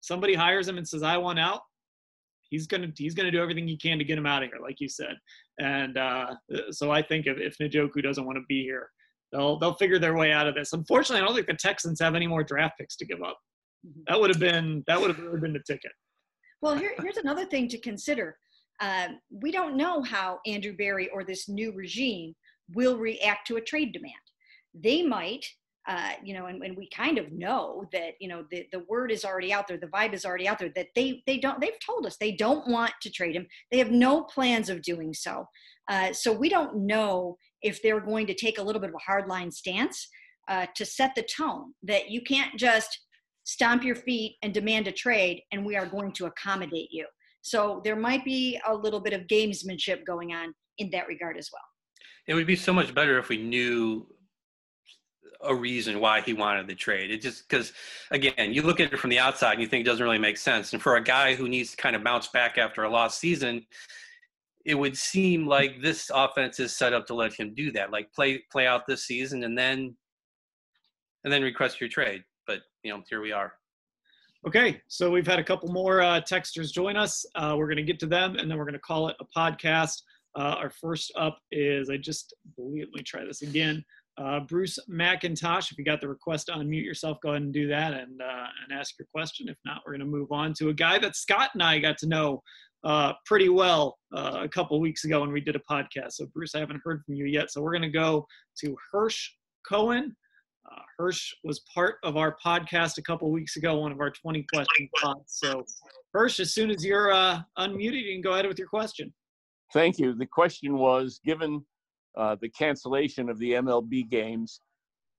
somebody 0.00 0.34
hires 0.34 0.68
him 0.68 0.78
and 0.78 0.86
says, 0.86 1.02
I 1.02 1.16
want 1.16 1.38
out, 1.38 1.60
he's 2.50 2.66
gonna 2.66 2.88
he's 2.96 3.14
gonna 3.14 3.30
do 3.30 3.40
everything 3.40 3.66
he 3.66 3.76
can 3.76 3.98
to 3.98 4.04
get 4.04 4.18
him 4.18 4.26
out 4.26 4.42
of 4.42 4.50
here, 4.50 4.60
like 4.60 4.80
you 4.80 4.88
said. 4.88 5.16
And 5.58 5.96
uh, 5.96 6.34
so 6.70 6.90
I 6.90 7.02
think 7.02 7.26
if, 7.26 7.38
if 7.38 7.56
Njoku 7.58 8.02
doesn't 8.02 8.24
want 8.24 8.36
to 8.36 8.44
be 8.48 8.62
here, 8.62 8.88
they'll 9.32 9.58
they'll 9.58 9.74
figure 9.74 9.98
their 9.98 10.16
way 10.16 10.32
out 10.32 10.46
of 10.46 10.54
this. 10.54 10.72
Unfortunately, 10.72 11.22
I 11.22 11.26
don't 11.26 11.34
think 11.34 11.46
the 11.46 11.54
Texans 11.54 12.00
have 12.00 12.14
any 12.14 12.26
more 12.26 12.44
draft 12.44 12.78
picks 12.78 12.96
to 12.96 13.06
give 13.06 13.22
up. 13.22 13.38
Mm-hmm. 13.86 14.00
That 14.08 14.20
would 14.20 14.30
have 14.30 14.40
been 14.40 14.84
that 14.86 15.00
would 15.00 15.10
have 15.10 15.18
really 15.18 15.40
been 15.40 15.52
the 15.52 15.62
ticket. 15.66 15.92
Well, 16.62 16.76
here, 16.76 16.92
here's 17.00 17.16
another 17.16 17.46
thing 17.46 17.68
to 17.68 17.78
consider. 17.78 18.36
Uh, 18.80 19.08
we 19.30 19.50
don't 19.50 19.76
know 19.76 20.02
how 20.02 20.40
Andrew 20.46 20.76
Berry 20.76 21.08
or 21.10 21.24
this 21.24 21.48
new 21.48 21.72
regime 21.72 22.34
will 22.74 22.96
react 22.96 23.46
to 23.46 23.56
a 23.56 23.60
trade 23.60 23.92
demand. 23.92 24.14
They 24.74 25.02
might, 25.02 25.44
uh, 25.88 26.12
you 26.22 26.34
know, 26.34 26.46
and, 26.46 26.62
and, 26.62 26.76
we 26.76 26.88
kind 26.90 27.16
of 27.16 27.32
know 27.32 27.84
that, 27.90 28.12
you 28.20 28.28
know, 28.28 28.44
the, 28.50 28.66
the 28.70 28.84
word 28.88 29.10
is 29.10 29.24
already 29.24 29.52
out 29.52 29.66
there, 29.66 29.78
the 29.78 29.86
vibe 29.86 30.12
is 30.12 30.26
already 30.26 30.46
out 30.46 30.58
there 30.58 30.70
that 30.76 30.88
they 30.94 31.22
they 31.26 31.38
don't 31.38 31.58
they've 31.58 31.80
told 31.84 32.04
us 32.04 32.18
they 32.18 32.32
don't 32.32 32.68
want 32.68 32.92
to 33.00 33.10
trade 33.10 33.34
him. 33.34 33.46
They 33.70 33.78
have 33.78 33.90
no 33.90 34.24
plans 34.24 34.68
of 34.68 34.82
doing 34.82 35.14
so. 35.14 35.48
Uh, 35.88 36.12
so 36.12 36.32
we 36.32 36.50
don't 36.50 36.86
know 36.86 37.38
if 37.62 37.82
they're 37.82 38.00
going 38.00 38.26
to 38.26 38.34
take 38.34 38.58
a 38.58 38.62
little 38.62 38.80
bit 38.80 38.90
of 38.90 38.96
a 38.96 39.10
hardline 39.10 39.52
stance 39.52 40.06
uh, 40.48 40.66
to 40.76 40.84
set 40.84 41.14
the 41.14 41.22
tone 41.22 41.72
that 41.82 42.10
you 42.10 42.20
can't 42.20 42.58
just 42.58 43.00
stomp 43.44 43.82
your 43.82 43.96
feet 43.96 44.36
and 44.42 44.52
demand 44.52 44.86
a 44.86 44.92
trade, 44.92 45.42
and 45.50 45.64
we 45.64 45.76
are 45.76 45.86
going 45.86 46.12
to 46.12 46.26
accommodate 46.26 46.88
you. 46.90 47.06
So 47.42 47.80
there 47.84 47.96
might 47.96 48.24
be 48.24 48.60
a 48.68 48.74
little 48.74 49.00
bit 49.00 49.14
of 49.14 49.22
gamesmanship 49.22 50.04
going 50.06 50.34
on 50.34 50.52
in 50.78 50.90
that 50.90 51.08
regard 51.08 51.38
as 51.38 51.48
well. 51.52 51.62
It 52.26 52.34
would 52.34 52.46
be 52.46 52.56
so 52.56 52.72
much 52.72 52.94
better 52.94 53.18
if 53.18 53.28
we 53.28 53.38
knew 53.38 54.06
a 55.42 55.54
reason 55.54 56.00
why 56.00 56.20
he 56.20 56.32
wanted 56.32 56.66
the 56.66 56.74
trade. 56.74 57.10
It 57.10 57.22
just 57.22 57.48
because, 57.48 57.72
again, 58.10 58.52
you 58.52 58.62
look 58.62 58.80
at 58.80 58.92
it 58.92 58.98
from 58.98 59.10
the 59.10 59.18
outside 59.18 59.52
and 59.52 59.62
you 59.62 59.66
think 59.66 59.82
it 59.82 59.88
doesn't 59.88 60.04
really 60.04 60.18
make 60.18 60.36
sense. 60.36 60.72
And 60.72 60.82
for 60.82 60.96
a 60.96 61.02
guy 61.02 61.34
who 61.34 61.48
needs 61.48 61.70
to 61.72 61.76
kind 61.76 61.96
of 61.96 62.04
bounce 62.04 62.28
back 62.28 62.58
after 62.58 62.84
a 62.84 62.90
lost 62.90 63.18
season, 63.18 63.64
it 64.64 64.74
would 64.74 64.96
seem 64.96 65.46
like 65.46 65.80
this 65.80 66.10
offense 66.14 66.60
is 66.60 66.76
set 66.76 66.92
up 66.92 67.06
to 67.06 67.14
let 67.14 67.32
him 67.32 67.54
do 67.54 67.72
that. 67.72 67.90
Like 67.90 68.12
play 68.12 68.42
play 68.52 68.66
out 68.66 68.86
this 68.86 69.04
season 69.04 69.44
and 69.44 69.56
then 69.56 69.96
and 71.24 71.32
then 71.32 71.42
request 71.42 71.80
your 71.80 71.88
trade. 71.88 72.22
But 72.46 72.60
you 72.82 72.92
know, 72.92 73.02
here 73.08 73.20
we 73.20 73.32
are. 73.32 73.52
Okay, 74.46 74.80
so 74.88 75.10
we've 75.10 75.26
had 75.26 75.38
a 75.38 75.44
couple 75.44 75.70
more 75.70 76.00
uh, 76.00 76.20
texters 76.22 76.72
join 76.72 76.96
us. 76.96 77.26
Uh, 77.34 77.54
we're 77.58 77.66
going 77.66 77.76
to 77.76 77.82
get 77.82 77.98
to 78.00 78.06
them, 78.06 78.36
and 78.36 78.50
then 78.50 78.56
we're 78.56 78.64
going 78.64 78.72
to 78.72 78.78
call 78.78 79.08
it 79.08 79.16
a 79.20 79.38
podcast. 79.38 80.00
Uh, 80.34 80.54
our 80.58 80.70
first 80.70 81.12
up 81.16 81.38
is 81.52 81.90
I 81.90 81.98
just 81.98 82.34
believe. 82.56 82.86
Let 82.86 82.98
me 82.98 83.02
try 83.02 83.24
this 83.24 83.42
again. 83.42 83.84
Uh, 84.20 84.40
Bruce 84.40 84.78
McIntosh. 84.90 85.72
If 85.72 85.78
you 85.78 85.84
got 85.84 86.00
the 86.00 86.08
request 86.08 86.46
to 86.46 86.52
unmute 86.52 86.84
yourself, 86.84 87.18
go 87.22 87.30
ahead 87.30 87.42
and 87.42 87.54
do 87.54 87.66
that 87.68 87.94
and 87.94 88.20
uh, 88.20 88.46
and 88.62 88.78
ask 88.78 88.98
your 88.98 89.06
question. 89.14 89.48
If 89.48 89.56
not, 89.64 89.80
we're 89.86 89.92
going 89.92 90.00
to 90.00 90.06
move 90.06 90.30
on 90.30 90.52
to 90.54 90.68
a 90.68 90.74
guy 90.74 90.98
that 90.98 91.16
Scott 91.16 91.50
and 91.54 91.62
I 91.62 91.78
got 91.78 91.96
to 91.98 92.06
know 92.06 92.42
uh, 92.84 93.14
pretty 93.24 93.48
well 93.48 93.96
uh, 94.14 94.40
a 94.42 94.48
couple 94.48 94.78
weeks 94.78 95.04
ago 95.04 95.20
when 95.20 95.32
we 95.32 95.40
did 95.40 95.56
a 95.56 95.60
podcast. 95.60 96.12
So, 96.12 96.26
Bruce, 96.26 96.54
I 96.54 96.58
haven't 96.58 96.82
heard 96.84 97.02
from 97.04 97.14
you 97.14 97.24
yet. 97.24 97.50
So, 97.50 97.62
we're 97.62 97.72
going 97.72 97.82
to 97.82 97.88
go 97.88 98.26
to 98.60 98.76
Hirsch 98.92 99.30
Cohen. 99.66 100.14
Uh, 100.70 100.82
Hirsch 100.98 101.32
was 101.42 101.60
part 101.74 101.96
of 102.04 102.18
our 102.18 102.36
podcast 102.44 102.98
a 102.98 103.02
couple 103.02 103.30
weeks 103.30 103.56
ago, 103.56 103.78
one 103.78 103.90
of 103.90 104.00
our 104.00 104.10
20 104.10 104.44
question 104.52 104.88
pods. 105.02 105.24
So, 105.28 105.64
Hirsch, 106.12 106.40
as 106.40 106.52
soon 106.52 106.70
as 106.70 106.84
you're 106.84 107.10
uh, 107.10 107.40
unmuted, 107.58 108.02
you 108.04 108.12
can 108.12 108.20
go 108.20 108.32
ahead 108.32 108.46
with 108.46 108.58
your 108.58 108.68
question. 108.68 109.14
Thank 109.72 109.98
you. 109.98 110.14
The 110.14 110.26
question 110.26 110.76
was 110.76 111.20
given 111.24 111.64
uh, 112.16 112.36
the 112.40 112.48
cancellation 112.48 113.28
of 113.28 113.38
the 113.38 113.52
MLB 113.52 114.08
games, 114.08 114.60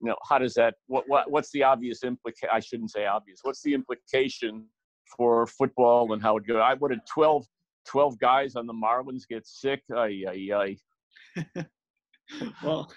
you 0.02 0.10
know, 0.10 0.16
how 0.28 0.40
does 0.40 0.54
that, 0.56 0.76
what, 0.88 1.04
what 1.08 1.30
what's 1.30 1.52
the 1.52 1.64
obvious 1.64 2.04
implication? 2.04 2.50
I 2.52 2.60
shouldn't 2.60 2.92
say 2.92 3.06
obvious. 3.06 3.40
What's 3.44 3.62
the 3.62 3.74
implication 3.74 4.66
for 5.16 5.46
football 5.46 6.14
and 6.14 6.22
how 6.22 6.38
it 6.38 6.48
goes. 6.48 6.62
I 6.64 6.74
would 6.76 6.92
have 6.92 7.06
12, 7.06 7.46
12 7.88 8.20
guys 8.20 8.56
on 8.56 8.68
the 8.68 8.74
Marlins 8.74 9.28
get 9.28 9.46
sick. 9.48 9.82
Ay, 9.96 10.24
ay, 10.28 10.78
ay. 11.36 11.66
well, 12.64 12.92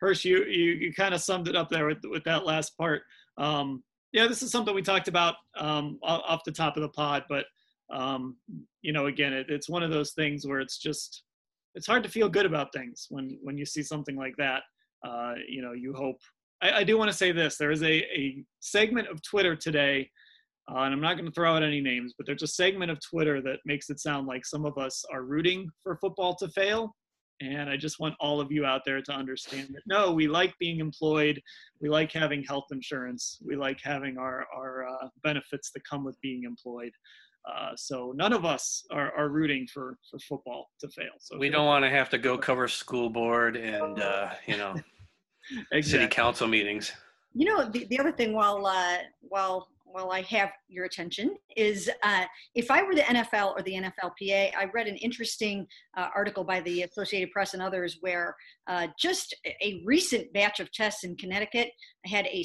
Hirsch, 0.00 0.24
you, 0.24 0.44
you, 0.44 0.72
you 0.72 0.94
kind 0.94 1.14
of 1.14 1.20
summed 1.20 1.48
it 1.48 1.56
up 1.56 1.68
there 1.68 1.86
with, 1.86 1.98
with 2.04 2.24
that 2.24 2.44
last 2.44 2.76
part. 2.76 3.02
Um, 3.38 3.82
yeah, 4.12 4.26
this 4.26 4.42
is 4.42 4.50
something 4.50 4.74
we 4.74 4.82
talked 4.82 5.08
about 5.08 5.36
um, 5.58 5.98
off 6.02 6.44
the 6.44 6.52
top 6.52 6.76
of 6.76 6.82
the 6.82 6.88
pod, 6.88 7.24
but 7.28 7.46
um, 7.92 8.36
you 8.80 8.92
know, 8.92 9.06
again, 9.06 9.32
it, 9.32 9.46
it's 9.48 9.68
one 9.68 9.82
of 9.82 9.90
those 9.90 10.12
things 10.12 10.46
where 10.46 10.60
it's 10.60 10.78
just 10.78 11.24
it's 11.74 11.86
hard 11.86 12.02
to 12.04 12.08
feel 12.08 12.28
good 12.28 12.46
about 12.46 12.72
things 12.72 13.06
when 13.10 13.38
when 13.42 13.56
you 13.58 13.66
see 13.66 13.82
something 13.82 14.16
like 14.16 14.36
that. 14.38 14.62
Uh, 15.06 15.34
you 15.48 15.62
know, 15.62 15.72
you 15.72 15.92
hope. 15.94 16.18
I, 16.62 16.80
I 16.80 16.84
do 16.84 16.96
want 16.96 17.10
to 17.10 17.16
say 17.16 17.32
this: 17.32 17.56
there 17.56 17.70
is 17.70 17.82
a 17.82 17.94
a 18.18 18.44
segment 18.60 19.08
of 19.08 19.22
Twitter 19.22 19.56
today 19.56 20.10
uh, 20.70 20.80
and 20.80 20.94
I'm 20.94 21.00
not 21.00 21.14
going 21.14 21.26
to 21.26 21.32
throw 21.32 21.54
out 21.54 21.62
any 21.62 21.80
names, 21.80 22.14
but 22.16 22.26
there's 22.26 22.42
a 22.42 22.46
segment 22.46 22.90
of 22.90 22.98
Twitter 23.00 23.42
that 23.42 23.58
makes 23.66 23.90
it 23.90 24.00
sound 24.00 24.26
like 24.26 24.46
some 24.46 24.64
of 24.64 24.78
us 24.78 25.04
are 25.12 25.22
rooting 25.22 25.68
for 25.82 25.96
football 25.96 26.34
to 26.36 26.48
fail. 26.48 26.94
And 27.40 27.68
I 27.68 27.76
just 27.76 28.00
want 28.00 28.14
all 28.20 28.40
of 28.40 28.50
you 28.50 28.64
out 28.64 28.82
there 28.86 29.02
to 29.02 29.12
understand 29.12 29.68
that 29.74 29.82
no, 29.86 30.12
we 30.12 30.26
like 30.26 30.54
being 30.58 30.78
employed. 30.78 31.40
We 31.80 31.90
like 31.90 32.12
having 32.12 32.44
health 32.44 32.66
insurance. 32.70 33.38
We 33.44 33.56
like 33.56 33.78
having 33.82 34.16
our, 34.16 34.46
our 34.56 34.88
uh, 34.88 35.08
benefits 35.22 35.70
that 35.72 35.82
come 35.84 36.04
with 36.04 36.18
being 36.22 36.44
employed. 36.44 36.92
Uh, 37.46 37.70
so 37.76 38.12
none 38.16 38.32
of 38.32 38.44
us 38.44 38.84
are, 38.90 39.12
are 39.16 39.28
rooting 39.28 39.66
for, 39.66 39.98
for 40.10 40.18
football 40.18 40.70
to 40.80 40.88
fail. 40.88 41.12
So 41.18 41.36
we 41.38 41.50
don't 41.50 41.66
want 41.66 41.84
to 41.84 41.90
have 41.90 42.08
to 42.10 42.18
go 42.18 42.38
cover 42.38 42.68
school 42.68 43.10
board 43.10 43.56
and, 43.56 44.00
uh, 44.00 44.30
you 44.46 44.56
know, 44.56 44.74
exactly. 45.72 45.82
city 45.82 46.06
council 46.08 46.48
meetings. 46.48 46.92
You 47.34 47.46
know, 47.46 47.68
the, 47.68 47.84
the 47.86 47.98
other 47.98 48.12
thing 48.12 48.32
while, 48.32 48.64
uh, 48.64 48.98
while 49.20 49.68
while 49.94 50.10
I 50.10 50.22
have 50.22 50.50
your 50.68 50.86
attention, 50.86 51.36
is 51.56 51.88
uh, 52.02 52.24
if 52.56 52.68
I 52.68 52.82
were 52.82 52.96
the 52.96 53.02
NFL 53.02 53.52
or 53.56 53.62
the 53.62 53.74
NFLPA, 53.74 54.50
I 54.58 54.64
read 54.74 54.88
an 54.88 54.96
interesting 54.96 55.68
uh, 55.96 56.08
article 56.12 56.42
by 56.42 56.60
the 56.62 56.82
Associated 56.82 57.30
Press 57.30 57.54
and 57.54 57.62
others 57.62 57.98
where 58.00 58.34
uh, 58.66 58.88
just 58.98 59.36
a 59.62 59.82
recent 59.84 60.32
batch 60.32 60.58
of 60.58 60.72
tests 60.72 61.04
in 61.04 61.16
Connecticut 61.16 61.70
had 62.06 62.26
a 62.26 62.42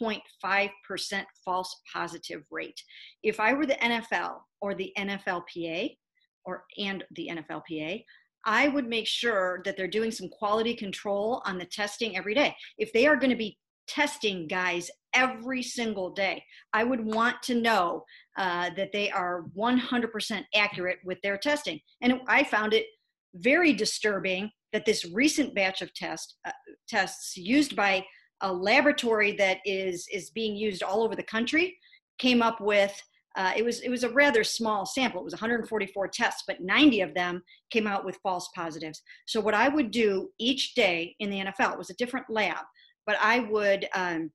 62.5% 0.00 1.24
false 1.44 1.80
positive 1.92 2.42
rate. 2.50 2.80
If 3.22 3.40
I 3.40 3.52
were 3.52 3.66
the 3.66 3.74
NFL 3.74 4.38
or 4.60 4.74
the 4.74 4.92
NFLPA, 4.98 5.96
or 6.44 6.64
and 6.78 7.04
the 7.16 7.30
NFLPA, 7.30 8.02
I 8.46 8.68
would 8.68 8.88
make 8.88 9.06
sure 9.06 9.60
that 9.64 9.76
they're 9.76 9.86
doing 9.86 10.10
some 10.10 10.28
quality 10.30 10.74
control 10.74 11.42
on 11.44 11.58
the 11.58 11.66
testing 11.66 12.16
every 12.16 12.34
day. 12.34 12.56
If 12.78 12.92
they 12.92 13.06
are 13.06 13.16
going 13.16 13.30
to 13.30 13.36
be 13.36 13.58
testing 13.90 14.46
guys 14.46 14.90
every 15.14 15.62
single 15.62 16.10
day. 16.10 16.42
I 16.72 16.84
would 16.84 17.04
want 17.04 17.42
to 17.44 17.54
know 17.54 18.04
uh, 18.38 18.70
that 18.76 18.92
they 18.92 19.10
are 19.10 19.46
100% 19.58 20.44
accurate 20.54 20.98
with 21.04 21.18
their 21.22 21.36
testing. 21.36 21.80
And 22.00 22.20
I 22.28 22.44
found 22.44 22.72
it 22.72 22.86
very 23.34 23.72
disturbing 23.72 24.50
that 24.72 24.86
this 24.86 25.04
recent 25.12 25.54
batch 25.54 25.82
of 25.82 25.92
test, 25.94 26.36
uh, 26.46 26.52
tests 26.88 27.36
used 27.36 27.74
by 27.74 28.04
a 28.42 28.52
laboratory 28.52 29.32
that 29.32 29.58
is, 29.64 30.06
is 30.12 30.30
being 30.30 30.56
used 30.56 30.82
all 30.82 31.02
over 31.02 31.14
the 31.14 31.22
country 31.22 31.76
came 32.18 32.42
up 32.42 32.60
with 32.60 33.00
uh, 33.36 33.52
it 33.56 33.64
was 33.64 33.80
it 33.80 33.88
was 33.88 34.02
a 34.02 34.10
rather 34.10 34.42
small 34.42 34.84
sample. 34.84 35.20
It 35.20 35.24
was 35.24 35.34
144 35.34 36.08
tests, 36.08 36.42
but 36.46 36.60
90 36.60 37.00
of 37.02 37.14
them 37.14 37.42
came 37.70 37.86
out 37.86 38.04
with 38.04 38.18
false 38.22 38.48
positives. 38.56 39.02
So 39.26 39.40
what 39.40 39.54
I 39.54 39.68
would 39.68 39.92
do 39.92 40.30
each 40.38 40.74
day 40.74 41.14
in 41.20 41.30
the 41.30 41.38
NFL 41.38 41.72
it 41.72 41.78
was 41.78 41.90
a 41.90 41.94
different 41.94 42.26
lab, 42.28 42.64
but 43.06 43.16
I 43.20 43.40
would 43.40 43.88
um, 43.94 44.32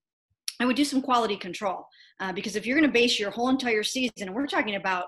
I 0.62 0.66
would 0.66 0.78
do 0.78 0.86
some 0.86 1.02
quality 1.02 1.36
control 1.36 1.86
uh, 2.22 2.32
because 2.32 2.56
if 2.56 2.66
you're 2.66 2.78
going 2.78 2.90
to 2.90 2.94
base 2.94 3.20
your 3.20 3.32
whole 3.32 3.50
entire 3.50 3.84
season, 3.84 4.14
and 4.22 4.34
we're 4.34 4.48
talking 4.48 4.76
about 4.76 5.08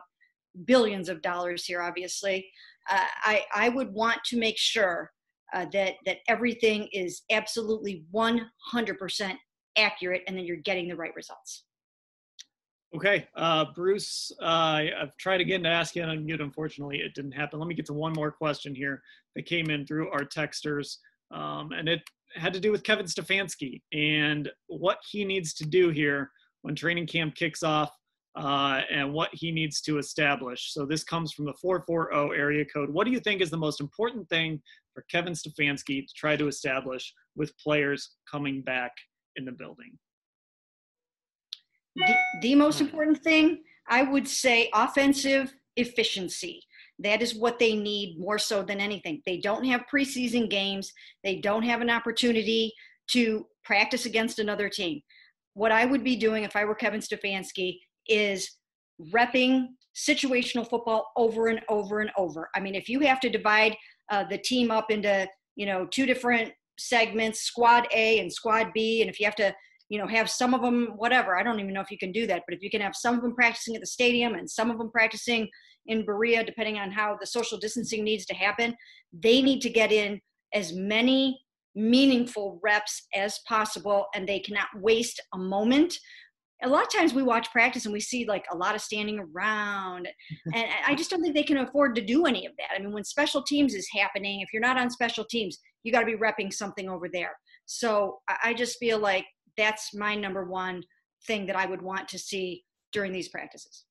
billions 0.66 1.08
of 1.08 1.22
dollars 1.22 1.64
here, 1.64 1.82
obviously, 1.82 2.50
uh, 2.90 3.06
I, 3.24 3.46
I 3.56 3.70
would 3.70 3.94
want 3.94 4.20
to 4.26 4.38
make 4.38 4.58
sure 4.58 5.12
uh, 5.54 5.66
that 5.74 5.96
that 6.06 6.18
everything 6.28 6.88
is 6.92 7.24
absolutely 7.32 8.06
100% 8.14 9.36
accurate, 9.78 10.24
and 10.28 10.38
then 10.38 10.46
you're 10.46 10.58
getting 10.58 10.88
the 10.88 10.96
right 10.96 11.16
results. 11.16 11.64
Okay, 12.96 13.28
uh, 13.36 13.66
Bruce, 13.76 14.32
uh, 14.42 14.46
I've 15.02 15.16
tried 15.20 15.42
again 15.42 15.62
to 15.64 15.70
ask 15.70 15.96
you 15.96 16.04
on 16.04 16.26
mute. 16.26 16.42
Unfortunately, 16.42 16.98
it 16.98 17.14
didn't 17.16 17.34
happen. 17.34 17.60
Let 17.60 17.68
me 17.68 17.76
get 17.76 17.86
to 17.88 17.93
one 17.93 18.14
more 18.14 18.32
question 18.32 18.74
here 18.74 19.02
that 19.36 19.45
came 19.45 19.70
in 19.70 19.86
through 19.86 20.10
our 20.10 20.24
texters, 20.24 20.98
um, 21.32 21.72
and 21.72 21.89
it 21.89 22.02
had 22.36 22.54
to 22.54 22.60
do 22.60 22.72
with 22.72 22.84
Kevin 22.84 23.06
Stefanski 23.06 23.82
and 23.93 24.50
what 24.68 25.00
he 25.10 25.26
needs 25.26 25.54
to 25.56 25.66
do 25.66 25.89
here 25.89 26.32
when 26.62 26.76
training 26.76 27.08
camp 27.08 27.36
kicks 27.36 27.64
off 27.64 27.97
uh, 28.38 28.82
and 28.92 29.12
what 29.12 29.30
he 29.34 29.52
needs 29.52 29.82
to 29.82 29.98
establish. 29.98 30.72
So 30.72 30.86
this 30.86 31.04
comes 31.04 31.34
from 31.34 31.46
the 31.46 31.54
440 31.54 32.38
area 32.38 32.64
code. 32.66 32.90
What 32.90 33.06
do 33.06 33.12
you 33.12 33.20
think 33.20 33.42
is 33.42 33.50
the 33.50 33.58
most 33.58 33.82
important 33.82 34.30
thing 34.30 34.62
for 34.94 35.04
Kevin 35.10 35.34
Stefanski 35.34 36.06
to 36.06 36.14
try 36.16 36.36
to 36.36 36.48
establish 36.48 37.14
with 37.36 37.58
players 37.58 38.12
coming 38.30 38.62
back 38.62 38.92
in 39.38 39.46
the 39.46 39.52
building? 39.52 39.98
The, 41.96 42.16
the 42.42 42.56
most 42.56 42.80
important 42.80 43.24
thing, 43.24 43.64
I 43.90 44.04
would 44.04 44.28
say, 44.28 44.70
offensive 44.72 45.52
efficiency. 45.76 46.62
That 47.00 47.24
is 47.24 47.34
what 47.34 47.58
they 47.58 47.76
need 47.76 48.20
more 48.20 48.38
so 48.38 48.62
than 48.62 48.80
anything. 48.80 49.22
They 49.26 49.38
don't 49.38 49.64
have 49.66 49.86
preseason 49.92 50.48
games, 50.48 50.92
they 51.24 51.38
don't 51.38 51.64
have 51.64 51.82
an 51.82 51.90
opportunity 51.90 52.72
to 53.10 53.48
practice 53.64 54.06
against 54.06 54.38
another 54.38 54.70
team. 54.70 55.02
What 55.56 55.72
I 55.72 55.86
would 55.86 56.04
be 56.04 56.16
doing 56.16 56.44
if 56.44 56.56
I 56.56 56.66
were 56.66 56.76
Kevin 56.76 57.00
Stefanski 57.00 57.80
is 58.10 58.49
repping 59.14 59.68
situational 59.95 60.68
football 60.68 61.12
over 61.16 61.47
and 61.47 61.62
over 61.70 61.99
and 61.99 62.12
over. 62.18 62.49
I 62.55 62.60
mean, 62.60 62.76
if 62.76 62.88
you 62.88 62.99
have 63.01 63.20
to 63.22 63.30
divide 63.30 63.76
uh, 64.12 64.24
the 64.24 64.38
team 64.38 64.72
up 64.72 64.91
into, 64.91 65.28
you 65.55 65.66
know, 65.66 65.88
two 65.89 66.05
different 66.05 66.53
segments, 66.78 67.41
squad 67.41 67.88
A 67.93 68.20
and 68.20 68.32
squad 68.32 68.72
B, 68.74 69.01
and 69.01 69.10
if 69.10 69.20
you 69.20 69.26
have 69.26 69.36
to, 69.36 69.53
you 69.89 69.97
know, 69.97 70.08
have 70.08 70.30
some 70.30 70.53
of 70.53 70.62
them, 70.62 70.93
whatever, 70.97 71.38
I 71.38 71.43
don't 71.43 71.60
even 71.60 71.74
know 71.74 71.82
if 71.82 71.91
you 71.91 71.97
can 71.97 72.12
do 72.12 72.28
that, 72.28 72.43
but 72.47 72.55
if 72.55 72.62
you 72.62 72.70
can 72.70 72.82
have 72.82 72.95
some 72.95 73.16
of 73.16 73.22
them 73.22 73.34
practicing 73.34 73.76
at 73.76 73.82
the 73.82 73.88
stadium 73.88 74.36
and 74.36 74.49
some 74.49 74.70
of 74.70 74.78
them 74.78 74.91
practicing 74.91 75.49
in 75.88 76.05
Berea, 76.05 76.43
depending 76.43 76.78
on 76.78 76.91
how 76.91 77.18
the 77.20 77.26
social 77.26 77.58
distancing 77.58 78.03
needs 78.03 78.26
to 78.26 78.36
happen, 78.36 78.76
they 79.14 79.41
need 79.41 79.62
to 79.62 79.70
get 79.70 79.91
in 79.91 80.20
as 80.53 80.74
many 80.74 81.39
meaningful 81.76 82.60
reps 82.64 83.08
as 83.16 83.39
possible 83.47 84.08
and 84.16 84.28
they 84.28 84.39
cannot 84.39 84.68
waste 84.76 85.22
a 85.34 85.38
moment 85.38 85.97
a 86.64 86.68
lot 86.68 86.84
of 86.84 86.89
times 86.91 87.14
we 87.14 87.24
watch 87.24 87.51
practice 87.51 87.86
and 87.86 87.93
we 87.93 87.99
see 87.99 88.26
like 88.26 88.45
a 88.51 88.58
lot 88.58 88.76
of 88.76 88.82
standing 88.82 89.20
around 89.20 90.08
mm-hmm. 90.08 90.55
and 90.55 90.68
i 90.88 90.95
just 90.95 91.10
don't 91.10 91.22
think 91.22 91.36
they 91.36 91.43
can 91.43 91.58
afford 91.58 91.95
to 91.95 92.01
do 92.01 92.26
any 92.26 92.45
of 92.45 92.53
that. 92.58 92.76
I 92.76 92.80
mean 92.80 92.91
when 92.91 93.03
special 93.03 93.43
teams 93.43 93.74
is 93.74 93.88
happening 93.93 94.41
if 94.41 94.49
you're 94.51 94.62
not 94.62 94.78
on 94.78 94.89
special 94.89 95.26
teams 95.26 95.60
you 95.84 95.91
got 95.91 96.01
to 96.01 96.05
be 96.05 96.16
repping 96.16 96.51
something 96.51 96.89
over 96.89 97.08
there. 97.12 97.38
So 97.66 98.20
i 98.43 98.53
just 98.53 98.78
feel 98.80 98.99
like 98.99 99.26
that's 99.58 99.93
my 99.93 100.16
number 100.16 100.45
one 100.45 100.84
thing 101.26 101.45
that 101.47 101.55
i 101.55 101.66
would 101.66 101.82
want 101.82 102.08
to 102.10 102.20
see 102.20 102.64
during 102.91 103.12
these 103.12 103.30
practices. 103.30 103.86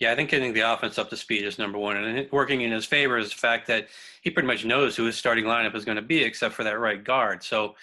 Yeah, 0.00 0.12
I 0.12 0.16
think 0.16 0.30
getting 0.30 0.54
the 0.54 0.60
offense 0.60 0.98
up 0.98 1.10
to 1.10 1.16
speed 1.16 1.44
is 1.44 1.58
number 1.58 1.78
one, 1.78 1.96
and 1.98 2.32
working 2.32 2.62
in 2.62 2.72
his 2.72 2.86
favor 2.86 3.18
is 3.18 3.28
the 3.28 3.36
fact 3.36 3.66
that 3.66 3.88
he 4.22 4.30
pretty 4.30 4.46
much 4.46 4.64
knows 4.64 4.96
who 4.96 5.04
his 5.04 5.16
starting 5.16 5.44
lineup 5.44 5.74
is 5.74 5.84
going 5.84 5.96
to 5.96 6.02
be, 6.02 6.22
except 6.22 6.54
for 6.54 6.64
that 6.64 6.78
right 6.78 7.04
guard. 7.04 7.44
So 7.44 7.74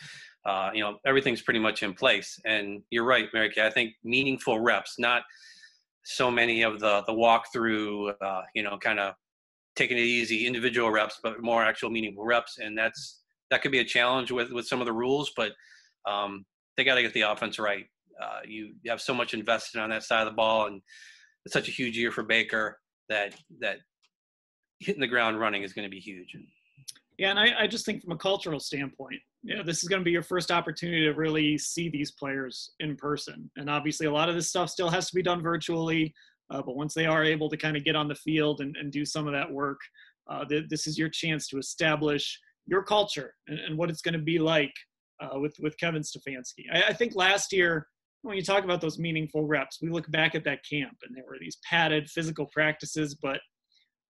uh, 0.48 0.70
you 0.74 0.82
know 0.82 0.98
everything's 1.06 1.41
pretty 1.41 1.60
much 1.60 1.84
in 1.84 1.93
place. 1.93 2.39
And 2.45 2.82
you're 2.89 3.04
right, 3.04 3.28
Mary 3.34 3.52
Kay. 3.52 3.66
I 3.66 3.70
think 3.70 3.93
meaningful 4.04 4.60
reps, 4.60 4.95
not 4.98 5.24
so 6.06 6.32
many 6.32 6.64
of 6.64 6.80
the 6.80 7.04
the 7.06 7.14
walkthrough, 7.14 8.14
uh, 8.22 8.41
you 8.56 8.64
know, 8.64 8.78
kind 8.78 9.00
of 9.00 9.14
taking 9.76 9.98
it 9.98 10.02
easy 10.02 10.48
individual 10.48 10.89
reps, 10.89 11.20
but 11.22 11.41
more 11.41 11.64
actual 11.64 11.89
meaningful 11.89 12.26
reps. 12.26 12.58
And 12.60 12.78
that's 12.78 13.22
that 13.52 13.62
could 13.62 13.72
be 13.72 13.80
a 13.80 13.86
challenge 13.86 14.32
with 14.32 14.52
with 14.52 14.66
some 14.66 14.80
of 14.80 14.86
the 14.86 14.93
rules, 14.93 15.32
but 15.36 15.52
um, 16.08 16.45
they 16.78 16.84
got 16.84 16.95
to 16.95 17.02
get 17.02 17.14
the 17.14 17.22
offense 17.22 17.60
right. 17.60 17.86
Uh, 18.22 18.39
you, 18.48 18.74
have 18.88 19.00
so 19.00 19.14
much 19.14 19.36
invested 19.36 19.80
on 19.80 19.89
that 19.91 20.02
side 20.02 20.22
of 20.22 20.28
the 20.28 20.36
ball, 20.36 20.66
and 20.66 20.82
it's 21.45 21.54
such 21.54 21.68
a 21.68 21.72
huge 21.72 21.95
year 21.95 22.12
for 22.12 22.24
Baker 22.24 22.80
that 23.10 23.36
that 23.60 23.78
hitting 24.80 25.02
the 25.02 25.08
ground 25.08 25.39
running 25.39 25.64
is 25.64 25.74
going 25.74 25.86
to 25.86 25.89
be 25.89 26.00
huge. 26.00 26.36
Yeah, 27.18 27.32
and 27.32 27.39
I, 27.39 27.54
I 27.62 27.68
just 27.68 27.86
think 27.86 28.04
from 28.04 28.14
a 28.14 28.18
cultural 28.18 28.60
standpoint, 28.60 29.20
you 29.48 29.56
know, 29.56 29.64
this 29.64 29.82
is 29.82 29.88
going 29.88 30.02
to 30.02 30.06
be 30.06 30.12
your 30.12 30.24
first 30.24 30.52
opportunity 30.52 31.06
to 31.06 31.14
really 31.14 31.58
see 31.58 31.88
these 31.88 32.12
players 32.12 32.72
in 32.82 32.98
person. 32.98 33.50
And 33.56 33.70
obviously, 33.70 34.06
a 34.06 34.12
lot 34.12 34.28
of 34.28 34.36
this 34.36 34.50
stuff 34.50 34.70
still 34.70 34.89
has 34.89 35.08
to 35.08 35.16
be 35.16 35.24
done 35.24 35.41
virtually. 35.41 36.14
Uh, 36.50 36.62
but 36.62 36.76
once 36.76 36.93
they 36.93 37.06
are 37.06 37.24
able 37.24 37.50
to 37.50 37.58
kind 37.58 37.78
of 37.78 37.86
get 37.86 37.95
on 37.95 38.10
the 38.10 38.16
field 38.16 38.60
and, 38.60 38.76
and 38.76 38.91
do 38.91 39.06
some 39.06 39.26
of 39.26 39.34
that 39.34 39.50
work, 39.50 39.80
uh, 40.30 40.43
th- 40.45 40.66
this 40.70 40.86
is 40.86 40.98
your 40.98 41.10
chance 41.10 41.48
to 41.48 41.58
establish 41.58 42.39
your 42.66 42.84
culture 42.84 43.34
and, 43.48 43.60
and 43.60 43.78
what 43.78 43.89
it's 43.89 44.02
going 44.02 44.14
to 44.14 44.20
be 44.20 44.38
like 44.38 44.74
uh, 45.22 45.39
with 45.39 45.56
with 45.62 45.78
Kevin 45.80 46.02
Stefanski. 46.02 46.66
I, 46.74 46.84
I 46.89 46.93
think 46.93 47.16
last 47.16 47.54
year 47.54 47.88
when 48.24 48.36
you 48.36 48.43
talk 48.43 48.66
about 48.66 48.82
those 48.82 49.00
meaningful 49.00 49.45
reps, 49.45 49.80
we 49.82 49.89
look 49.89 50.12
back 50.12 50.36
at 50.36 50.43
that 50.43 50.60
camp 50.70 50.98
and 51.04 51.16
there 51.16 51.24
were 51.26 51.38
these 51.39 51.58
padded 51.64 52.10
physical 52.10 52.48
practices, 52.48 53.16
but 53.16 53.39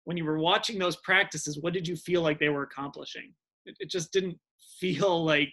when 0.06 0.18
you 0.18 0.26
were 0.26 0.40
watching 0.40 0.80
those 0.80 0.96
practices, 0.98 1.60
what 1.62 1.74
did 1.74 1.88
you 1.88 1.96
feel 1.96 2.22
like 2.22 2.40
they 2.40 2.50
were 2.50 2.64
accomplishing? 2.64 3.34
It, 3.68 3.76
it 3.80 3.90
just 3.90 4.12
didn't 4.12 4.38
feel 4.80 5.24
like 5.24 5.52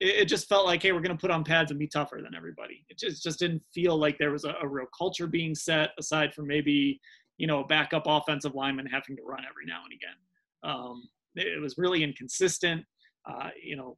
it, 0.00 0.26
just 0.26 0.48
felt 0.48 0.64
like, 0.64 0.82
hey, 0.82 0.92
we're 0.92 1.00
going 1.00 1.16
to 1.16 1.20
put 1.20 1.30
on 1.30 1.42
pads 1.42 1.70
and 1.70 1.80
be 1.80 1.88
tougher 1.88 2.20
than 2.22 2.34
everybody. 2.34 2.84
It 2.88 2.98
just 2.98 3.22
just 3.22 3.38
didn't 3.38 3.62
feel 3.74 3.96
like 3.96 4.16
there 4.18 4.30
was 4.30 4.44
a, 4.44 4.54
a 4.62 4.68
real 4.68 4.86
culture 4.96 5.26
being 5.26 5.54
set 5.54 5.90
aside 5.98 6.32
from 6.34 6.46
maybe 6.46 7.00
you 7.36 7.46
know 7.46 7.60
a 7.60 7.66
backup 7.66 8.04
offensive 8.06 8.54
lineman 8.54 8.86
having 8.86 9.16
to 9.16 9.22
run 9.22 9.44
every 9.48 9.66
now 9.66 9.82
and 9.84 9.92
again. 9.92 10.16
Um, 10.62 11.08
it, 11.34 11.48
it 11.48 11.60
was 11.60 11.78
really 11.78 12.04
inconsistent. 12.04 12.84
Uh, 13.28 13.50
you 13.60 13.76
know, 13.76 13.96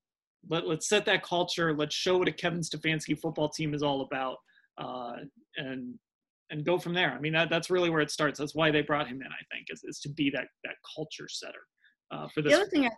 let, 0.49 0.67
let's 0.67 0.89
set 0.89 1.05
that 1.05 1.23
culture. 1.23 1.75
Let's 1.77 1.95
show 1.95 2.19
what 2.19 2.29
a 2.29 2.33
Kevin 2.33 2.61
Stefanski 2.61 3.19
football 3.19 3.51
team 3.51 3.75
is 3.75 3.83
all 3.83 4.01
about. 4.01 4.37
Uh, 4.79 5.17
and 5.57 5.99
and 6.51 6.65
go 6.65 6.79
from 6.79 6.95
there. 6.95 7.13
I 7.13 7.21
mean, 7.21 7.33
that, 7.33 7.49
that's 7.49 7.71
really 7.71 7.91
where 7.91 8.01
it 8.01 8.11
starts. 8.11 8.39
That's 8.39 8.55
why 8.55 8.71
they 8.71 8.83
brought 8.83 9.07
him 9.07 9.23
in, 9.23 9.29
I 9.29 9.55
think, 9.55 9.69
is, 9.71 9.83
is 9.85 10.01
to 10.01 10.09
be 10.09 10.31
that, 10.31 10.49
that 10.65 10.75
culture 10.97 11.29
setter 11.29 11.61
uh, 12.11 12.27
for 12.35 12.43
this. 12.43 12.53
The 12.53 12.61
other 12.61 12.71
thing 12.71 12.87
I, 12.87 12.91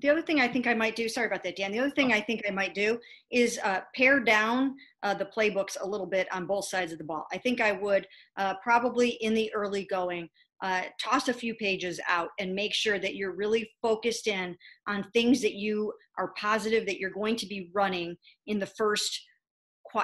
the 0.00 0.08
other 0.08 0.22
thing 0.22 0.40
I 0.40 0.48
think 0.48 0.66
I 0.66 0.74
might 0.74 0.96
do, 0.96 1.08
sorry 1.08 1.26
about 1.26 1.42
that, 1.44 1.56
Dan. 1.56 1.72
The 1.72 1.78
other 1.78 1.90
thing 1.90 2.12
I 2.12 2.20
think 2.20 2.42
I 2.46 2.50
might 2.50 2.74
do 2.74 2.98
is 3.30 3.58
uh, 3.64 3.80
pare 3.94 4.20
down 4.20 4.76
uh, 5.02 5.14
the 5.14 5.26
playbooks 5.26 5.76
a 5.80 5.86
little 5.86 6.06
bit 6.06 6.26
on 6.32 6.46
both 6.46 6.66
sides 6.66 6.92
of 6.92 6.98
the 6.98 7.04
ball. 7.04 7.26
I 7.32 7.38
think 7.38 7.60
I 7.60 7.72
would 7.72 8.06
uh, 8.36 8.54
probably 8.62 9.10
in 9.20 9.34
the 9.34 9.52
early 9.54 9.84
going 9.84 10.28
uh, 10.62 10.82
toss 11.00 11.28
a 11.28 11.32
few 11.32 11.54
pages 11.54 12.00
out 12.08 12.30
and 12.38 12.54
make 12.54 12.74
sure 12.74 12.98
that 12.98 13.14
you're 13.14 13.34
really 13.34 13.70
focused 13.80 14.26
in 14.26 14.56
on 14.88 15.06
things 15.12 15.40
that 15.42 15.54
you 15.54 15.92
are 16.18 16.32
positive 16.36 16.84
that 16.86 16.98
you're 16.98 17.10
going 17.10 17.36
to 17.36 17.46
be 17.46 17.70
running 17.72 18.16
in 18.46 18.58
the 18.58 18.66
first 18.66 19.20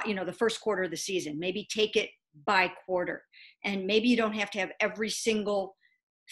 you 0.07 0.15
know 0.15 0.25
the 0.25 0.33
first 0.33 0.61
quarter 0.61 0.81
of 0.81 0.89
the 0.89 0.97
season 0.97 1.37
maybe 1.37 1.67
take 1.69 1.95
it 1.95 2.09
by 2.45 2.71
quarter. 2.85 3.23
And 3.63 3.85
maybe 3.85 4.07
you 4.07 4.17
don't 4.17 4.33
have 4.33 4.51
to 4.51 4.59
have 4.59 4.71
every 4.79 5.09
single 5.09 5.75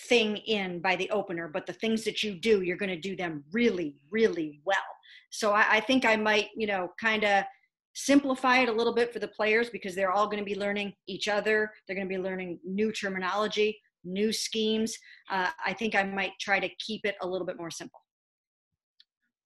thing 0.08 0.38
in 0.38 0.80
by 0.80 0.96
the 0.96 1.10
opener, 1.10 1.48
but 1.48 1.66
the 1.66 1.74
things 1.74 2.04
that 2.04 2.24
you 2.24 2.36
do, 2.36 2.62
you're 2.62 2.78
going 2.78 2.89
to 2.89 3.00
do 3.00 3.16
them 3.16 3.44
really, 3.52 3.96
really 4.10 4.62
well. 4.66 4.78
So 5.30 5.52
I, 5.52 5.66
I 5.70 5.80
think 5.80 6.06
I 6.06 6.16
might, 6.16 6.50
you 6.56 6.68
know, 6.68 6.89
kind 7.00 7.24
of 7.24 7.44
simplify 7.96 8.60
it 8.60 8.70
a 8.70 8.72
little 8.72 8.94
bit 8.94 9.14
for 9.14 9.20
the 9.20 9.28
players 9.28 9.70
because 9.70 9.96
they're 9.96 10.12
all 10.12 10.26
going 10.26 10.39
to 10.39 10.44
be 10.44 10.60
learning 10.60 10.94
each 11.08 11.28
other. 11.28 11.72
They're 11.88 11.96
going 11.96 12.08
to 12.08 12.16
be 12.16 12.22
learning 12.22 12.60
new 12.66 12.91
terminology, 12.91 13.80
new 14.04 14.34
schemes. 14.34 14.98
Uh, 15.30 15.50
I 15.66 15.74
think 15.74 15.96
I 15.96 16.04
might 16.04 16.32
try 16.39 16.60
to 16.60 16.70
keep 16.80 17.02
it 17.06 17.16
a 17.22 17.28
little 17.28 17.46
bit 17.46 17.58
more 17.58 17.72
simple. 17.72 18.03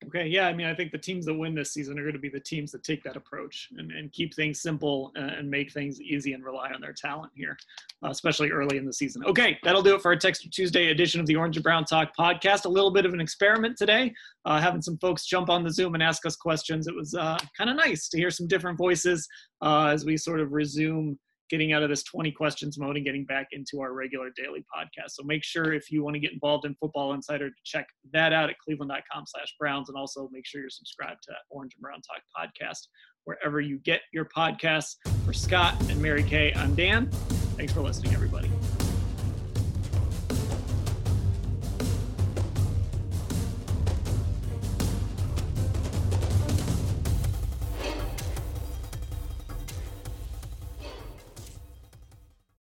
Okay, 0.05 0.27
yeah, 0.27 0.47
I 0.47 0.53
mean, 0.53 0.67
I 0.67 0.75
think 0.75 0.91
the 0.91 0.97
teams 0.97 1.25
that 1.25 1.33
win 1.33 1.55
this 1.55 1.73
season 1.73 1.97
are 1.97 2.03
going 2.03 2.13
to 2.13 2.19
be 2.19 2.29
the 2.29 2.39
teams 2.39 2.71
that 2.71 2.83
take 2.83 3.03
that 3.03 3.15
approach 3.15 3.69
and, 3.77 3.91
and 3.91 4.11
keep 4.11 4.33
things 4.35 4.61
simple 4.61 5.11
and 5.15 5.49
make 5.49 5.73
things 5.73 5.99
easy 5.99 6.33
and 6.33 6.45
rely 6.45 6.69
on 6.71 6.79
their 6.79 6.93
talent 6.93 7.31
here, 7.35 7.57
uh, 8.05 8.09
especially 8.09 8.51
early 8.51 8.77
in 8.77 8.85
the 8.85 8.93
season. 8.93 9.25
Okay, 9.25 9.57
that'll 9.63 9.81
do 9.81 9.95
it 9.95 10.01
for 10.01 10.11
our 10.11 10.17
Texter 10.17 10.51
Tuesday 10.51 10.91
edition 10.91 11.19
of 11.19 11.25
the 11.25 11.35
Orange 11.35 11.57
and 11.57 11.63
Brown 11.63 11.83
Talk 11.83 12.11
podcast. 12.17 12.65
A 12.65 12.69
little 12.69 12.91
bit 12.91 13.07
of 13.07 13.13
an 13.13 13.19
experiment 13.19 13.75
today, 13.75 14.13
uh, 14.45 14.61
having 14.61 14.83
some 14.83 14.99
folks 14.99 15.25
jump 15.25 15.49
on 15.49 15.63
the 15.63 15.71
Zoom 15.71 15.95
and 15.95 16.03
ask 16.03 16.27
us 16.27 16.35
questions. 16.35 16.85
It 16.87 16.95
was 16.95 17.15
uh, 17.15 17.39
kind 17.57 17.69
of 17.69 17.75
nice 17.75 18.07
to 18.09 18.17
hear 18.17 18.29
some 18.29 18.47
different 18.47 18.77
voices 18.77 19.27
uh, 19.63 19.87
as 19.87 20.05
we 20.05 20.15
sort 20.15 20.39
of 20.39 20.51
resume 20.51 21.17
getting 21.49 21.73
out 21.73 21.83
of 21.83 21.89
this 21.89 22.03
20 22.03 22.31
questions 22.31 22.77
mode 22.77 22.95
and 22.95 23.05
getting 23.05 23.25
back 23.25 23.47
into 23.51 23.81
our 23.81 23.93
regular 23.93 24.29
daily 24.35 24.65
podcast. 24.75 25.11
So 25.11 25.23
make 25.23 25.43
sure 25.43 25.73
if 25.73 25.91
you 25.91 26.03
want 26.03 26.15
to 26.15 26.19
get 26.19 26.33
involved 26.33 26.65
in 26.65 26.75
Football 26.75 27.13
Insider 27.13 27.49
to 27.49 27.55
check 27.63 27.87
that 28.13 28.33
out 28.33 28.49
at 28.49 28.57
cleveland.com 28.59 29.25
slash 29.27 29.55
Browns 29.59 29.89
and 29.89 29.97
also 29.97 30.29
make 30.31 30.45
sure 30.45 30.61
you're 30.61 30.69
subscribed 30.69 31.23
to 31.23 31.33
Orange 31.49 31.73
and 31.75 31.81
Brown 31.81 32.01
Talk 32.01 32.21
podcast 32.37 32.87
wherever 33.25 33.59
you 33.59 33.79
get 33.79 34.01
your 34.13 34.25
podcasts. 34.25 34.95
For 35.25 35.33
Scott 35.33 35.75
and 35.89 36.01
Mary 36.01 36.23
Kay, 36.23 36.53
I'm 36.55 36.75
Dan. 36.75 37.09
Thanks 37.57 37.73
for 37.73 37.81
listening, 37.81 38.13
everybody. 38.13 38.49